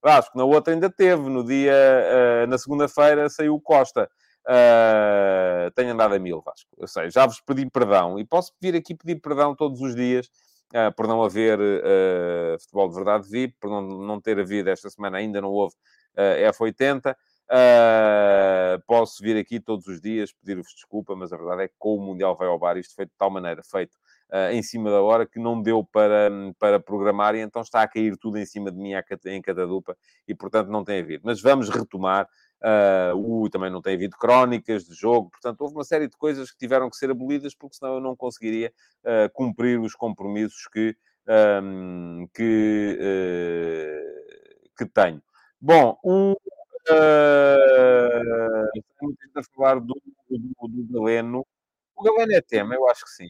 Vasco, 0.00 0.38
na 0.38 0.44
outra 0.44 0.72
ainda 0.72 0.88
teve, 0.88 1.28
no 1.28 1.42
dia, 1.42 1.74
uh, 1.74 2.46
na 2.46 2.56
segunda-feira 2.58 3.28
saiu 3.28 3.60
Costa. 3.60 4.08
Uh, 4.46 5.68
tenho 5.74 5.94
andado 5.94 6.14
a 6.14 6.18
mil, 6.20 6.40
Vasco. 6.42 6.70
Eu 6.78 6.86
sei, 6.86 7.10
já 7.10 7.26
vos 7.26 7.40
pedi 7.40 7.68
perdão 7.68 8.20
e 8.20 8.24
posso 8.24 8.52
vir 8.62 8.76
aqui 8.76 8.94
pedir 8.94 9.20
perdão 9.20 9.52
todos 9.56 9.80
os 9.80 9.96
dias 9.96 10.30
uh, 10.74 10.94
por 10.96 11.06
não 11.06 11.22
haver 11.22 11.58
uh, 11.58 12.58
futebol 12.60 12.88
de 12.88 12.94
verdade 12.94 13.28
VIP, 13.28 13.56
por 13.60 13.70
não, 13.70 13.82
não 13.82 14.20
ter 14.20 14.38
havido 14.38 14.70
esta 14.70 14.90
semana, 14.90 15.18
ainda 15.18 15.40
não 15.40 15.50
houve 15.50 15.74
F80. 16.16 17.14
Uh, 17.48 18.82
posso 18.88 19.22
vir 19.22 19.36
aqui 19.36 19.60
todos 19.60 19.86
os 19.86 20.00
dias 20.00 20.32
pedir-vos 20.32 20.74
desculpa, 20.74 21.14
mas 21.14 21.32
a 21.32 21.36
verdade 21.36 21.62
é 21.62 21.68
que 21.68 21.74
com 21.78 21.94
o 21.94 22.00
Mundial 22.00 22.36
vai 22.36 22.48
ao 22.48 22.58
bar, 22.58 22.76
isto 22.76 22.92
foi 22.96 23.06
de 23.06 23.12
tal 23.16 23.30
maneira 23.30 23.62
feito 23.62 23.94
uh, 24.32 24.52
em 24.52 24.62
cima 24.64 24.90
da 24.90 25.00
hora 25.00 25.24
que 25.24 25.38
não 25.38 25.62
deu 25.62 25.84
para, 25.84 26.28
para 26.58 26.80
programar 26.80 27.36
e 27.36 27.40
então 27.40 27.62
está 27.62 27.82
a 27.82 27.88
cair 27.88 28.16
tudo 28.16 28.36
em 28.38 28.44
cima 28.44 28.72
de 28.72 28.78
mim 28.78 28.92
em 29.26 29.40
catadupa 29.40 29.96
e, 30.26 30.34
portanto, 30.34 30.68
não 30.68 30.82
tem 30.82 31.00
havido. 31.00 31.22
Mas 31.24 31.40
vamos 31.40 31.68
retomar. 31.68 32.28
Uh, 32.62 33.44
uh, 33.44 33.50
também 33.50 33.70
não 33.70 33.82
tem 33.82 33.94
havido 33.94 34.16
crónicas 34.16 34.84
de 34.84 34.94
jogo, 34.94 35.30
portanto, 35.30 35.60
houve 35.60 35.74
uma 35.74 35.84
série 35.84 36.08
de 36.08 36.16
coisas 36.16 36.50
que 36.50 36.56
tiveram 36.56 36.88
que 36.88 36.96
ser 36.96 37.10
abolidas 37.10 37.54
porque 37.54 37.76
senão 37.76 37.94
eu 37.94 38.00
não 38.00 38.16
conseguiria 38.16 38.72
uh, 39.04 39.30
cumprir 39.32 39.78
os 39.78 39.94
compromissos 39.94 40.66
que, 40.72 40.96
um, 41.62 42.26
que, 42.32 42.98
uh, 42.98 44.74
que 44.76 44.86
tenho. 44.86 45.22
Bom, 45.60 45.98
um, 46.02 46.34
Uh, 46.88 48.62
a 49.34 49.42
falar 49.54 49.80
do, 49.80 50.00
do, 50.30 50.68
do 50.68 50.92
Galeno. 50.92 51.44
O 51.96 52.02
Galeno 52.04 52.32
é 52.32 52.40
tema, 52.40 52.74
eu 52.74 52.88
acho 52.88 53.04
que 53.04 53.10
sim. 53.10 53.28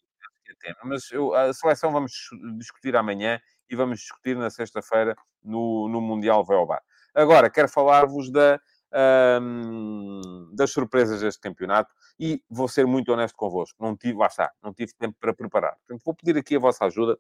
É 0.49 0.55
tema. 0.61 0.77
Mas 0.85 1.11
eu, 1.11 1.35
a 1.35 1.53
seleção 1.55 1.91
vamos 1.91 2.13
discutir 2.59 2.95
amanhã 2.97 3.41
e 3.69 3.75
vamos 3.75 4.01
discutir 4.01 4.37
na 4.37 4.51
sexta-feira 4.51 5.17
no, 5.43 5.89
no 5.89 6.01
Mundial 6.01 6.45
Velbar. 6.45 6.83
Agora, 7.15 7.49
quero 7.49 7.69
falar-vos 7.69 8.31
da, 8.31 8.61
um, 8.97 10.51
das 10.55 10.71
surpresas 10.71 11.21
deste 11.21 11.41
campeonato 11.41 11.93
e 12.19 12.43
vou 12.49 12.69
ser 12.69 12.87
muito 12.87 13.13
honesto 13.13 13.37
convosco. 13.37 13.77
Não 13.83 13.97
tive, 13.97 14.19
lá 14.19 14.27
está, 14.27 14.51
não 14.63 14.73
tive 14.73 14.93
tempo 14.99 15.17
para 15.21 15.35
preparar. 15.35 15.77
Portanto, 15.87 16.03
vou 16.05 16.15
pedir 16.15 16.39
aqui 16.39 16.57
a 16.57 16.59
vossa 16.59 16.85
ajuda 16.85 17.19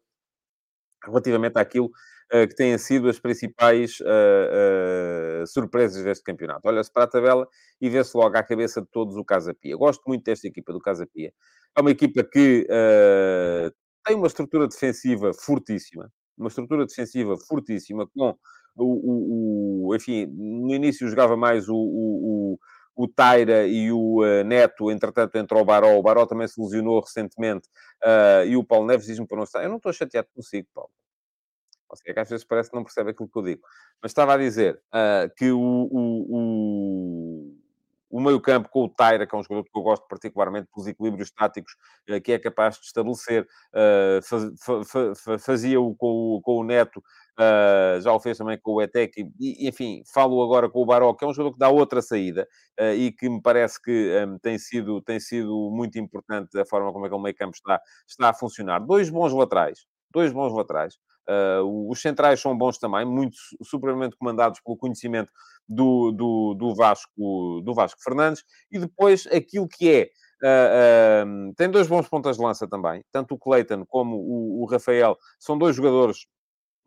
relativamente 1.04 1.58
àquilo 1.58 1.86
uh, 1.86 2.48
que 2.48 2.54
têm 2.54 2.76
sido 2.78 3.08
as 3.08 3.18
principais 3.18 4.00
uh, 4.00 5.42
uh, 5.42 5.46
surpresas 5.46 6.02
deste 6.02 6.24
campeonato. 6.24 6.62
Olha-se 6.64 6.90
para 6.92 7.04
a 7.04 7.08
tabela 7.08 7.46
e 7.80 7.88
vê-se 7.88 8.16
logo 8.16 8.36
à 8.36 8.42
cabeça 8.42 8.80
de 8.80 8.88
todos 8.88 9.16
o 9.16 9.24
Casa 9.24 9.54
Pia. 9.54 9.76
Gosto 9.76 10.02
muito 10.06 10.24
desta 10.24 10.46
equipa 10.46 10.72
do 10.72 10.80
Casa 10.80 11.06
Pia. 11.06 11.32
É 11.76 11.80
uma 11.80 11.90
equipa 11.90 12.24
que 12.24 12.66
tem 14.04 14.16
uma 14.16 14.28
estrutura 14.28 14.66
defensiva 14.66 15.34
fortíssima, 15.34 16.10
uma 16.38 16.48
estrutura 16.48 16.86
defensiva 16.86 17.36
fortíssima, 17.36 18.06
com 18.06 18.34
o, 18.76 18.84
o, 18.84 19.88
o 19.88 19.94
enfim, 19.94 20.26
no 20.26 20.74
início 20.74 21.08
jogava 21.08 21.36
mais 21.36 21.68
o, 21.68 21.76
o, 21.76 22.58
o 22.96 23.08
Taira 23.08 23.66
e 23.66 23.92
o 23.92 24.22
uh, 24.22 24.42
Neto, 24.44 24.90
entretanto, 24.90 25.36
entrou 25.36 25.62
o 25.62 25.64
Baró. 25.64 25.98
O 25.98 26.02
Baró 26.02 26.26
também 26.26 26.48
se 26.48 26.60
lesionou 26.60 27.00
recentemente. 27.00 27.68
Uh, 28.02 28.46
e 28.46 28.56
o 28.56 28.64
Paulo 28.64 28.86
Neves 28.86 29.06
diz-me 29.06 29.26
para 29.26 29.36
não 29.36 29.44
estar. 29.44 29.62
Eu 29.62 29.68
não 29.68 29.76
estou 29.76 29.92
chateado 29.92 30.28
consigo, 30.34 30.66
Paulo. 30.74 30.90
É 32.06 32.12
que 32.12 32.20
às 32.20 32.28
vezes 32.28 32.44
parece 32.44 32.70
que 32.70 32.76
não 32.76 32.82
percebe 32.82 33.10
aquilo 33.10 33.28
que 33.28 33.38
eu 33.38 33.42
digo. 33.42 33.62
Mas 34.02 34.10
estava 34.10 34.34
a 34.34 34.38
dizer 34.38 34.80
uh, 34.88 35.32
que 35.36 35.50
o, 35.52 35.60
o, 35.60 37.54
o, 38.10 38.18
o 38.18 38.20
meio-campo 38.20 38.68
com 38.68 38.84
o 38.84 38.88
Taira, 38.88 39.26
que 39.26 39.34
é 39.34 39.38
um 39.38 39.42
jogador 39.42 39.64
que 39.64 39.78
eu 39.78 39.82
gosto 39.82 40.06
particularmente 40.08 40.68
pelos 40.74 40.88
equilíbrios 40.88 41.30
táticos 41.30 41.72
uh, 42.10 42.20
que 42.20 42.32
é 42.32 42.38
capaz 42.38 42.76
de 42.76 42.86
estabelecer, 42.86 43.46
uh, 43.74 44.22
faz, 44.22 45.42
fazia-o 45.42 45.94
com, 45.94 46.40
com 46.42 46.58
o 46.58 46.64
Neto, 46.64 47.02
já 48.02 48.12
o 48.12 48.18
fez 48.18 48.38
também 48.38 48.58
com 48.58 48.72
o 48.72 48.82
Etec, 48.82 49.12
e, 49.38 49.68
enfim, 49.68 50.02
falo 50.12 50.42
agora 50.42 50.70
com 50.70 50.80
o 50.80 50.86
Baró, 50.86 51.12
que 51.12 51.24
é 51.24 51.28
um 51.28 51.34
jogador 51.34 51.52
que 51.52 51.58
dá 51.58 51.68
outra 51.68 52.00
saída 52.00 52.48
e 52.96 53.12
que 53.12 53.28
me 53.28 53.42
parece 53.42 53.80
que 53.80 54.24
um, 54.26 54.38
tem, 54.38 54.58
sido, 54.58 55.02
tem 55.02 55.20
sido 55.20 55.70
muito 55.70 55.98
importante 55.98 56.58
a 56.58 56.64
forma 56.64 56.90
como 56.92 57.04
aquele 57.04 57.20
meio-campo 57.20 57.54
está, 57.54 57.80
está 58.08 58.30
a 58.30 58.34
funcionar. 58.34 58.78
Dois 58.80 59.10
bons 59.10 59.34
laterais, 59.34 59.86
dois 60.10 60.32
bons 60.32 60.54
laterais. 60.54 60.98
Uh, 61.28 61.90
os 61.90 62.00
centrais 62.00 62.40
são 62.40 62.56
bons 62.56 62.78
também, 62.78 63.04
muito 63.04 63.36
supermente 63.62 64.16
comandados 64.16 64.60
pelo 64.60 64.76
conhecimento 64.76 65.32
do, 65.68 66.12
do, 66.12 66.54
do, 66.54 66.74
Vasco, 66.74 67.60
do 67.64 67.74
Vasco 67.74 68.00
Fernandes. 68.02 68.44
E 68.70 68.78
depois 68.78 69.26
aquilo 69.26 69.68
que 69.68 69.90
é. 69.90 70.10
Uh, 70.42 71.26
uh, 71.26 71.54
tem 71.54 71.70
dois 71.70 71.88
bons 71.88 72.06
pontas 72.08 72.36
de 72.36 72.42
lança 72.42 72.68
também, 72.68 73.02
tanto 73.10 73.34
o 73.34 73.38
Cleiton 73.38 73.86
como 73.86 74.16
o, 74.16 74.62
o 74.62 74.66
Rafael 74.66 75.16
são 75.40 75.56
dois 75.56 75.74
jogadores 75.74 76.26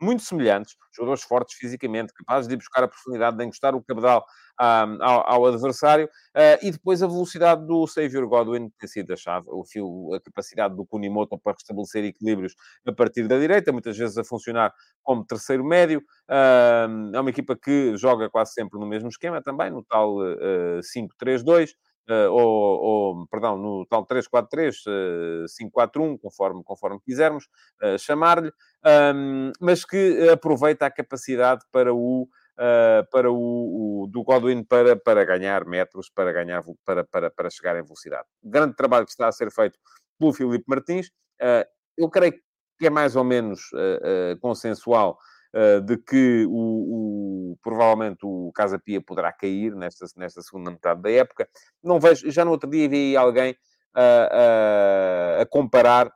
muito 0.01 0.23
semelhantes, 0.23 0.75
jogadores 0.95 1.23
fortes 1.23 1.55
fisicamente, 1.57 2.13
capazes 2.13 2.47
de 2.47 2.53
ir 2.53 2.57
buscar 2.57 2.83
a 2.83 2.87
profundidade, 2.87 3.37
de 3.37 3.43
encostar 3.43 3.75
o 3.75 3.83
cabedal 3.83 4.25
um, 4.59 5.03
ao, 5.03 5.33
ao, 5.33 5.45
adversário, 5.45 6.05
uh, 6.05 6.65
e 6.65 6.71
depois 6.71 7.01
a 7.01 7.07
velocidade 7.07 7.65
do 7.65 7.85
Xavier 7.87 8.25
Godwin 8.25 8.69
tem 8.79 8.89
sido 8.89 9.13
a 9.13 9.15
chave, 9.15 9.45
o 9.49 9.63
fio, 9.65 10.13
a 10.13 10.21
capacidade 10.21 10.75
do 10.75 10.85
Kunimoto 10.85 11.37
para 11.37 11.53
restabelecer 11.53 12.03
equilíbrios 12.03 12.55
a 12.85 12.91
partir 12.91 13.27
da 13.27 13.37
direita, 13.37 13.71
muitas 13.71 13.97
vezes 13.97 14.17
a 14.17 14.23
funcionar 14.23 14.73
como 15.03 15.25
terceiro 15.25 15.63
médio. 15.63 15.99
Uh, 16.29 17.15
é 17.15 17.19
uma 17.19 17.29
equipa 17.29 17.55
que 17.55 17.95
joga 17.97 18.29
quase 18.29 18.53
sempre 18.53 18.79
no 18.79 18.85
mesmo 18.85 19.09
esquema 19.09 19.41
também, 19.41 19.69
no 19.69 19.83
tal 19.83 20.17
uh, 20.17 20.79
5-3-2. 20.81 21.71
Uh, 22.09 22.31
ou, 22.31 22.41
ou, 22.41 23.27
perdão, 23.27 23.55
no 23.55 23.85
tal 23.85 24.03
3-4-3, 24.03 24.73
uh, 24.87 25.45
5-4-1, 25.45 26.17
conforme, 26.19 26.63
conforme 26.63 26.99
quisermos 27.05 27.45
uh, 27.83 27.99
chamar-lhe, 27.99 28.51
um, 29.13 29.51
mas 29.61 29.85
que 29.85 30.27
aproveita 30.27 30.87
a 30.87 30.91
capacidade 30.91 31.61
para 31.71 31.93
o, 31.93 32.23
uh, 32.23 33.07
para 33.11 33.31
o, 33.31 34.03
o, 34.03 34.07
do 34.07 34.23
Godwin 34.23 34.63
para, 34.63 34.95
para 34.95 35.23
ganhar 35.23 35.65
metros, 35.65 36.09
para, 36.09 36.31
ganhar, 36.33 36.63
para, 36.83 37.03
para, 37.03 37.29
para 37.29 37.49
chegar 37.51 37.77
em 37.77 37.83
velocidade. 37.83 38.25
Grande 38.43 38.75
trabalho 38.75 39.05
que 39.05 39.11
está 39.11 39.27
a 39.27 39.31
ser 39.31 39.51
feito 39.51 39.77
pelo 40.17 40.33
Filipe 40.33 40.65
Martins. 40.67 41.11
eu 41.95 42.09
creio 42.09 42.33
que 42.79 42.87
é 42.87 42.89
mais 42.89 43.15
ou 43.15 43.23
menos 43.23 43.69
consensual 44.41 45.11
uh, 45.11 45.17
de 45.85 45.97
que 45.97 46.45
o, 46.47 47.53
o, 47.53 47.57
provavelmente 47.63 48.19
o 48.23 48.51
Casa 48.53 48.77
Pia 48.77 49.01
poderá 49.01 49.31
cair 49.31 49.75
nesta, 49.75 50.05
nesta 50.15 50.41
segunda 50.41 50.71
metade 50.71 51.01
da 51.01 51.11
época. 51.11 51.49
Não 51.83 51.99
vejo, 51.99 52.29
já 52.29 52.45
no 52.45 52.51
outro 52.51 52.69
dia 52.69 52.87
vi 52.87 53.17
alguém 53.17 53.55
uh, 53.95 55.39
uh, 55.39 55.41
a 55.41 55.45
comparar 55.45 56.11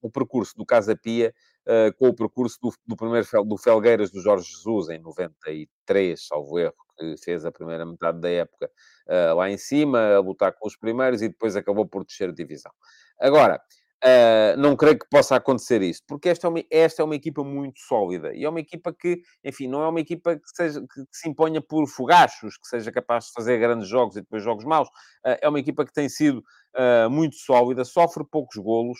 o 0.00 0.10
percurso 0.10 0.56
do 0.56 0.66
Casa 0.66 0.96
Pia 0.96 1.32
uh, 1.66 1.96
com 1.96 2.08
o 2.08 2.14
percurso 2.14 2.58
do, 2.60 2.72
do 2.86 2.96
primeiro 2.96 3.26
do 3.44 3.56
Felgueiras 3.56 4.10
do 4.10 4.20
Jorge 4.20 4.50
Jesus 4.50 4.88
em 4.88 4.98
93, 4.98 6.26
salvo 6.26 6.58
erro, 6.58 6.74
que 6.98 7.16
fez 7.18 7.44
a 7.44 7.52
primeira 7.52 7.86
metade 7.86 8.20
da 8.20 8.28
época 8.28 8.70
uh, 9.06 9.36
lá 9.36 9.48
em 9.48 9.56
cima, 9.56 10.16
a 10.16 10.20
lutar 10.20 10.52
com 10.52 10.66
os 10.66 10.76
primeiros 10.76 11.22
e 11.22 11.28
depois 11.28 11.54
acabou 11.56 11.86
por 11.86 12.04
descer 12.04 12.30
a 12.30 12.32
divisão. 12.32 12.72
Agora, 13.20 13.60
Uh, 14.04 14.58
não 14.58 14.74
creio 14.74 14.98
que 14.98 15.08
possa 15.08 15.36
acontecer 15.36 15.80
isso, 15.80 16.02
porque 16.08 16.28
esta 16.28 16.48
é, 16.48 16.50
uma, 16.50 16.60
esta 16.68 17.02
é 17.02 17.04
uma 17.04 17.14
equipa 17.14 17.44
muito 17.44 17.78
sólida 17.78 18.34
e 18.34 18.42
é 18.42 18.48
uma 18.48 18.58
equipa 18.58 18.92
que, 18.92 19.22
enfim, 19.44 19.68
não 19.68 19.80
é 19.80 19.88
uma 19.88 20.00
equipa 20.00 20.34
que, 20.34 20.48
seja, 20.56 20.80
que, 20.80 21.06
que 21.06 21.16
se 21.16 21.28
imponha 21.28 21.60
por 21.60 21.86
fogachos, 21.86 22.58
que 22.58 22.66
seja 22.66 22.90
capaz 22.90 23.26
de 23.26 23.32
fazer 23.32 23.58
grandes 23.60 23.86
jogos 23.88 24.16
e 24.16 24.20
depois 24.20 24.42
jogos 24.42 24.64
maus. 24.64 24.88
Uh, 25.24 25.38
é 25.40 25.48
uma 25.48 25.60
equipa 25.60 25.84
que 25.84 25.92
tem 25.92 26.08
sido 26.08 26.38
uh, 26.76 27.08
muito 27.08 27.36
sólida, 27.36 27.84
sofre 27.84 28.24
poucos 28.28 28.56
golos, 28.56 28.98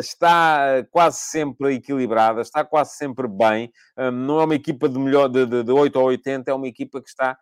está 0.00 0.84
quase 0.90 1.16
sempre 1.16 1.76
equilibrada, 1.76 2.42
está 2.42 2.62
quase 2.62 2.94
sempre 2.94 3.26
bem. 3.26 3.72
não 4.12 4.38
é 4.38 4.44
uma 4.44 4.54
equipa 4.54 4.86
de, 4.86 4.98
melhor, 4.98 5.28
de, 5.28 5.46
de, 5.46 5.62
de 5.62 5.72
8 5.72 5.96
ou 5.98 6.08
80, 6.08 6.50
é 6.50 6.54
uma 6.54 6.68
equipa 6.68 7.00
que 7.00 7.08
está 7.08 7.38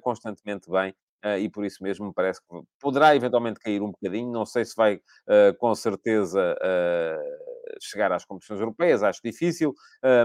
constantemente 0.00 0.70
bem 0.70 0.94
e 1.38 1.48
por 1.48 1.64
isso 1.64 1.82
mesmo 1.82 2.06
me 2.06 2.12
parece 2.12 2.40
que 2.40 2.46
poderá 2.80 3.16
eventualmente 3.16 3.58
cair 3.58 3.80
um 3.82 3.90
bocadinho. 3.90 4.30
Não 4.30 4.44
sei 4.44 4.64
se 4.64 4.74
vai 4.76 4.96
uh, 4.96 5.56
com 5.58 5.74
certeza 5.74 6.54
uh, 6.54 7.78
chegar 7.80 8.12
às 8.12 8.24
competições 8.24 8.60
europeias, 8.60 9.02
acho 9.02 9.20
difícil, 9.24 9.74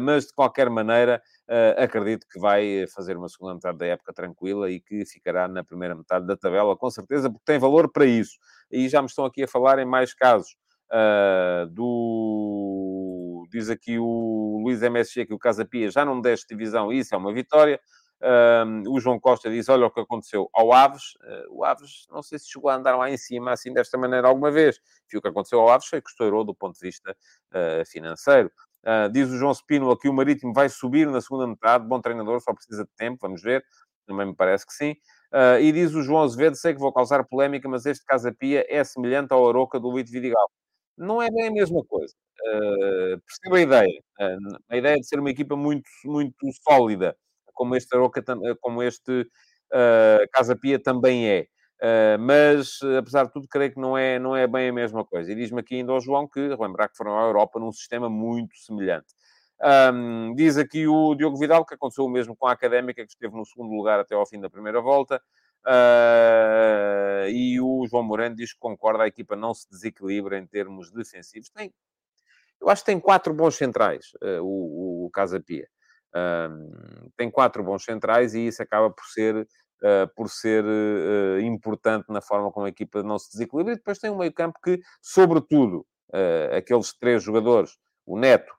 mas 0.02 0.26
de 0.28 0.34
qualquer 0.34 0.70
maneira 0.70 1.22
acredito 1.78 2.28
que 2.30 2.38
vai 2.38 2.86
fazer 2.94 3.16
uma 3.18 3.30
segunda 3.30 3.56
metade 3.56 3.78
da 3.78 3.86
época 3.86 4.14
tranquila 4.14 4.70
e 4.70 4.80
que 4.80 5.06
ficará 5.06 5.48
na 5.48 5.64
primeira 5.64 5.96
metade 5.96 6.28
da 6.28 6.36
tabela, 6.36 6.76
com 6.76 6.92
certeza, 6.92 7.30
porque 7.30 7.46
tem 7.46 7.58
valor 7.58 7.90
para 7.92 8.06
isso. 8.06 8.34
E 8.70 8.88
já 8.90 9.02
me 9.02 9.08
estão 9.08 9.26
aqui 9.26 9.44
a 9.44 9.48
falar 9.48 9.80
em 9.80 9.86
mais 9.86 10.14
casos. 10.14 10.56
do 11.72 13.46
diz 13.50 13.70
aqui 13.70 13.98
o 13.98 14.62
Luís 14.64 14.82
MSG 14.82 15.26
que 15.26 15.34
o 15.34 15.40
Casa 15.40 15.66
Pia 15.66 15.90
já 15.90 16.06
não 16.06 16.22
desce 16.22 16.46
divisão, 16.48 16.92
isso 16.92 17.14
é 17.16 17.18
uma 17.18 17.34
vitória. 17.34 17.80
Um, 18.22 18.84
o 18.94 19.00
João 19.00 19.20
Costa 19.20 19.50
diz: 19.50 19.70
Olha 19.70 19.86
o 19.86 19.92
que 19.92 20.02
aconteceu 20.02 20.50
ao 20.54 20.74
Aves. 20.74 21.16
Uh, 21.16 21.60
o 21.60 21.64
Aves, 21.64 22.06
não 22.10 22.22
sei 22.22 22.38
se 22.38 22.52
chegou 22.52 22.70
a 22.70 22.76
andar 22.76 22.98
lá 22.98 23.10
em 23.10 23.18
cima 23.18 23.52
assim 23.52 23.74
desta 23.74 23.98
maneira 23.98 24.28
alguma 24.28 24.52
vez. 24.52 24.80
E 25.12 25.18
o 25.18 25.22
que 25.22 25.28
aconteceu 25.28 25.60
ao 25.60 25.70
Aves 25.70 25.88
foi 25.88 26.02
que 26.02 26.10
estourou 26.10 26.44
do 26.44 26.54
ponto 26.54 26.78
de 26.78 26.86
vista 26.86 27.16
uh, 27.54 27.86
financeiro. 27.86 28.52
Uh, 28.84 29.10
diz 29.12 29.30
o 29.30 29.38
João 29.38 29.54
Spínola 29.54 29.98
que 29.98 30.10
o 30.10 30.14
Marítimo 30.14 30.54
vai 30.54 30.68
subir 30.68 31.08
na 31.08 31.22
segunda 31.22 31.48
metade. 31.48 31.86
Bom 31.88 32.02
treinador, 32.02 32.42
só 32.42 32.54
precisa 32.54 32.84
de 32.84 32.92
tempo, 32.98 33.20
vamos 33.22 33.42
ver. 33.42 33.64
Também 34.06 34.28
me 34.28 34.36
parece 34.36 34.66
que 34.66 34.74
sim. 34.74 34.96
e 35.62 35.72
diz 35.72 35.94
o 35.94 36.02
João 36.02 36.24
Azevedo: 36.24 36.56
Sei 36.56 36.74
que 36.74 36.80
vou 36.80 36.92
causar 36.92 37.24
polémica, 37.26 37.70
mas 37.70 37.86
este 37.86 38.04
Casa 38.06 38.34
Pia 38.34 38.66
é 38.68 38.84
semelhante 38.84 39.32
ao 39.32 39.48
Aroca 39.48 39.80
do 39.80 39.88
Luís 39.90 40.10
Vidigal. 40.10 40.50
Não 40.98 41.22
é 41.22 41.30
bem 41.30 41.48
a 41.48 41.52
mesma 41.52 41.84
coisa. 41.86 42.14
percebo 43.26 43.56
a 43.56 43.62
ideia. 43.62 44.04
a 44.70 44.78
ideia 44.78 44.96
de 44.98 45.08
ser 45.08 45.20
uma 45.20 45.30
equipa 45.30 45.56
muito, 45.56 45.88
muito 46.06 46.36
sólida 46.68 47.16
como 47.60 47.76
este 47.76 47.94
eh, 47.94 48.56
como 48.62 48.82
este 48.82 49.22
uh, 49.22 50.30
Casa 50.32 50.56
Pia 50.56 50.80
também 50.82 51.30
é. 51.30 51.48
Uh, 51.82 52.20
mas, 52.20 52.80
apesar 52.98 53.26
de 53.26 53.34
tudo, 53.34 53.48
creio 53.50 53.74
que 53.74 53.80
não 53.80 53.98
é, 53.98 54.18
não 54.18 54.36
é 54.36 54.48
bem 54.48 54.70
a 54.70 54.74
mesma 54.74 55.04
coisa. 55.04 55.32
E 55.32 55.36
diz-me 55.36 55.60
aqui 55.60 55.76
ainda 55.76 55.92
ao 55.92 56.00
João 56.00 56.28
que, 56.28 56.40
relembrar 56.40 56.90
que 56.90 56.96
foram 56.98 57.18
à 57.18 57.24
Europa 57.24 57.60
num 57.60 57.72
sistema 57.72 58.10
muito 58.10 58.58
semelhante. 58.58 59.14
Um, 59.94 60.34
diz 60.36 60.58
aqui 60.58 60.88
o 60.88 61.14
Diogo 61.16 61.38
Vidal 61.38 61.66
que 61.66 61.74
aconteceu 61.74 62.06
o 62.06 62.10
mesmo 62.10 62.34
com 62.36 62.48
a 62.48 62.54
Académica, 62.54 63.06
que 63.06 63.12
esteve 63.12 63.36
no 63.36 63.46
segundo 63.46 63.74
lugar 63.74 64.00
até 64.00 64.16
ao 64.16 64.26
fim 64.26 64.40
da 64.40 64.50
primeira 64.50 64.82
volta. 64.82 65.22
Uh, 65.66 67.28
e 67.30 67.60
o 67.60 67.86
João 67.88 68.04
Moreno 68.04 68.36
diz 68.36 68.54
que 68.54 68.60
concorda, 68.60 69.04
a 69.04 69.08
equipa 69.08 69.36
não 69.36 69.54
se 69.54 69.70
desequilibra 69.70 70.38
em 70.38 70.48
termos 70.48 70.92
defensivos. 70.92 71.50
Tem, 71.50 71.74
eu 72.62 72.70
acho 72.70 72.84
que 72.84 72.92
tem 72.92 73.00
quatro 73.00 73.34
bons 73.34 73.56
centrais, 73.56 74.12
uh, 74.24 74.42
o, 74.42 75.06
o 75.06 75.10
Casa 75.12 75.42
Pia. 75.42 75.68
Um, 76.16 77.10
tem 77.16 77.30
quatro 77.30 77.64
bons 77.64 77.84
centrais 77.84 78.34
e 78.34 78.48
isso 78.48 78.64
acaba 78.64 78.90
por 78.90 79.06
ser, 79.06 79.36
uh, 79.36 80.08
por 80.16 80.30
ser 80.30 80.64
uh, 80.66 81.40
importante 81.42 82.06
na 82.10 82.22
forma 82.22 82.52
como 82.52 82.66
a 82.66 82.70
equipa 82.70 83.04
não 83.04 83.20
se 83.20 83.32
desequilibra. 83.32 83.74
E 83.74 83.78
depois 83.78 84.00
tem 84.00 84.10
um 84.10 84.18
meio-campo 84.18 84.60
que, 84.64 84.80
sobretudo, 85.02 85.86
uh, 86.14 86.56
aqueles 86.56 86.94
três 86.98 87.24
jogadores, 87.24 87.78
o 88.06 88.18
Neto, 88.18 88.52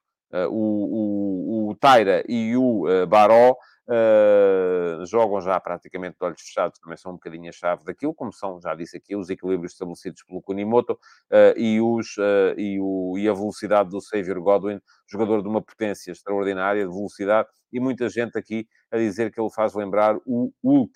o, 0.48 1.66
o, 1.66 1.70
o 1.70 1.74
Taira 1.74 2.22
e 2.28 2.56
o 2.56 2.84
Baró, 3.08 3.56
Uh, 3.90 5.04
jogam 5.04 5.40
já 5.40 5.58
praticamente 5.58 6.16
de 6.16 6.24
olhos 6.24 6.40
fechados, 6.40 6.78
também 6.78 6.96
são 6.96 7.10
um 7.10 7.16
bocadinho 7.16 7.48
a 7.48 7.52
chave 7.52 7.82
daquilo, 7.82 8.14
como 8.14 8.32
são, 8.32 8.60
já 8.60 8.72
disse 8.72 8.96
aqui, 8.96 9.16
os 9.16 9.28
equilíbrios 9.28 9.72
estabelecidos 9.72 10.22
pelo 10.22 10.40
Kunimoto 10.40 10.92
uh, 10.92 11.58
e, 11.58 11.80
os, 11.80 12.16
uh, 12.16 12.54
e, 12.56 12.78
o, 12.80 13.18
e 13.18 13.28
a 13.28 13.32
velocidade 13.32 13.90
do 13.90 14.00
Xavier 14.00 14.40
Godwin, 14.40 14.80
jogador 15.08 15.42
de 15.42 15.48
uma 15.48 15.60
potência 15.60 16.12
extraordinária, 16.12 16.86
de 16.86 16.92
velocidade, 16.92 17.48
e 17.72 17.80
muita 17.80 18.08
gente 18.08 18.38
aqui 18.38 18.68
a 18.92 18.96
dizer 18.96 19.32
que 19.32 19.40
ele 19.40 19.50
faz 19.50 19.74
lembrar 19.74 20.16
o 20.24 20.52
Hulk 20.62 20.92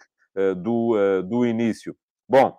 do, 0.57 1.23
do 1.23 1.47
início. 1.47 1.97
Bom, 2.29 2.57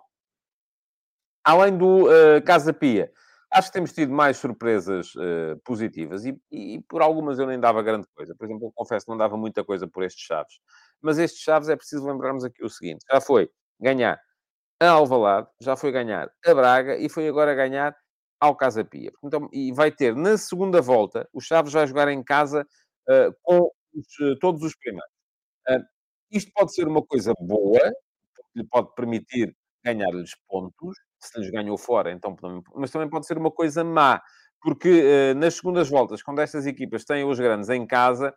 além 1.44 1.76
do 1.76 2.06
Casa 2.46 2.72
Pia, 2.72 3.12
Acho 3.56 3.68
que 3.68 3.72
temos 3.72 3.92
tido 3.94 4.12
mais 4.12 4.36
surpresas 4.36 5.14
uh, 5.14 5.58
positivas 5.64 6.26
e, 6.26 6.38
e, 6.52 6.82
por 6.82 7.00
algumas 7.00 7.38
eu 7.38 7.46
nem 7.46 7.58
dava 7.58 7.82
grande 7.82 8.06
coisa. 8.14 8.34
Por 8.36 8.44
exemplo, 8.44 8.66
eu 8.66 8.72
confesso 8.74 9.06
que 9.06 9.10
não 9.10 9.16
dava 9.16 9.34
muita 9.34 9.64
coisa 9.64 9.88
por 9.88 10.02
estes 10.04 10.26
Chaves. 10.26 10.60
Mas 11.00 11.16
estes 11.18 11.40
Chaves 11.40 11.70
é 11.70 11.74
preciso 11.74 12.06
lembrarmos 12.06 12.44
aqui 12.44 12.62
o 12.62 12.68
seguinte. 12.68 13.02
Já 13.10 13.18
foi 13.18 13.48
ganhar 13.80 14.20
a 14.78 14.90
Alvalade, 14.90 15.48
já 15.58 15.74
foi 15.74 15.90
ganhar 15.90 16.30
a 16.44 16.54
Braga 16.54 16.98
e 16.98 17.08
foi 17.08 17.26
agora 17.26 17.54
ganhar 17.54 17.96
ao 18.38 18.54
Casa 18.54 18.84
Pia. 18.84 19.10
Então, 19.24 19.48
e 19.50 19.72
vai 19.72 19.90
ter, 19.90 20.14
na 20.14 20.36
segunda 20.36 20.82
volta, 20.82 21.26
o 21.32 21.40
Chaves 21.40 21.72
vai 21.72 21.86
jogar 21.86 22.08
em 22.08 22.22
casa 22.22 22.60
uh, 23.08 23.34
com 23.40 23.70
os, 23.94 24.18
uh, 24.20 24.38
todos 24.38 24.62
os 24.62 24.76
primeiros. 24.76 25.10
isto 26.30 26.52
pode 26.54 26.74
ser 26.74 26.86
uma 26.86 27.02
coisa 27.02 27.32
boa, 27.40 27.80
porque 28.34 28.50
lhe 28.54 28.66
pode 28.66 28.94
permitir 28.94 29.56
ganhar-lhes 29.82 30.32
pontos, 30.46 30.98
se 31.18 31.38
lhes 31.40 31.50
ganhou 31.50 31.76
fora, 31.76 32.10
então, 32.10 32.36
mas 32.74 32.90
também 32.90 33.08
pode 33.08 33.26
ser 33.26 33.38
uma 33.38 33.50
coisa 33.50 33.82
má, 33.82 34.20
porque 34.60 34.88
uh, 35.32 35.34
nas 35.38 35.54
segundas 35.54 35.88
voltas, 35.88 36.22
quando 36.22 36.40
estas 36.40 36.66
equipas 36.66 37.04
têm 37.04 37.24
os 37.24 37.38
grandes 37.38 37.68
em 37.68 37.86
casa, 37.86 38.34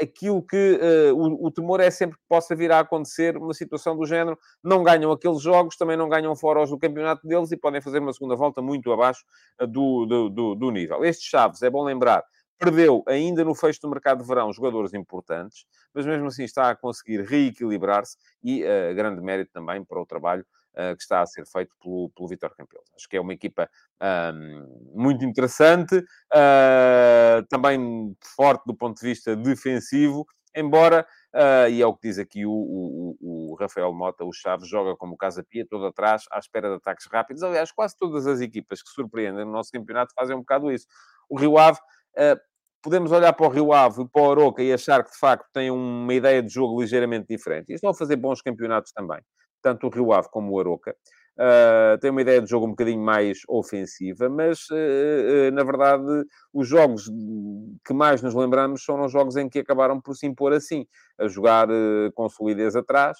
aquilo 0.00 0.42
que 0.42 0.80
uh, 0.80 1.16
o, 1.16 1.46
o, 1.46 1.50
temor 1.50 1.80
é 1.80 1.90
sempre 1.90 2.16
que 2.16 2.24
possa 2.28 2.54
vir 2.54 2.72
a 2.72 2.80
acontecer 2.80 3.36
uma 3.36 3.54
situação 3.54 3.96
do 3.96 4.06
género, 4.06 4.38
não 4.62 4.82
ganham 4.82 5.10
aqueles 5.12 5.40
jogos, 5.40 5.76
também 5.76 5.96
não 5.96 6.08
ganham 6.08 6.34
fora 6.34 6.62
os 6.62 6.70
do 6.70 6.78
campeonato 6.78 7.26
deles 7.26 7.52
e 7.52 7.56
podem 7.56 7.80
fazer 7.80 7.98
uma 7.98 8.12
segunda 8.12 8.36
volta 8.36 8.62
muito 8.62 8.90
abaixo 8.92 9.24
uh, 9.60 9.66
do, 9.66 10.06
do, 10.06 10.28
do, 10.30 10.54
do, 10.54 10.70
nível. 10.70 11.04
Estes 11.04 11.28
Chaves, 11.28 11.62
é 11.62 11.70
bom 11.70 11.84
lembrar, 11.84 12.24
perdeu 12.58 13.02
ainda 13.06 13.44
no 13.44 13.54
fecho 13.54 13.80
do 13.82 13.90
mercado 13.90 14.22
de 14.22 14.28
verão 14.28 14.52
jogadores 14.52 14.94
importantes, 14.94 15.66
mas 15.92 16.06
mesmo 16.06 16.26
assim 16.26 16.44
está 16.44 16.70
a 16.70 16.76
conseguir 16.76 17.22
reequilibrar-se 17.22 18.16
e 18.42 18.62
uh, 18.64 18.94
grande 18.94 19.20
mérito 19.20 19.52
também 19.52 19.84
para 19.84 20.00
o 20.00 20.06
trabalho 20.06 20.44
uh, 20.74 20.96
que 20.96 21.02
está 21.02 21.20
a 21.20 21.26
ser 21.26 21.46
feito 21.46 21.74
pelo, 21.80 22.10
pelo 22.10 22.28
Vitor 22.28 22.54
Campelos. 22.56 22.88
Acho 22.96 23.08
que 23.08 23.16
é 23.16 23.20
uma 23.20 23.32
equipa 23.32 23.68
um, 24.34 24.92
muito 24.94 25.24
interessante, 25.24 25.96
uh, 25.98 27.46
também 27.48 28.16
forte 28.36 28.64
do 28.66 28.74
ponto 28.74 29.00
de 29.00 29.06
vista 29.06 29.36
defensivo, 29.36 30.26
embora, 30.54 31.06
uh, 31.34 31.68
e 31.70 31.80
é 31.80 31.86
o 31.86 31.94
que 31.94 32.08
diz 32.08 32.18
aqui 32.18 32.44
o, 32.44 32.52
o, 32.52 33.16
o, 33.20 33.54
Rafael 33.54 33.92
Mota, 33.92 34.24
o 34.24 34.32
Chaves 34.32 34.68
joga 34.68 34.96
como 34.96 35.14
o 35.14 35.16
Casa 35.16 35.42
Pia, 35.42 35.66
todo 35.66 35.86
atrás, 35.86 36.24
à 36.30 36.38
espera 36.38 36.68
de 36.68 36.76
ataques 36.76 37.06
rápidos. 37.06 37.42
Aliás, 37.42 37.72
quase 37.72 37.96
todas 37.96 38.26
as 38.26 38.40
equipas 38.40 38.82
que 38.82 38.90
surpreendem 38.90 39.44
no 39.44 39.52
nosso 39.52 39.70
campeonato 39.70 40.12
fazem 40.14 40.36
um 40.36 40.40
bocado 40.40 40.70
isso. 40.70 40.86
O 41.28 41.38
Rio 41.38 41.58
Ave... 41.58 41.78
Uh, 42.16 42.52
podemos 42.82 43.12
olhar 43.12 43.32
para 43.32 43.46
o 43.46 43.48
Rio 43.48 43.72
Ave 43.72 44.02
e 44.02 44.08
para 44.08 44.22
o 44.22 44.24
Oroca 44.24 44.60
e 44.60 44.72
achar 44.72 45.04
que, 45.04 45.12
de 45.12 45.16
facto, 45.16 45.46
tem 45.52 45.70
uma 45.70 46.12
ideia 46.12 46.42
de 46.42 46.52
jogo 46.52 46.80
ligeiramente 46.80 47.28
diferente. 47.28 47.70
E 47.70 47.74
estão 47.74 47.90
a 47.90 47.94
fazer 47.94 48.16
bons 48.16 48.42
campeonatos 48.42 48.90
também 48.90 49.20
tanto 49.62 49.86
o 49.86 49.90
Rio 49.90 50.12
Ave 50.12 50.28
como 50.30 50.52
o 50.52 50.60
Aroca. 50.60 50.94
Uh, 51.32 51.96
tem 51.98 52.10
uma 52.10 52.20
ideia 52.20 52.42
de 52.42 52.50
jogo 52.50 52.66
um 52.66 52.70
bocadinho 52.70 53.00
mais 53.00 53.40
ofensiva, 53.48 54.28
mas 54.28 54.68
uh, 54.68 54.74
uh, 55.48 55.50
na 55.50 55.64
verdade 55.64 56.04
os 56.52 56.68
jogos 56.68 57.10
que 57.86 57.94
mais 57.94 58.20
nos 58.20 58.34
lembramos 58.34 58.84
são 58.84 59.02
os 59.02 59.10
jogos 59.10 59.36
em 59.36 59.48
que 59.48 59.60
acabaram 59.60 59.98
por 59.98 60.14
se 60.14 60.26
impor 60.26 60.52
assim, 60.52 60.86
a 61.18 61.26
jogar 61.28 61.68
com 62.14 62.28
solidez 62.28 62.76
atrás 62.76 63.18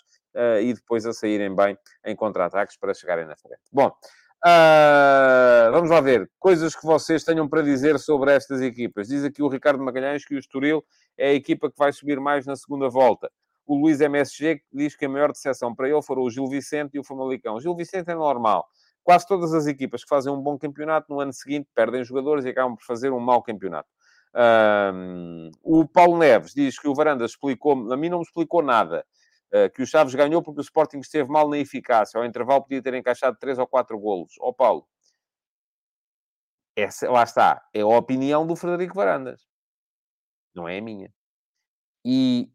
e 0.62 0.72
depois 0.74 1.07
a 1.07 1.12
saírem 1.12 1.55
bem 1.55 1.76
em 2.05 2.14
contra-ataques 2.14 2.76
para 2.76 2.95
chegarem 2.95 3.26
na 3.26 3.36
frente. 3.36 3.61
Bom, 3.72 3.90
vamos 5.72 5.90
lá 5.90 6.01
ver 6.01 6.30
coisas 6.38 6.74
que 6.74 6.84
vocês 6.84 7.24
tenham 7.24 7.49
para 7.49 7.62
dizer 7.62 7.99
sobre 7.99 8.32
estas 8.32 8.61
equipas. 8.61 9.09
Diz 9.09 9.24
aqui 9.24 9.43
o 9.43 9.49
Ricardo 9.49 9.82
Magalhães 9.82 10.24
que 10.24 10.34
o 10.34 10.38
Estoril 10.38 10.84
é 11.16 11.28
a 11.28 11.34
equipa 11.34 11.70
que 11.70 11.78
vai 11.78 11.93
subir 11.93 12.20
mais 12.20 12.47
na 12.47 12.57
segunda 12.57 12.88
volta 12.88 13.30
o 13.67 13.77
Luís 13.77 14.01
MSG 14.01 14.63
diz 14.73 14.97
que 14.97 15.05
a 15.05 15.09
maior 15.09 15.33
decepção 15.33 15.75
para 15.75 15.89
ele 15.89 16.03
foram 16.03 16.23
o 16.23 16.31
Gil 16.31 16.47
Vicente 16.49 16.95
e 16.95 16.99
o 16.99 17.05
Famalicão. 17.05 17.55
O 17.55 17.61
Gil 17.61 17.75
Vicente 17.75 18.11
é 18.11 18.15
normal. 18.15 18.67
Quase 19.03 19.27
todas 19.27 19.53
as 19.53 19.67
equipas 19.67 20.03
que 20.03 20.09
fazem 20.09 20.33
um 20.33 20.41
bom 20.41 20.59
campeonato, 20.59 21.13
no 21.13 21.21
ano 21.21 21.33
seguinte 21.33 21.69
perdem 21.75 22.05
jogadores 22.05 22.45
e 22.45 22.49
acabam 22.49 22.77
por 22.77 22.85
fazer 22.85 23.11
um 23.11 23.21
mau 23.21 23.43
campeonato. 23.43 23.89
Um, 24.35 25.51
o 25.63 25.87
Paulo 25.87 26.17
Neves 26.19 26.55
diz 26.55 26.79
que 26.79 26.89
o 26.89 26.95
Varanda 26.95 27.25
explicou, 27.25 27.93
a 27.93 27.97
mim 27.97 28.09
não 28.09 28.19
me 28.19 28.25
explicou 28.25 28.63
nada, 28.63 29.05
uh, 29.53 29.71
que 29.71 29.83
o 29.83 29.87
Chaves 29.87 30.15
ganhou 30.15 30.43
porque 30.43 30.61
o 30.61 30.63
Sporting 30.63 30.99
esteve 30.99 31.29
mal 31.29 31.49
na 31.49 31.59
eficácia. 31.59 32.19
Ao 32.19 32.25
intervalo 32.25 32.63
podia 32.63 32.83
ter 32.83 32.95
encaixado 32.95 33.37
3 33.39 33.59
ou 33.59 33.67
4 33.67 33.99
golos. 33.99 34.35
Ó 34.41 34.49
oh, 34.49 34.55
Paulo, 34.55 34.87
essa, 36.77 37.11
lá 37.11 37.23
está, 37.25 37.63
é 37.75 37.81
a 37.81 37.87
opinião 37.87 38.47
do 38.47 38.57
Frederico 38.57 38.95
Varandas. 38.95 39.47
Não 40.55 40.69
é 40.69 40.79
a 40.79 40.83
minha. 40.83 41.13
E 42.05 42.51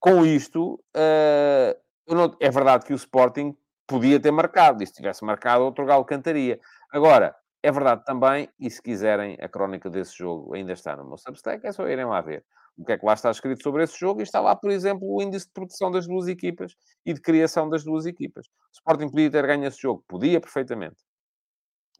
com 0.00 0.24
isto, 0.24 0.74
uh, 0.96 2.14
não, 2.14 2.36
é 2.40 2.50
verdade 2.50 2.84
que 2.84 2.92
o 2.92 2.96
Sporting 2.96 3.56
podia 3.86 4.20
ter 4.20 4.30
marcado, 4.30 4.82
e 4.82 4.86
se 4.86 4.92
tivesse 4.92 5.24
marcado, 5.24 5.64
outro 5.64 5.84
galo 5.84 6.04
cantaria. 6.04 6.60
Agora, 6.90 7.34
é 7.62 7.72
verdade 7.72 8.04
também, 8.04 8.48
e 8.58 8.70
se 8.70 8.80
quiserem, 8.80 9.36
a 9.40 9.48
crónica 9.48 9.90
desse 9.90 10.16
jogo 10.16 10.54
ainda 10.54 10.72
está 10.72 10.96
no 10.96 11.04
meu 11.04 11.18
Substack, 11.18 11.66
é 11.66 11.72
só 11.72 11.88
irem 11.88 12.04
lá 12.04 12.20
ver 12.20 12.44
o 12.76 12.84
que 12.84 12.92
é 12.92 12.98
que 12.98 13.04
lá 13.04 13.14
está 13.14 13.28
escrito 13.30 13.60
sobre 13.60 13.82
esse 13.82 13.98
jogo, 13.98 14.20
e 14.20 14.22
está 14.22 14.40
lá, 14.40 14.54
por 14.54 14.70
exemplo, 14.70 15.04
o 15.04 15.20
índice 15.20 15.46
de 15.46 15.52
produção 15.52 15.90
das 15.90 16.06
duas 16.06 16.28
equipas 16.28 16.76
e 17.04 17.12
de 17.12 17.20
criação 17.20 17.68
das 17.68 17.82
duas 17.82 18.06
equipas. 18.06 18.46
O 18.46 18.50
Sporting 18.74 19.08
podia 19.08 19.30
ter 19.30 19.44
ganho 19.44 19.64
esse 19.64 19.80
jogo, 19.80 20.04
podia 20.06 20.40
perfeitamente, 20.40 21.02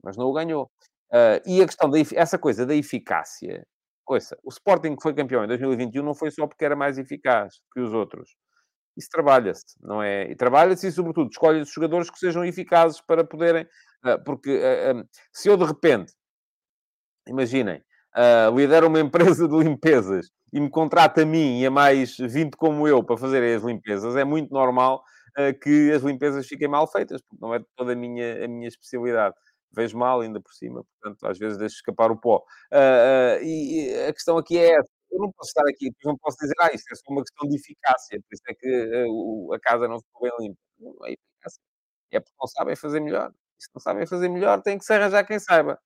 mas 0.04 0.16
não 0.16 0.26
o 0.26 0.32
ganhou. 0.32 0.70
Uh, 1.10 1.40
e 1.46 1.60
a 1.60 1.66
questão 1.66 1.90
da 1.90 1.98
essa 2.14 2.38
coisa 2.38 2.64
da 2.64 2.74
eficácia 2.74 3.66
Ouça, 4.08 4.38
o 4.42 4.48
Sporting 4.48 4.96
que 4.96 5.02
foi 5.02 5.12
campeão 5.12 5.44
em 5.44 5.48
2021 5.48 6.02
não 6.02 6.14
foi 6.14 6.30
só 6.30 6.46
porque 6.46 6.64
era 6.64 6.74
mais 6.74 6.96
eficaz 6.96 7.60
que 7.72 7.80
os 7.80 7.92
outros. 7.92 8.36
Isso 8.96 9.10
trabalha-se, 9.10 9.76
não 9.82 10.02
é? 10.02 10.30
E 10.30 10.34
trabalha-se 10.34 10.86
e, 10.86 10.92
sobretudo, 10.92 11.28
escolhe 11.30 11.60
os 11.60 11.70
jogadores 11.70 12.10
que 12.10 12.18
sejam 12.18 12.44
eficazes 12.44 13.02
para 13.02 13.22
poderem... 13.22 13.64
Uh, 14.04 14.24
porque 14.24 14.50
uh, 14.50 15.00
uh, 15.00 15.08
se 15.30 15.48
eu, 15.48 15.58
de 15.58 15.64
repente, 15.64 16.12
imaginem, 17.28 17.82
lidero 18.56 18.86
uma 18.86 18.98
empresa 19.00 19.46
de 19.46 19.56
limpezas 19.58 20.30
e 20.52 20.58
me 20.58 20.70
contrata 20.70 21.22
a 21.22 21.26
mim 21.26 21.60
e 21.60 21.66
a 21.66 21.70
mais 21.70 22.16
20 22.16 22.56
como 22.56 22.88
eu 22.88 23.04
para 23.04 23.18
fazerem 23.18 23.54
as 23.54 23.62
limpezas, 23.62 24.16
é 24.16 24.24
muito 24.24 24.50
normal 24.52 25.04
que 25.62 25.92
as 25.92 26.02
limpezas 26.02 26.48
fiquem 26.48 26.66
mal 26.66 26.90
feitas, 26.90 27.20
porque 27.22 27.36
não 27.40 27.54
é 27.54 27.60
toda 27.76 27.92
a 27.92 27.94
minha, 27.94 28.44
a 28.44 28.48
minha 28.48 28.66
especialidade 28.66 29.36
vejo 29.72 29.96
mal 29.96 30.20
ainda 30.20 30.40
por 30.40 30.52
cima, 30.52 30.84
portanto, 30.84 31.26
às 31.26 31.38
vezes 31.38 31.58
deixo 31.58 31.76
escapar 31.76 32.10
o 32.10 32.16
pó. 32.16 32.38
Uh, 32.72 33.40
uh, 33.40 33.44
e, 33.44 34.06
a 34.08 34.12
questão 34.12 34.38
aqui 34.38 34.58
é 34.58 34.72
essa. 34.72 34.90
Eu 35.10 35.18
não 35.20 35.32
posso 35.32 35.48
estar 35.48 35.62
aqui, 35.68 35.90
não 36.04 36.16
posso 36.18 36.36
dizer, 36.38 36.54
ah, 36.60 36.70
isso 36.72 36.84
é 36.92 36.94
só 36.94 37.04
uma 37.10 37.22
questão 37.22 37.48
de 37.48 37.56
eficácia, 37.56 38.20
por 38.20 38.34
isso 38.34 38.42
é 38.48 38.54
que 38.54 39.06
uh, 39.08 39.52
a 39.54 39.60
casa 39.60 39.88
não 39.88 40.00
ficou 40.00 40.22
bem 40.22 40.32
limpa. 40.48 40.58
Não 40.78 41.06
é 41.06 41.12
eficácia. 41.12 41.60
É 42.10 42.20
porque 42.20 42.36
não 42.40 42.48
sabem 42.48 42.76
fazer 42.76 43.00
melhor. 43.00 43.32
E 43.58 43.62
se 43.62 43.70
não 43.74 43.80
sabem 43.80 44.06
fazer 44.06 44.28
melhor, 44.28 44.62
tem 44.62 44.78
que 44.78 44.84
se 44.84 44.92
arranjar 44.92 45.24
quem 45.26 45.38
saiba. 45.38 45.78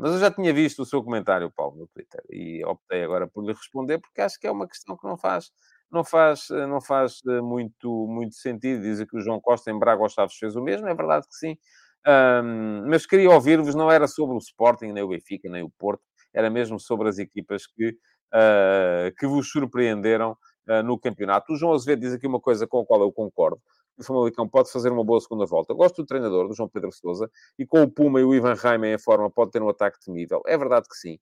mas 0.00 0.12
eu 0.12 0.18
já 0.18 0.30
tinha 0.30 0.52
visto 0.52 0.82
o 0.82 0.86
seu 0.86 1.02
comentário, 1.02 1.50
Paulo, 1.50 1.76
no 1.76 1.88
Twitter, 1.88 2.22
e 2.30 2.64
optei 2.64 3.02
agora 3.04 3.26
por 3.28 3.44
lhe 3.44 3.52
responder, 3.52 3.98
porque 3.98 4.20
acho 4.20 4.38
que 4.38 4.46
é 4.46 4.50
uma 4.50 4.68
questão 4.68 4.96
que 4.96 5.06
não 5.06 5.16
faz 5.16 5.50
não 5.90 6.04
faz, 6.04 6.48
não 6.68 6.80
faz 6.80 7.20
muito, 7.42 8.06
muito 8.08 8.34
sentido. 8.36 8.82
Dizem 8.82 9.06
que 9.06 9.16
o 9.16 9.20
João 9.20 9.40
Costa 9.40 9.70
em 9.70 9.78
Braga 9.78 10.02
aos 10.02 10.12
Chaves 10.12 10.36
fez 10.36 10.54
o 10.56 10.62
mesmo, 10.62 10.86
é 10.86 10.94
verdade 10.94 11.26
que 11.26 11.34
sim, 11.34 11.58
um, 12.06 12.86
mas 12.88 13.06
queria 13.06 13.30
ouvir-vos, 13.30 13.74
não 13.74 13.90
era 13.90 14.06
sobre 14.06 14.34
o 14.34 14.38
Sporting, 14.38 14.92
nem 14.92 15.02
o 15.02 15.08
Benfica, 15.08 15.48
nem 15.48 15.62
o 15.62 15.70
Porto, 15.70 16.02
era 16.32 16.48
mesmo 16.48 16.78
sobre 16.78 17.08
as 17.08 17.18
equipas 17.18 17.66
que, 17.66 17.88
uh, 17.90 19.14
que 19.18 19.26
vos 19.26 19.50
surpreenderam 19.50 20.36
uh, 20.68 20.82
no 20.82 20.98
campeonato. 20.98 21.52
O 21.52 21.56
João 21.56 21.72
Azevedo 21.72 22.00
diz 22.00 22.12
aqui 22.12 22.26
uma 22.26 22.40
coisa 22.40 22.66
com 22.66 22.80
a 22.80 22.86
qual 22.86 23.00
eu 23.02 23.12
concordo. 23.12 23.60
O 23.98 24.04
Famalicão 24.04 24.48
pode 24.48 24.72
fazer 24.72 24.90
uma 24.90 25.04
boa 25.04 25.20
segunda 25.20 25.44
volta. 25.44 25.74
gosto 25.74 26.02
do 26.02 26.06
treinador, 26.06 26.48
do 26.48 26.54
João 26.54 26.68
Pedro 26.68 26.90
Sousa, 26.90 27.30
e 27.58 27.66
com 27.66 27.82
o 27.82 27.90
Puma 27.90 28.20
e 28.20 28.24
o 28.24 28.34
Ivan 28.34 28.54
Raime 28.54 28.94
em 28.94 28.98
forma, 28.98 29.30
pode 29.30 29.50
ter 29.50 29.62
um 29.62 29.68
ataque 29.68 29.98
temível. 30.02 30.40
É 30.46 30.56
verdade 30.56 30.88
que 30.88 30.96
sim. 30.96 31.18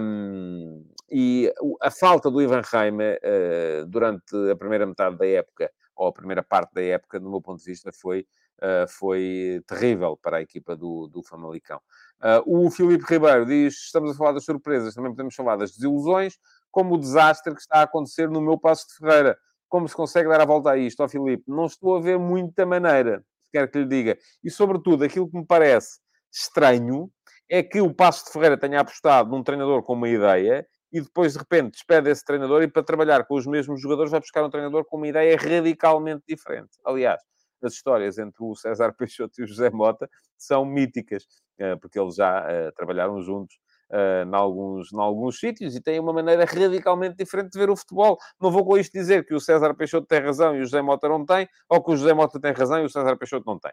Um, 0.00 0.84
e 1.10 1.52
a 1.82 1.90
falta 1.90 2.30
do 2.30 2.40
Ivan 2.40 2.62
Reimer 2.64 3.18
uh, 3.24 3.86
durante 3.86 4.36
a 4.50 4.54
primeira 4.54 4.86
metade 4.86 5.16
da 5.16 5.26
época, 5.26 5.70
ou 5.96 6.06
a 6.06 6.12
primeira 6.12 6.42
parte 6.44 6.72
da 6.72 6.82
época, 6.82 7.18
do 7.18 7.28
meu 7.28 7.40
ponto 7.40 7.58
de 7.58 7.64
vista, 7.64 7.90
foi, 7.92 8.24
uh, 8.62 8.88
foi 8.88 9.62
terrível 9.66 10.16
para 10.16 10.38
a 10.38 10.42
equipa 10.42 10.76
do, 10.76 11.06
do 11.08 11.22
Famalicão. 11.22 11.80
Uh, 12.20 12.66
o 12.66 12.70
Filipe 12.70 13.04
Ribeiro 13.08 13.46
diz: 13.46 13.74
estamos 13.74 14.10
a 14.10 14.14
falar 14.14 14.32
das 14.32 14.44
surpresas, 14.44 14.94
também 14.94 15.10
podemos 15.10 15.34
falar 15.34 15.56
das 15.56 15.72
desilusões, 15.72 16.38
como 16.70 16.94
o 16.94 16.98
desastre 16.98 17.54
que 17.54 17.60
está 17.60 17.80
a 17.80 17.82
acontecer 17.82 18.28
no 18.28 18.40
meu 18.40 18.58
passo 18.58 18.86
de 18.88 18.94
Ferreira. 18.94 19.38
Como 19.68 19.86
se 19.86 19.94
consegue 19.94 20.28
dar 20.28 20.40
a 20.40 20.46
volta 20.46 20.70
a 20.70 20.78
isto, 20.78 21.02
ó 21.02 21.08
Filipe? 21.08 21.44
Não 21.46 21.66
estou 21.66 21.96
a 21.96 22.00
ver 22.00 22.18
muita 22.18 22.64
maneira, 22.64 23.22
se 23.44 23.50
quer 23.52 23.70
que 23.70 23.78
lhe 23.78 23.86
diga. 23.86 24.18
E, 24.42 24.50
sobretudo, 24.50 25.04
aquilo 25.04 25.30
que 25.30 25.36
me 25.36 25.44
parece 25.44 25.98
estranho 26.32 27.10
é 27.50 27.62
que 27.62 27.80
o 27.80 27.92
Passo 27.92 28.26
de 28.26 28.32
Ferreira 28.32 28.58
tenha 28.58 28.80
apostado 28.80 29.30
num 29.30 29.42
treinador 29.42 29.82
com 29.82 29.94
uma 29.94 30.08
ideia 30.08 30.66
e 30.92 31.00
depois, 31.00 31.34
de 31.34 31.38
repente, 31.38 31.72
despede 31.72 32.10
esse 32.10 32.24
treinador 32.24 32.62
e 32.62 32.68
para 32.68 32.82
trabalhar 32.82 33.24
com 33.24 33.34
os 33.34 33.46
mesmos 33.46 33.80
jogadores 33.80 34.10
vai 34.10 34.20
buscar 34.20 34.42
um 34.42 34.50
treinador 34.50 34.84
com 34.84 34.96
uma 34.96 35.08
ideia 35.08 35.36
radicalmente 35.36 36.22
diferente. 36.26 36.70
Aliás, 36.84 37.20
as 37.62 37.74
histórias 37.74 38.18
entre 38.18 38.42
o 38.42 38.54
César 38.54 38.92
Peixoto 38.96 39.40
e 39.40 39.44
o 39.44 39.46
José 39.46 39.70
Mota 39.70 40.08
são 40.36 40.64
míticas, 40.64 41.26
eh, 41.58 41.76
porque 41.76 41.98
eles 41.98 42.14
já 42.14 42.44
eh, 42.48 42.70
trabalharam 42.72 43.20
juntos 43.20 43.56
uh, 43.90 44.24
em, 44.26 44.34
alguns, 44.34 44.92
em 44.92 45.00
alguns 45.00 45.38
sítios 45.38 45.74
e 45.74 45.80
têm 45.80 45.98
uma 45.98 46.12
maneira 46.12 46.44
radicalmente 46.44 47.16
diferente 47.16 47.50
de 47.52 47.58
ver 47.58 47.70
o 47.70 47.76
futebol. 47.76 48.18
Não 48.40 48.50
vou 48.50 48.64
com 48.64 48.76
isto 48.76 48.92
dizer 48.92 49.24
que 49.26 49.34
o 49.34 49.40
César 49.40 49.74
Peixoto 49.74 50.06
tem 50.06 50.20
razão 50.20 50.54
e 50.54 50.60
o 50.60 50.64
José 50.64 50.80
Mota 50.82 51.08
não 51.08 51.24
tem, 51.24 51.48
ou 51.68 51.82
que 51.82 51.90
o 51.90 51.96
José 51.96 52.12
Mota 52.14 52.40
tem 52.40 52.52
razão 52.52 52.80
e 52.80 52.84
o 52.84 52.88
César 52.88 53.16
Peixoto 53.16 53.44
não 53.46 53.58
tem. 53.58 53.72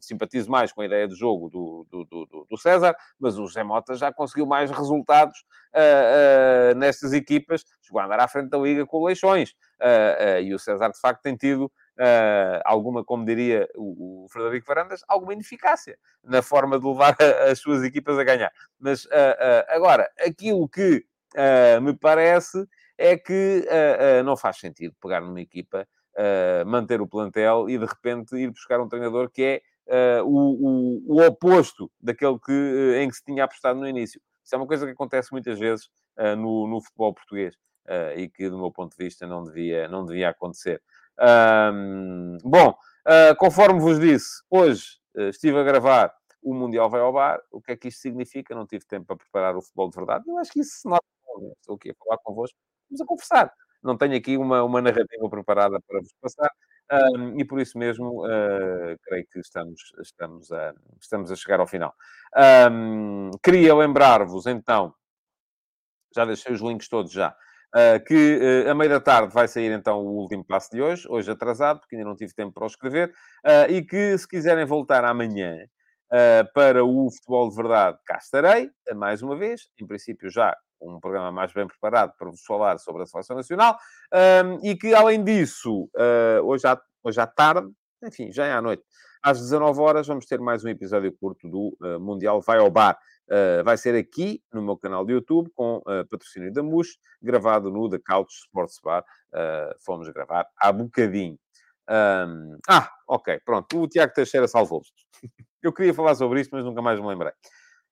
Simpatizo 0.00 0.50
mais 0.50 0.72
com 0.72 0.80
a 0.80 0.86
ideia 0.86 1.06
de 1.06 1.14
jogo 1.14 1.48
do, 1.48 1.86
do, 1.90 2.04
do, 2.04 2.46
do, 2.50 2.56
César, 2.58 2.96
mas 3.18 3.38
o 3.38 3.46
José 3.46 3.62
Mota 3.62 3.94
já 3.94 4.12
conseguiu 4.12 4.46
mais 4.46 4.70
resultados 4.70 5.38
nestas 6.76 7.12
equipas, 7.12 7.64
chegou 7.82 8.00
a 8.00 8.06
andar 8.06 8.20
à 8.20 8.28
frente 8.28 8.48
da 8.48 8.58
Liga 8.58 8.86
com 8.86 9.04
Leixões. 9.04 9.54
e 10.42 10.54
o 10.54 10.58
César, 10.58 10.90
de 10.90 11.00
facto, 11.00 11.22
tem 11.22 11.36
tido 11.36 11.70
uh, 11.98 12.62
alguma, 12.64 13.04
como 13.04 13.24
diria 13.24 13.68
o, 13.74 14.24
o, 14.24 14.28
Frederico 14.28 14.66
Varandas, 14.66 15.02
alguma 15.08 15.32
ineficácia 15.32 15.98
na 16.22 16.40
forma 16.42 16.78
de 16.78 16.86
levar 16.86 17.16
a, 17.20 17.50
as 17.50 17.58
suas 17.58 17.82
equipas 17.82 18.18
a 18.18 18.24
ganhar. 18.24 18.52
Mas 18.78 19.04
uh, 19.06 19.08
uh, 19.08 19.64
agora, 19.68 20.10
aquilo 20.24 20.68
que 20.68 21.04
me 21.82 21.92
parece 21.92 22.66
é 22.96 23.18
que 23.18 23.66
não 24.24 24.34
faz 24.34 24.56
sentido 24.56 24.96
pegar 25.00 25.20
numa 25.20 25.42
equipa, 25.42 25.86
manter 26.66 27.02
o 27.02 27.06
plantel 27.06 27.68
e 27.68 27.76
de 27.76 27.84
repente 27.84 28.34
ir 28.34 28.50
buscar 28.50 28.80
um 28.80 28.88
treinador 28.88 29.30
que 29.30 29.60
é 29.86 30.22
o, 30.22 30.26
o, 30.26 31.16
o, 31.16 31.26
oposto 31.26 31.92
daquele 32.00 32.38
que, 32.38 32.96
em 32.98 33.08
que 33.10 33.14
se 33.14 33.22
tinha 33.22 33.44
apostado 33.44 33.78
no 33.78 33.86
início. 33.86 34.18
Isso 34.42 34.54
é 34.54 34.58
uma 34.58 34.66
coisa 34.66 34.86
que 34.86 34.92
acontece 34.92 35.30
muitas 35.30 35.58
vezes 35.58 35.90
no, 36.38 36.66
no 36.66 36.80
futebol 36.80 37.12
português. 37.12 37.54
Uh, 37.88 38.18
e 38.18 38.28
que, 38.28 38.50
do 38.50 38.58
meu 38.58 38.70
ponto 38.70 38.94
de 38.96 39.02
vista, 39.02 39.26
não 39.26 39.42
devia, 39.42 39.88
não 39.88 40.04
devia 40.04 40.28
acontecer. 40.28 40.82
Um, 41.20 42.38
bom, 42.44 42.70
uh, 42.70 43.36
conforme 43.36 43.80
vos 43.80 43.98
disse, 43.98 44.42
hoje 44.50 44.84
uh, 45.16 45.28
estive 45.28 45.58
a 45.58 45.64
gravar 45.64 46.12
o 46.42 46.54
Mundial 46.54 46.88
vai 46.88 47.00
ao 47.00 47.12
bar. 47.12 47.40
O 47.50 47.60
que 47.60 47.72
é 47.72 47.76
que 47.76 47.88
isto 47.88 48.00
significa? 48.00 48.54
Não 48.54 48.66
tive 48.66 48.84
tempo 48.86 49.06
para 49.06 49.16
preparar 49.16 49.56
o 49.56 49.62
futebol 49.62 49.90
de 49.90 49.96
verdade. 49.96 50.24
Eu 50.26 50.38
acho 50.38 50.52
que 50.52 50.60
isso 50.60 50.80
se 50.80 50.88
nota. 50.88 51.04
Estou 51.60 51.76
aqui 51.76 51.90
a 51.90 51.94
falar 51.94 52.18
convosco. 52.18 52.56
Vamos 52.88 53.00
a 53.00 53.06
conversar. 53.06 53.52
Não 53.82 53.96
tenho 53.96 54.16
aqui 54.16 54.36
uma, 54.36 54.62
uma 54.62 54.80
narrativa 54.80 55.28
preparada 55.28 55.80
para 55.86 56.00
vos 56.00 56.12
passar. 56.20 56.50
Um, 56.90 57.38
e 57.38 57.44
por 57.44 57.60
isso 57.60 57.76
mesmo, 57.78 58.24
uh, 58.24 58.98
creio 59.02 59.26
que 59.30 59.38
estamos, 59.40 59.92
estamos, 60.00 60.50
a, 60.50 60.74
estamos 61.00 61.30
a 61.30 61.36
chegar 61.36 61.60
ao 61.60 61.66
final. 61.66 61.94
Um, 62.72 63.30
queria 63.42 63.74
lembrar-vos, 63.74 64.46
então, 64.46 64.94
já 66.14 66.24
deixei 66.24 66.54
os 66.54 66.62
links 66.62 66.88
todos 66.88 67.12
já, 67.12 67.36
Uh, 67.76 68.02
que 68.02 68.64
uh, 68.66 68.70
a 68.70 68.74
meio 68.74 68.88
da 68.88 68.98
tarde 68.98 69.34
vai 69.34 69.46
sair 69.46 69.70
então 69.72 69.98
o 69.98 70.16
último 70.22 70.42
passo 70.42 70.70
de 70.70 70.80
hoje, 70.80 71.06
hoje 71.06 71.30
atrasado, 71.30 71.80
porque 71.80 71.96
ainda 71.96 72.08
não 72.08 72.16
tive 72.16 72.32
tempo 72.32 72.50
para 72.50 72.64
o 72.64 72.66
escrever, 72.66 73.12
uh, 73.44 73.70
e 73.70 73.82
que 73.82 74.16
se 74.16 74.26
quiserem 74.26 74.64
voltar 74.64 75.04
amanhã 75.04 75.54
para 76.54 76.82
o 76.82 77.10
futebol 77.10 77.50
de 77.50 77.56
verdade, 77.56 77.98
cá 78.06 78.16
estarei, 78.16 78.70
mais 78.96 79.20
uma 79.20 79.36
vez, 79.36 79.68
em 79.78 79.86
princípio 79.86 80.30
já 80.30 80.56
um 80.80 80.98
programa 80.98 81.30
mais 81.30 81.52
bem 81.52 81.66
preparado 81.66 82.14
para 82.18 82.30
vos 82.30 82.42
falar 82.46 82.78
sobre 82.78 83.02
a 83.02 83.06
Seleção 83.06 83.36
Nacional, 83.36 83.76
e 84.62 84.74
que 84.74 84.94
além 84.94 85.22
disso, 85.22 85.86
hoje, 86.42 86.66
à, 86.66 86.80
hoje 87.04 87.20
à 87.20 87.26
tarde, 87.26 87.68
enfim, 88.02 88.32
já 88.32 88.46
é 88.46 88.52
à 88.54 88.62
noite, 88.62 88.82
às 89.22 89.40
19 89.40 89.80
horas, 89.80 90.06
vamos 90.06 90.26
ter 90.26 90.40
mais 90.40 90.64
um 90.64 90.68
episódio 90.68 91.12
curto 91.12 91.48
do 91.48 91.76
Mundial 92.00 92.40
Vai 92.40 92.58
ao 92.58 92.70
Bar. 92.70 92.98
Uh, 93.28 93.62
vai 93.62 93.76
ser 93.76 93.94
aqui 93.94 94.42
no 94.50 94.62
meu 94.62 94.74
canal 94.74 95.04
de 95.04 95.12
YouTube, 95.12 95.50
com 95.54 95.78
uh, 95.78 96.06
patrocínio 96.08 96.50
da 96.50 96.62
MUS, 96.62 96.98
gravado 97.20 97.70
no 97.70 97.88
The 97.88 97.98
Couch 97.98 98.32
Sports 98.32 98.80
Bar. 98.82 99.04
Uh, 99.32 99.74
fomos 99.84 100.08
gravar 100.08 100.46
há 100.56 100.72
bocadinho. 100.72 101.38
Um, 101.90 102.58
ah, 102.66 102.90
ok, 103.06 103.38
pronto. 103.44 103.82
O 103.82 103.86
Tiago 103.86 104.14
Teixeira 104.14 104.48
salvou-se. 104.48 104.90
Eu 105.62 105.74
queria 105.74 105.92
falar 105.92 106.14
sobre 106.14 106.40
isto, 106.40 106.54
mas 106.54 106.64
nunca 106.64 106.80
mais 106.80 106.98
me 106.98 107.06
lembrei. 107.06 107.32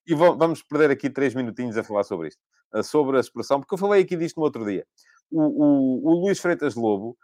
E 0.07 0.15
vamos 0.15 0.63
perder 0.63 0.91
aqui 0.91 1.11
três 1.11 1.35
minutinhos 1.35 1.77
a 1.77 1.83
falar 1.83 2.05
sobre 2.05 2.29
isto. 2.29 2.41
sobre 2.85 3.17
a 3.17 3.21
expressão, 3.21 3.59
porque 3.59 3.75
eu 3.75 3.79
falei 3.79 4.05
aqui 4.05 4.17
disto 4.17 4.37
no 4.37 4.45
outro 4.45 4.65
dia. 4.65 4.87
O, 5.29 5.43
o, 5.43 6.07
o 6.07 6.21
Luís 6.21 6.39
Freitas 6.39 6.77
Lobo, 6.77 7.19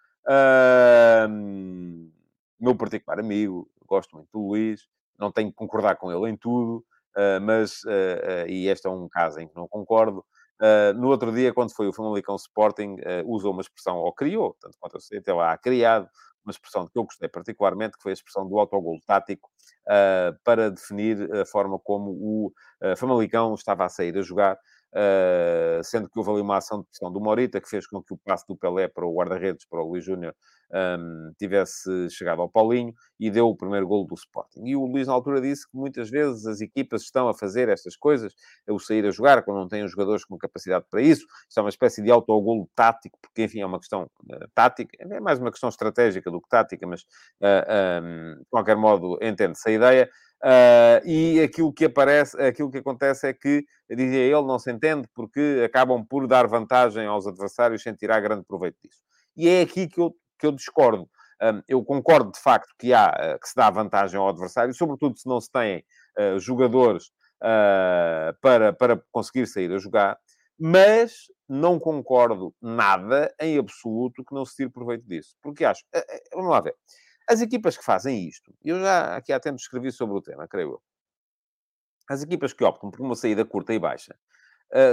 meu 2.61 2.75
particular 2.75 3.21
amigo, 3.21 3.71
gosto 3.93 4.17
muito 4.17 4.29
do 4.33 4.49
Luís, 4.49 4.89
não 5.19 5.31
tenho 5.31 5.51
que 5.51 5.57
concordar 5.57 5.97
com 5.97 6.11
ele 6.11 6.31
em 6.31 6.37
tudo, 6.37 6.85
Uh, 7.17 7.41
mas, 7.43 7.83
uh, 7.85 8.49
e 8.49 8.69
este 8.69 8.87
é 8.87 8.91
um 8.91 9.09
caso 9.09 9.39
em 9.39 9.47
que 9.47 9.55
não 9.55 9.69
concordo, 9.69 10.25
no 10.95 11.09
outro 11.09 11.33
dia, 11.33 11.53
quando 11.53 11.75
foi 11.75 11.89
o 11.89 11.93
Famalicão 11.93 12.37
Sporting, 12.37 12.95
usou 13.27 13.53
uma 13.53 13.63
expressão, 13.63 13.97
ou 13.97 14.13
criou, 14.13 14.57
tanto 14.61 14.77
quanto 14.79 14.95
eu 14.95 15.01
sei, 15.01 15.19
até 15.19 15.33
lá, 15.33 15.59
criado 15.59 16.09
uma 16.45 16.53
expressão 16.53 16.87
que 16.87 16.97
eu 16.97 17.03
gostei 17.03 17.29
particularmente, 17.29 17.97
que 17.97 18.03
foi 18.05 18.13
a 18.13 18.15
expressão 18.15 18.49
do 18.49 18.57
autogol 18.57 18.97
tático, 19.05 19.51
para 20.45 20.71
definir 20.71 21.29
a 21.35 21.45
forma 21.45 21.81
como 21.81 22.13
o 22.13 22.53
Famalicão 22.97 23.53
estava 23.55 23.85
a 23.85 23.89
sair 23.89 24.17
a 24.17 24.23
jogar, 24.23 24.57
Uh, 24.95 25.83
sendo 25.83 26.07
que 26.07 26.19
houve 26.19 26.31
ali 26.33 26.41
uma 26.43 26.59
ação 26.59 26.81
de 26.81 26.87
pressão 26.87 27.11
do 27.11 27.19
Morita 27.19 27.59
que 27.63 27.69
fez 27.69 27.87
com 27.87 28.03
que 28.03 28.13
o 28.13 28.19
passo 28.19 28.45
do 28.47 28.55
Pelé 28.55 28.89
para 28.89 29.07
o 29.07 29.15
guarda-redes, 29.15 29.65
para 29.65 29.83
o 29.83 29.89
Luís 29.89 30.05
Júnior, 30.05 30.35
um, 30.73 31.33
tivesse 31.39 32.11
chegado 32.11 32.43
ao 32.43 32.49
Paulinho 32.49 32.95
e 33.19 33.31
deu 33.31 33.49
o 33.49 33.57
primeiro 33.57 33.87
golo 33.87 34.07
do 34.07 34.15
Sporting. 34.15 34.63
E 34.65 34.77
o 34.77 34.85
Luís, 34.85 35.07
na 35.07 35.13
altura, 35.13 35.41
disse 35.41 35.69
que 35.69 35.77
muitas 35.77 36.11
vezes 36.11 36.47
as 36.47 36.61
equipas 36.61 37.03
estão 37.03 37.29
a 37.29 37.35
fazer 37.35 37.69
estas 37.69 37.97
coisas, 37.97 38.35
o 38.69 38.79
sair 38.79 39.07
a 39.07 39.11
jogar, 39.11 39.43
quando 39.43 39.59
não 39.59 39.69
têm 39.69 39.85
os 39.85 39.91
jogadores 39.91 40.25
com 40.25 40.37
capacidade 40.37 40.85
para 40.91 41.01
isso. 41.01 41.27
Isto 41.49 41.59
é 41.59 41.63
uma 41.63 41.69
espécie 41.69 42.03
de 42.03 42.11
autogolo 42.11 42.69
tático, 42.75 43.19
porque, 43.21 43.45
enfim, 43.45 43.61
é 43.61 43.67
uma 43.67 43.79
questão 43.79 44.03
uh, 44.05 44.49
tática, 44.55 44.97
é 44.99 45.21
mais 45.21 45.39
uma 45.39 45.51
questão 45.51 45.69
estratégica 45.69 46.31
do 46.31 46.41
que 46.41 46.49
tática, 46.49 46.87
mas, 46.87 47.03
uh, 47.41 48.03
um, 48.03 48.39
de 48.39 48.47
qualquer 48.51 48.77
modo, 48.77 49.19
entende-se 49.23 49.69
a 49.69 49.73
ideia. 49.73 50.11
Uh, 50.45 51.07
e 51.07 51.41
aquilo 51.41 51.73
que 51.73 51.85
aparece, 51.85 52.37
aquilo 52.41 52.71
que 52.71 52.79
acontece 52.79 53.29
é 53.29 53.33
que, 53.33 53.65
dizia 53.89 54.25
ele, 54.25 54.43
não 54.43 54.59
se 54.59 54.73
entende 54.73 55.09
porque 55.15 55.63
acabam 55.65 56.05
por 56.05 56.27
dar 56.27 56.49
vantagem 56.49 57.07
aos 57.07 57.27
adversários 57.27 57.83
sem 57.83 57.95
tirar 57.95 58.21
grande 58.21 58.45
proveito 58.45 58.77
disso. 58.83 59.03
E 59.37 59.49
é 59.49 59.61
aqui 59.61 59.87
que 59.87 60.01
eu 60.01 60.15
que 60.43 60.47
eu 60.47 60.53
discordo. 60.53 61.09
eu 61.69 61.85
concordo, 61.85 62.33
de 62.33 62.41
facto, 62.41 62.75
que 62.79 62.93
há, 62.93 63.15
eh, 63.17 63.39
que 63.39 63.49
se 63.49 63.55
dá 63.55 63.71
vantagem 63.71 64.19
ao 64.19 64.29
adversário, 64.29 64.75
sobretudo 64.75 65.17
se 65.17 65.29
não 65.29 65.41
se 65.41 65.51
têm 65.51 65.85
uh, 66.19 66.39
jogadores 66.39 67.07
uh, 67.43 68.35
para, 68.41 68.73
para 68.73 69.01
conseguir 69.13 69.47
sair 69.47 69.73
a 69.73 69.79
jogar, 69.79 70.19
mas 70.59 71.27
não 71.49 71.79
concordo 71.79 72.55
nada, 72.61 73.33
em 73.41 73.59
absoluto, 73.59 74.25
que 74.25 74.35
não 74.35 74.45
se 74.45 74.57
tire 74.57 74.71
proveito 74.71 75.05
disso. 75.07 75.37
Porque 75.43 75.65
acho, 75.65 75.85
vamos 76.35 76.51
lá 76.51 76.61
ver, 76.61 76.75
as 77.29 77.41
equipas 77.41 77.77
que 77.77 77.85
fazem 77.85 78.29
isto, 78.29 78.53
eu 78.65 78.81
já 78.81 79.17
aqui 79.17 79.33
há 79.33 79.41
tempo 79.41 79.57
escrevi 79.57 79.93
sobre 79.93 80.17
o 80.19 80.23
tema, 80.23 80.49
creio 80.49 80.73
eu, 80.73 80.83
as 82.09 82.23
equipas 82.23 82.53
que 82.53 82.65
optam 82.65 82.91
por 82.91 83.01
uma 83.01 83.15
saída 83.15 83.45
curta 83.45 83.73
e 83.73 83.79
baixa, 83.79 84.15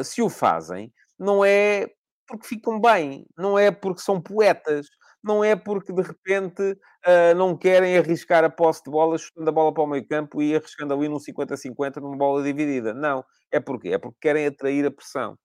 se 0.03 0.21
o 0.21 0.29
fazem, 0.29 0.93
não 1.19 1.43
é 1.45 1.87
porque 2.27 2.47
ficam 2.47 2.79
bem, 2.79 3.27
não 3.37 3.57
é 3.59 3.71
porque 3.71 4.01
são 4.01 4.21
poetas, 4.21 4.87
não 5.23 5.43
é 5.43 5.55
porque 5.55 5.93
de 5.93 6.01
repente 6.01 6.61
uh, 6.63 7.35
não 7.37 7.57
querem 7.57 7.97
arriscar 7.97 8.43
a 8.43 8.49
posse 8.49 8.83
de 8.85 8.91
bola, 8.91 9.17
chutando 9.17 9.49
a 9.49 9.53
bola 9.53 9.73
para 9.73 9.83
o 9.83 9.87
meio 9.87 10.07
campo 10.07 10.41
e 10.41 10.55
arriscando 10.55 10.93
ali 10.93 11.09
num 11.09 11.19
50-50 11.19 11.97
numa 12.01 12.17
bola 12.17 12.43
dividida. 12.43 12.93
Não. 12.93 13.25
É 13.51 13.59
porque 13.59 13.89
É 13.89 13.97
porque 13.97 14.17
querem 14.21 14.47
atrair 14.47 14.85
a 14.85 14.91
pressão. 14.91 15.37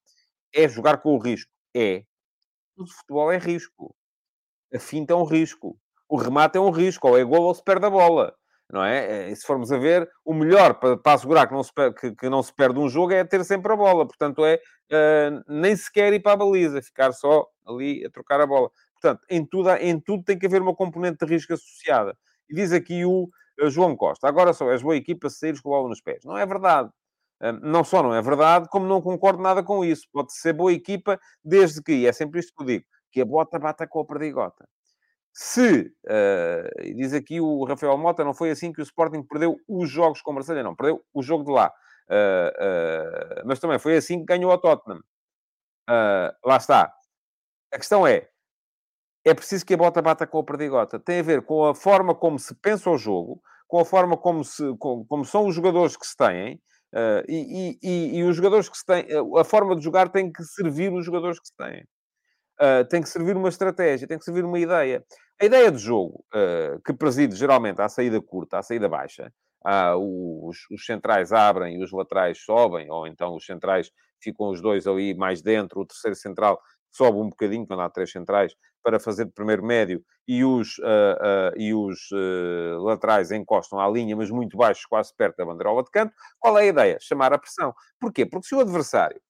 É 0.55 0.69
jogar 0.69 0.99
com 1.03 1.15
o 1.17 1.19
risco. 1.19 1.51
É. 1.77 2.05
Mas 2.77 2.91
o 2.91 2.95
futebol 2.97 3.33
é 3.33 3.39
risco. 3.39 3.95
A 4.75 4.79
finta 4.81 5.15
é 5.15 5.17
um 5.17 5.25
risco. 5.25 5.79
O 6.15 6.17
remate 6.17 6.57
é 6.57 6.61
um 6.61 6.71
risco. 6.71 7.09
Ou 7.09 7.19
é 7.19 7.25
gol 7.25 7.43
ou 7.43 7.53
se 7.53 7.65
perde 7.65 7.87
a 7.87 7.91
bola. 7.91 8.33
Não 8.71 8.85
é? 8.85 9.31
E 9.31 9.35
se 9.35 9.45
formos 9.45 9.73
a 9.73 9.79
ver, 9.79 10.09
o 10.25 10.33
melhor 10.33 10.75
para, 10.75 10.97
para 10.97 11.15
assegurar 11.15 11.49
que 11.49 11.53
não, 11.53 11.65
se, 11.65 11.73
que, 12.01 12.15
que 12.15 12.29
não 12.29 12.41
se 12.41 12.55
perde 12.55 12.79
um 12.79 12.89
jogo 12.89 13.13
é 13.13 13.25
ter 13.25 13.45
sempre 13.45 13.73
a 13.73 13.77
bola. 13.77 14.07
Portanto, 14.07 14.45
é 14.45 14.61
uh, 14.93 15.43
nem 15.49 15.75
sequer 15.75 16.13
ir 16.13 16.21
para 16.21 16.35
a 16.35 16.37
baliza, 16.37 16.81
ficar 16.81 17.11
só 17.13 17.49
ali 17.67 18.07
a 18.07 18.11
trocar 18.11 18.41
a 18.41 18.47
bola. 18.47 18.71
Portanto, 18.93 19.27
em 19.29 19.45
tudo, 19.45 19.71
em 19.71 19.99
tudo 19.99 20.23
tem 20.23 20.39
que 20.39 20.47
haver 20.47 20.63
uma 20.63 20.73
componente 20.73 21.27
de 21.27 21.33
risco 21.33 21.53
associada. 21.53 22.17
E 22.49 22.55
diz 22.55 22.73
aqui 22.73 23.05
o 23.05 23.29
uh, 23.61 23.69
João 23.69 23.97
Costa: 23.97 24.29
agora 24.29 24.53
só 24.53 24.71
és 24.71 24.83
boa 24.83 24.95
equipa 24.95 25.29
se 25.29 25.41
saíres 25.41 25.61
com 25.61 25.71
a 25.75 25.79
bola 25.79 25.89
nos 25.89 26.01
pés. 26.01 26.25
Não 26.25 26.39
é 26.39 26.47
verdade. 26.47 26.91
Não 27.61 27.83
só 27.83 28.05
não 28.05 28.15
é 28.15 28.23
verdade, 28.23 28.69
como 28.71 28.87
não 28.87 29.03
concordo 29.03 29.43
nada 29.43 29.65
com 29.65 29.85
isso. 29.85 30.07
Pode 30.13 30.33
ser 30.33 30.53
boa 30.53 30.73
equipa, 30.73 31.19
desde 31.45 31.83
que, 31.83 31.93
e 31.93 32.07
é 32.07 32.13
sempre 32.13 32.39
isto 32.39 32.55
que 32.57 32.63
eu 32.63 32.67
digo, 32.67 32.85
que 33.11 33.21
a 33.21 33.25
bota 33.25 33.59
bata 33.59 33.87
com 33.87 34.01
a 34.01 34.07
perdigota. 34.07 34.65
Se, 35.37 35.93
uh, 36.07 36.95
diz 36.95 37.13
aqui 37.13 37.41
o 37.41 37.65
Rafael 37.65 37.99
Mota, 37.99 38.23
não 38.23 38.33
foi 38.33 38.51
assim 38.51 38.73
que 38.73 38.81
o 38.81 38.85
Sporting 38.85 39.25
perdeu 39.25 39.57
os 39.69 39.91
jogos 39.91 40.23
com 40.23 40.31
o 40.31 40.35
Marselha, 40.35 40.63
não, 40.63 40.77
perdeu 40.77 41.05
o 41.13 41.23
jogo 41.25 41.45
de 41.45 41.51
lá. 41.51 41.73
Uh, 42.09 43.43
uh, 43.43 43.43
mas 43.45 43.59
também 43.59 43.81
foi 43.81 43.97
assim 43.97 44.21
que 44.21 44.27
ganhou 44.27 44.53
a 44.53 44.59
Tottenham. 44.59 45.03
lá 46.45 46.57
está. 46.57 46.95
A 47.73 47.79
questão 47.79 48.07
é, 48.07 48.29
é 49.25 49.35
preciso 49.35 49.67
que 49.67 49.75
a 49.75 49.77
bota 49.77 50.01
bata 50.01 50.25
com 50.25 50.39
a 50.39 50.45
perdigota. 50.45 51.01
Tem 51.01 51.19
a 51.19 51.23
ver 51.23 51.43
com 51.43 51.65
a 51.65 51.75
forma 51.75 52.15
como 52.15 52.39
se 52.39 52.55
pensa 52.55 52.89
o 52.89 52.97
jogo, 52.97 53.43
com 53.67 53.81
a 53.81 53.85
forma 53.85 54.17
como, 54.17 54.45
se, 54.45 54.63
como, 54.79 55.05
como 55.05 55.25
são 55.25 55.49
os 55.49 55.55
jogadores 55.57 55.97
que 55.97 56.07
se 56.07 56.17
têm, 56.17 56.55
uh, 56.95 57.25
e, 57.29 57.77
e, 57.83 58.19
e, 58.19 58.23
os 58.23 58.37
jogadores 58.37 58.69
que 58.69 58.79
se 58.79 58.87
têm, 58.87 59.05
a 59.37 59.43
forma 59.43 59.75
de 59.75 59.83
jogar 59.83 60.11
tem 60.11 60.31
que 60.31 60.45
servir 60.45 60.93
os 60.93 61.05
jogadores 61.05 61.41
que 61.41 61.49
se 61.49 61.57
têm. 61.57 61.85
Uh, 62.61 62.85
tem 62.89 63.03
que 63.03 63.09
servir 63.09 63.37
uma 63.37 63.49
estratégia, 63.49 64.07
tem 64.07 64.17
que 64.17 64.25
servir 64.25 64.45
uma 64.45 64.59
ideia. 64.59 65.05
A 65.41 65.45
ideia 65.45 65.73
de 65.73 65.79
jogo, 65.79 66.25
uh, 66.33 66.81
que 66.83 66.93
preside 66.93 67.35
geralmente 67.35 67.81
à 67.81 67.89
saída 67.89 68.21
curta, 68.21 68.59
à 68.59 68.63
saída 68.63 68.89
baixa, 68.89 69.33
os, 69.99 70.59
os, 70.71 70.85
centrais 70.85 71.33
abrem 71.33 71.81
e 71.81 71.83
os 71.83 71.91
laterais 71.91 72.39
sobem, 72.45 72.91
ou 72.91 73.07
então 73.07 73.35
os 73.35 73.47
centrais 73.47 73.91
ficam 74.23 74.51
os 74.51 74.61
dois 74.61 74.87
ali 74.87 75.15
mais 75.15 75.41
dentro, 75.41 75.81
o 75.81 75.87
terceiro 75.87 76.15
central 76.15 76.61
sobe 76.93 77.19
um 77.19 77.31
bocadinho, 77.31 77.67
quando 77.67 77.81
há 77.81 77.89
três 77.89 78.13
centrais, 78.13 78.55
para 78.83 79.01
fazer 79.01 79.25
de 79.25 79.33
primeiro 79.33 79.65
médio, 79.65 80.05
e 80.29 80.45
os, 80.45 80.77
uh, 80.79 81.57
e 81.57 81.75
os 81.75 81.99
laterais 82.85 83.33
encostam 83.33 83.81
à 83.81 83.89
linha, 83.89 84.15
mas 84.15 84.31
muito 84.31 84.57
baixos, 84.57 84.85
quase 84.85 85.13
perto 85.17 85.39
da 85.39 85.47
bandeirola 85.47 85.83
de 85.83 85.91
canto. 85.91 86.13
Qual 86.39 86.57
é 86.59 86.63
a 86.63 86.67
ideia? 86.67 86.99
Chamar 87.01 87.33
a 87.33 87.39
pressão. 87.39 87.75
Porquê? 87.99 88.27
Porque 88.27 88.47
se 88.47 88.55
o 88.55 88.61
adversário 88.61 89.21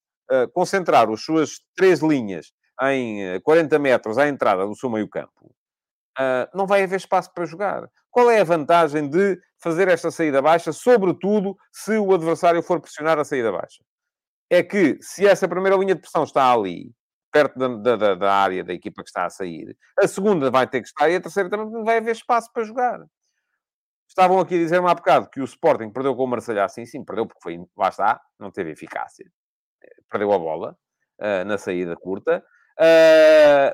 concentrar 0.52 1.08
as 1.10 1.22
suas 1.22 1.60
três 1.76 2.00
linhas 2.00 2.50
em 2.82 3.40
40 3.40 3.78
metros 3.78 4.18
à 4.18 4.28
entrada 4.28 4.66
do 4.66 4.76
seu 4.76 4.90
meio-campo, 4.90 5.54
não 6.52 6.66
vai 6.66 6.82
haver 6.82 6.96
espaço 6.96 7.32
para 7.32 7.44
jogar. 7.44 7.88
Qual 8.10 8.30
é 8.30 8.40
a 8.40 8.44
vantagem 8.44 9.08
de 9.08 9.40
fazer 9.58 9.88
esta 9.88 10.10
saída 10.10 10.40
baixa, 10.40 10.72
sobretudo 10.72 11.56
se 11.72 11.96
o 11.98 12.14
adversário 12.14 12.62
for 12.62 12.80
pressionar 12.80 13.18
a 13.18 13.24
saída 13.24 13.50
baixa? 13.50 13.82
É 14.48 14.62
que, 14.62 14.98
se 15.00 15.26
essa 15.26 15.48
primeira 15.48 15.76
linha 15.76 15.94
de 15.94 16.00
pressão 16.00 16.22
está 16.22 16.52
ali, 16.52 16.94
perto 17.34 17.58
da, 17.58 17.96
da, 17.96 18.14
da, 18.14 18.32
área 18.32 18.62
da 18.62 18.72
equipa 18.72 19.02
que 19.02 19.08
está 19.08 19.26
a 19.26 19.30
sair. 19.30 19.76
A 19.98 20.06
segunda 20.06 20.52
vai 20.52 20.68
ter 20.68 20.80
que 20.80 20.86
estar 20.86 21.10
e 21.10 21.16
a 21.16 21.20
terceira 21.20 21.50
também 21.50 21.68
não 21.68 21.82
vai 21.82 21.96
haver 21.96 22.12
espaço 22.12 22.48
para 22.52 22.62
jogar. 22.62 23.04
Estavam 24.08 24.38
aqui 24.38 24.54
a 24.54 24.58
dizer-me 24.58 24.88
há 24.88 24.94
bocado 24.94 25.28
que 25.28 25.40
o 25.40 25.44
Sporting 25.44 25.90
perdeu 25.90 26.14
com 26.14 26.22
o 26.22 26.26
Marselha 26.28 26.64
assim, 26.64 26.86
sim, 26.86 27.04
perdeu 27.04 27.26
porque 27.26 27.42
foi, 27.42 27.58
lá 27.76 27.88
está, 27.88 28.20
não 28.38 28.52
teve 28.52 28.70
eficácia. 28.70 29.26
Perdeu 30.08 30.32
a 30.32 30.38
bola 30.38 30.78
uh, 31.20 31.44
na 31.44 31.58
saída 31.58 31.96
curta, 31.96 32.44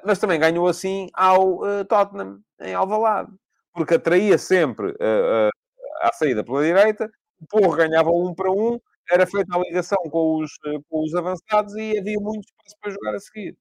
mas 0.05 0.19
também 0.19 0.39
ganhou 0.39 0.67
assim 0.69 1.09
ao 1.15 1.61
uh, 1.63 1.85
Tottenham, 1.85 2.41
em 2.61 2.75
Alvalade, 2.75 3.31
porque 3.73 3.95
atraía 3.95 4.37
sempre 4.39 4.95
à 6.01 6.13
saída 6.13 6.45
pela 6.45 6.63
direita, 6.63 7.11
o 7.41 7.47
Porro 7.47 7.77
ganhava 7.77 8.11
um 8.11 8.35
para 8.35 8.51
um, 8.51 8.79
era 9.11 9.27
feita 9.27 9.57
a 9.57 9.61
ligação 9.61 9.99
com 10.11 10.39
os, 10.43 10.53
com 10.89 11.03
os 11.05 11.15
avançados 11.15 11.75
e 11.77 11.99
havia 11.99 12.19
muito 12.21 12.45
espaço 12.45 12.77
para 12.81 12.91
jogar 12.91 13.15
a 13.15 13.21
seguir. 13.21 13.57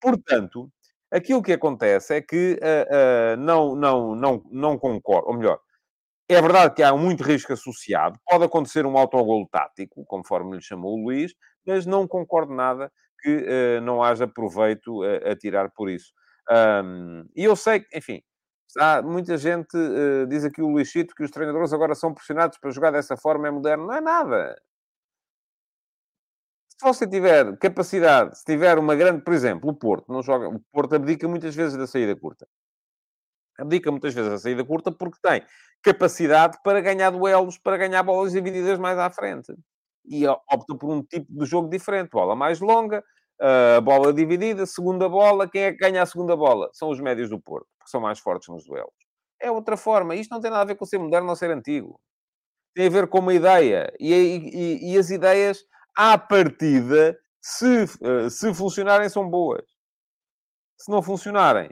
Portanto, 0.00 0.70
aquilo 1.10 1.42
que 1.42 1.52
acontece 1.52 2.14
é 2.14 2.20
que 2.20 2.58
uh, 2.60 3.34
uh, 3.34 3.36
não, 3.36 3.76
não, 3.76 4.14
não, 4.16 4.42
não 4.50 4.78
concordo, 4.78 5.28
ou 5.28 5.36
melhor, 5.36 5.60
é 6.28 6.40
verdade 6.40 6.74
que 6.74 6.82
há 6.82 6.96
muito 6.96 7.22
risco 7.22 7.52
associado, 7.52 8.18
pode 8.26 8.44
acontecer 8.44 8.86
um 8.86 8.96
autogolo 8.96 9.46
tático, 9.50 10.04
conforme 10.06 10.56
lhe 10.56 10.62
chamou 10.62 10.98
o 10.98 11.04
Luís, 11.04 11.34
mas 11.66 11.86
não 11.86 12.08
concordo 12.08 12.54
nada 12.54 12.90
que 13.22 13.36
uh, 13.78 13.80
não 13.82 14.02
haja 14.02 14.26
proveito 14.26 15.02
a, 15.02 15.32
a 15.32 15.36
tirar 15.36 15.70
por 15.70 15.88
isso. 15.88 16.12
Um, 16.84 17.24
e 17.36 17.44
eu 17.44 17.54
sei 17.56 17.80
que, 17.80 17.96
enfim, 17.96 18.20
há 18.78 19.02
muita 19.02 19.36
gente, 19.38 19.76
uh, 19.76 20.26
diz 20.26 20.44
aqui 20.44 20.60
o 20.62 20.68
Luís 20.68 20.92
que 20.92 21.22
os 21.22 21.30
treinadores 21.30 21.72
agora 21.72 21.94
são 21.94 22.12
pressionados 22.12 22.58
para 22.58 22.70
jogar 22.70 22.90
dessa 22.90 23.16
forma, 23.16 23.48
é 23.48 23.50
moderno. 23.50 23.86
Não 23.86 23.94
é 23.94 24.00
nada 24.00 24.56
se 26.82 26.88
você 26.88 27.06
tiver 27.06 27.56
capacidade, 27.58 28.36
se 28.36 28.44
tiver 28.44 28.76
uma 28.76 28.96
grande, 28.96 29.22
por 29.22 29.32
exemplo, 29.32 29.70
o 29.70 29.74
Porto, 29.74 30.12
não 30.12 30.20
joga, 30.20 30.48
o 30.48 30.58
Porto 30.72 30.96
abdica 30.96 31.28
muitas 31.28 31.54
vezes 31.54 31.76
da 31.78 31.86
saída 31.86 32.16
curta. 32.16 32.44
Abdica 33.56 33.88
muitas 33.92 34.12
vezes 34.12 34.30
da 34.30 34.38
saída 34.38 34.64
curta 34.64 34.90
porque 34.90 35.18
tem 35.22 35.44
capacidade 35.80 36.58
para 36.64 36.80
ganhar 36.80 37.10
duelos, 37.10 37.56
para 37.56 37.76
ganhar 37.76 38.02
bolas 38.02 38.32
divididas 38.32 38.80
mais 38.80 38.98
à 38.98 39.08
frente. 39.10 39.54
E 40.04 40.26
opta 40.26 40.76
por 40.78 40.90
um 40.90 41.02
tipo 41.02 41.26
de 41.28 41.44
jogo 41.46 41.68
diferente. 41.68 42.10
Bola 42.10 42.34
mais 42.34 42.60
longa, 42.60 43.02
uh, 43.40 43.80
bola 43.82 44.12
dividida, 44.12 44.66
segunda 44.66 45.08
bola. 45.08 45.48
Quem 45.48 45.62
é 45.62 45.72
que 45.72 45.78
ganha 45.78 46.02
a 46.02 46.06
segunda 46.06 46.36
bola? 46.36 46.70
São 46.72 46.90
os 46.90 47.00
médios 47.00 47.30
do 47.30 47.40
Porto, 47.40 47.66
porque 47.78 47.90
são 47.90 48.00
mais 48.00 48.18
fortes 48.18 48.48
nos 48.48 48.64
duelos. 48.64 48.92
É 49.40 49.50
outra 49.50 49.76
forma. 49.76 50.14
Isto 50.14 50.32
não 50.32 50.40
tem 50.40 50.50
nada 50.50 50.62
a 50.62 50.66
ver 50.66 50.76
com 50.76 50.84
ser 50.84 50.98
moderno 50.98 51.28
ou 51.28 51.36
ser 51.36 51.50
antigo. 51.50 52.00
Tem 52.74 52.86
a 52.86 52.90
ver 52.90 53.08
com 53.08 53.18
uma 53.18 53.34
ideia. 53.34 53.92
E, 53.98 54.12
e, 54.14 54.92
e 54.92 54.98
as 54.98 55.10
ideias 55.10 55.64
à 55.96 56.16
partida, 56.16 57.18
se, 57.40 57.84
eh, 58.02 58.30
se 58.30 58.54
funcionarem, 58.54 59.08
são 59.08 59.28
boas. 59.28 59.64
Se 60.78 60.90
não 60.90 61.02
funcionarem, 61.02 61.70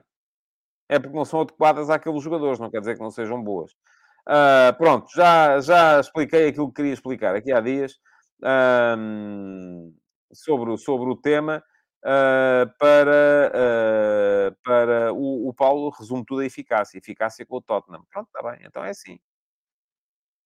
é 0.88 0.98
porque 0.98 1.16
não 1.16 1.24
são 1.24 1.40
adequadas 1.42 1.88
àqueles 1.90 2.22
jogadores, 2.22 2.58
não 2.58 2.70
quer 2.70 2.80
dizer 2.80 2.94
que 2.96 3.02
não 3.02 3.10
sejam 3.10 3.42
boas. 3.42 3.72
Uh, 4.28 4.76
pronto, 4.76 5.08
já, 5.14 5.60
já 5.60 6.00
expliquei 6.00 6.48
aquilo 6.48 6.68
que 6.68 6.74
queria 6.74 6.92
explicar 6.92 7.34
aqui 7.34 7.52
há 7.52 7.60
dias 7.60 7.94
um, 8.42 9.94
sobre, 10.32 10.76
sobre 10.78 11.10
o 11.10 11.16
tema. 11.16 11.62
Uh, 12.02 12.64
para, 12.78 13.52
uh, 13.52 14.56
para 14.64 15.12
o, 15.12 15.48
o 15.48 15.54
Paulo 15.54 15.90
resume 15.90 16.24
tudo 16.24 16.40
a 16.40 16.46
eficácia. 16.46 16.98
Eficácia 16.98 17.44
com 17.44 17.56
o 17.56 17.62
Tottenham. 17.62 18.04
Pronto, 18.10 18.28
está 18.34 18.50
bem, 18.50 18.60
então 18.64 18.84
é 18.84 18.90
assim. 18.90 19.18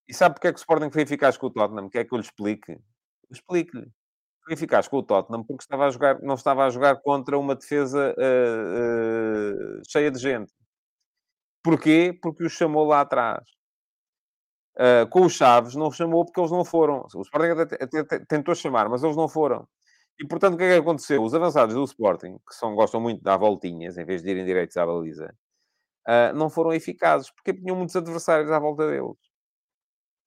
E 0.09 0.13
sabe 0.13 0.35
porque 0.35 0.49
é 0.49 0.53
que 0.53 0.59
o 0.59 0.61
Sporting 0.61 0.91
foi 0.91 1.03
eficaz 1.03 1.37
com 1.37 1.47
o 1.47 1.51
Tottenham? 1.51 1.89
Quer 1.89 2.05
que 2.05 2.13
eu 2.13 2.19
lhe 2.19 2.25
explique? 2.25 2.79
Explique-lhe. 3.31 3.91
Foi 4.45 4.53
eficaz 4.53 4.89
com 4.89 4.99
o 4.99 5.03
Tottenham 5.03 5.45
porque 5.45 5.63
estava 5.63 5.87
a 5.87 5.91
jogar, 5.91 6.21
não 6.21 6.35
estava 6.35 6.67
a 6.67 6.71
jogar 6.71 6.97
contra 6.97 7.39
uma 7.39 7.55
defesa 7.55 8.15
uh, 8.19 9.83
cheia 9.89 10.11
de 10.11 10.19
gente. 10.19 10.53
Porquê? 11.63 12.19
Porque 12.21 12.45
os 12.45 12.53
chamou 12.53 12.85
lá 12.87 13.01
atrás. 13.01 13.43
Uh, 14.77 15.09
com 15.09 15.25
os 15.25 15.35
Chaves 15.35 15.77
não 15.77 15.91
chamou 15.93 16.25
porque 16.25 16.41
eles 16.41 16.51
não 16.51 16.65
foram. 16.65 17.07
O 17.15 17.23
Sporting 17.23 17.61
até, 17.61 17.85
até, 17.85 17.99
até, 18.01 18.19
tentou 18.21 18.55
chamar, 18.55 18.89
mas 18.89 19.05
eles 19.05 19.17
não 19.17 19.29
foram. 19.29 19.69
E, 20.21 20.27
portanto, 20.27 20.55
o 20.55 20.57
que 20.59 20.65
é 20.65 20.75
que 20.75 20.81
aconteceu? 20.81 21.23
Os 21.23 21.35
avançados 21.35 21.75
do 21.75 21.85
Sporting, 21.85 22.39
que 22.39 22.55
são, 22.55 22.75
gostam 22.75 23.01
muito 23.01 23.19
de 23.19 23.25
dar 23.25 23.37
voltinhas, 23.37 23.99
em 23.99 24.05
vez 24.05 24.23
de 24.23 24.31
irem 24.31 24.45
direitos 24.45 24.77
à 24.77 24.87
baliza, 24.87 25.35
uh, 26.09 26.35
não 26.37 26.51
foram 26.51 26.73
eficazes, 26.73 27.31
porque 27.31 27.55
tinham 27.55 27.77
muitos 27.77 27.97
adversários 27.97 28.51
à 28.51 28.59
volta 28.59 28.87
deles. 28.89 29.17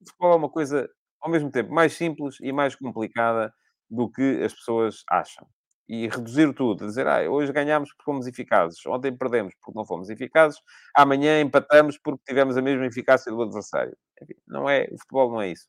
Futebol 0.06 0.34
é 0.34 0.36
uma 0.36 0.50
coisa 0.50 0.90
ao 1.22 1.32
mesmo 1.32 1.52
tempo 1.52 1.74
mais 1.74 1.94
simples 1.94 2.38
e 2.42 2.52
mais 2.52 2.76
complicada 2.76 3.54
do 3.90 4.10
que 4.10 4.44
as 4.44 4.54
pessoas 4.54 5.04
acham. 5.10 5.48
E 5.90 6.08
reduzir 6.08 6.54
tudo, 6.54 6.86
dizer, 6.86 7.08
ah, 7.08 7.30
hoje 7.30 7.54
ganhámos 7.54 7.90
porque 7.92 8.04
fomos 8.04 8.28
eficazes, 8.28 8.86
ontem 8.86 9.16
perdemos 9.16 9.54
porque 9.62 9.78
não 9.78 9.86
fomos 9.86 10.10
eficazes, 10.10 10.60
amanhã 10.94 11.40
empatamos 11.40 11.98
porque 11.98 12.22
tivemos 12.28 12.58
a 12.58 12.62
mesma 12.62 12.86
eficácia 12.86 13.32
do 13.32 13.42
adversário. 13.42 13.96
Enfim, 14.22 14.36
não 14.46 14.70
é, 14.70 14.88
o 14.92 14.98
futebol 15.00 15.32
não 15.32 15.42
é 15.42 15.50
isso. 15.52 15.68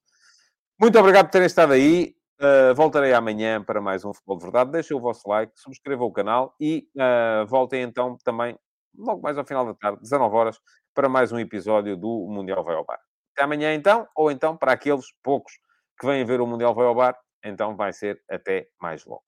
Muito 0.80 0.98
obrigado 0.98 1.26
por 1.26 1.32
terem 1.32 1.46
estado 1.46 1.72
aí. 1.72 2.14
Uh, 2.40 2.72
voltarei 2.72 3.12
amanhã 3.12 3.60
para 3.60 3.80
mais 3.80 4.04
um 4.04 4.14
Futebol 4.14 4.38
de 4.38 4.44
Verdade. 4.44 4.70
Deixem 4.70 4.96
o 4.96 5.00
vosso 5.00 5.28
like, 5.28 5.52
subscrevam 5.56 6.06
o 6.06 6.12
canal 6.12 6.54
e 6.60 6.88
uh, 6.96 7.44
voltem 7.46 7.82
então 7.82 8.16
também, 8.22 8.56
logo 8.96 9.20
mais 9.20 9.36
ao 9.36 9.44
final 9.44 9.66
da 9.66 9.74
tarde, 9.74 10.00
19 10.02 10.36
horas, 10.36 10.60
para 10.94 11.08
mais 11.08 11.32
um 11.32 11.38
episódio 11.40 11.96
do 11.96 12.28
Mundial 12.28 12.62
Vai 12.62 12.76
ao 12.76 12.84
Bar. 12.84 13.00
Até 13.34 13.42
amanhã, 13.42 13.74
então, 13.74 14.06
ou 14.14 14.30
então, 14.30 14.56
para 14.56 14.72
aqueles 14.72 15.06
poucos 15.20 15.52
que 15.98 16.06
vêm 16.06 16.24
ver 16.24 16.40
o 16.40 16.46
Mundial 16.46 16.74
Vai 16.74 16.86
ao 16.86 16.94
Bar, 16.94 17.18
então 17.44 17.76
vai 17.76 17.92
ser 17.92 18.22
até 18.30 18.68
mais 18.80 19.04
logo. 19.04 19.27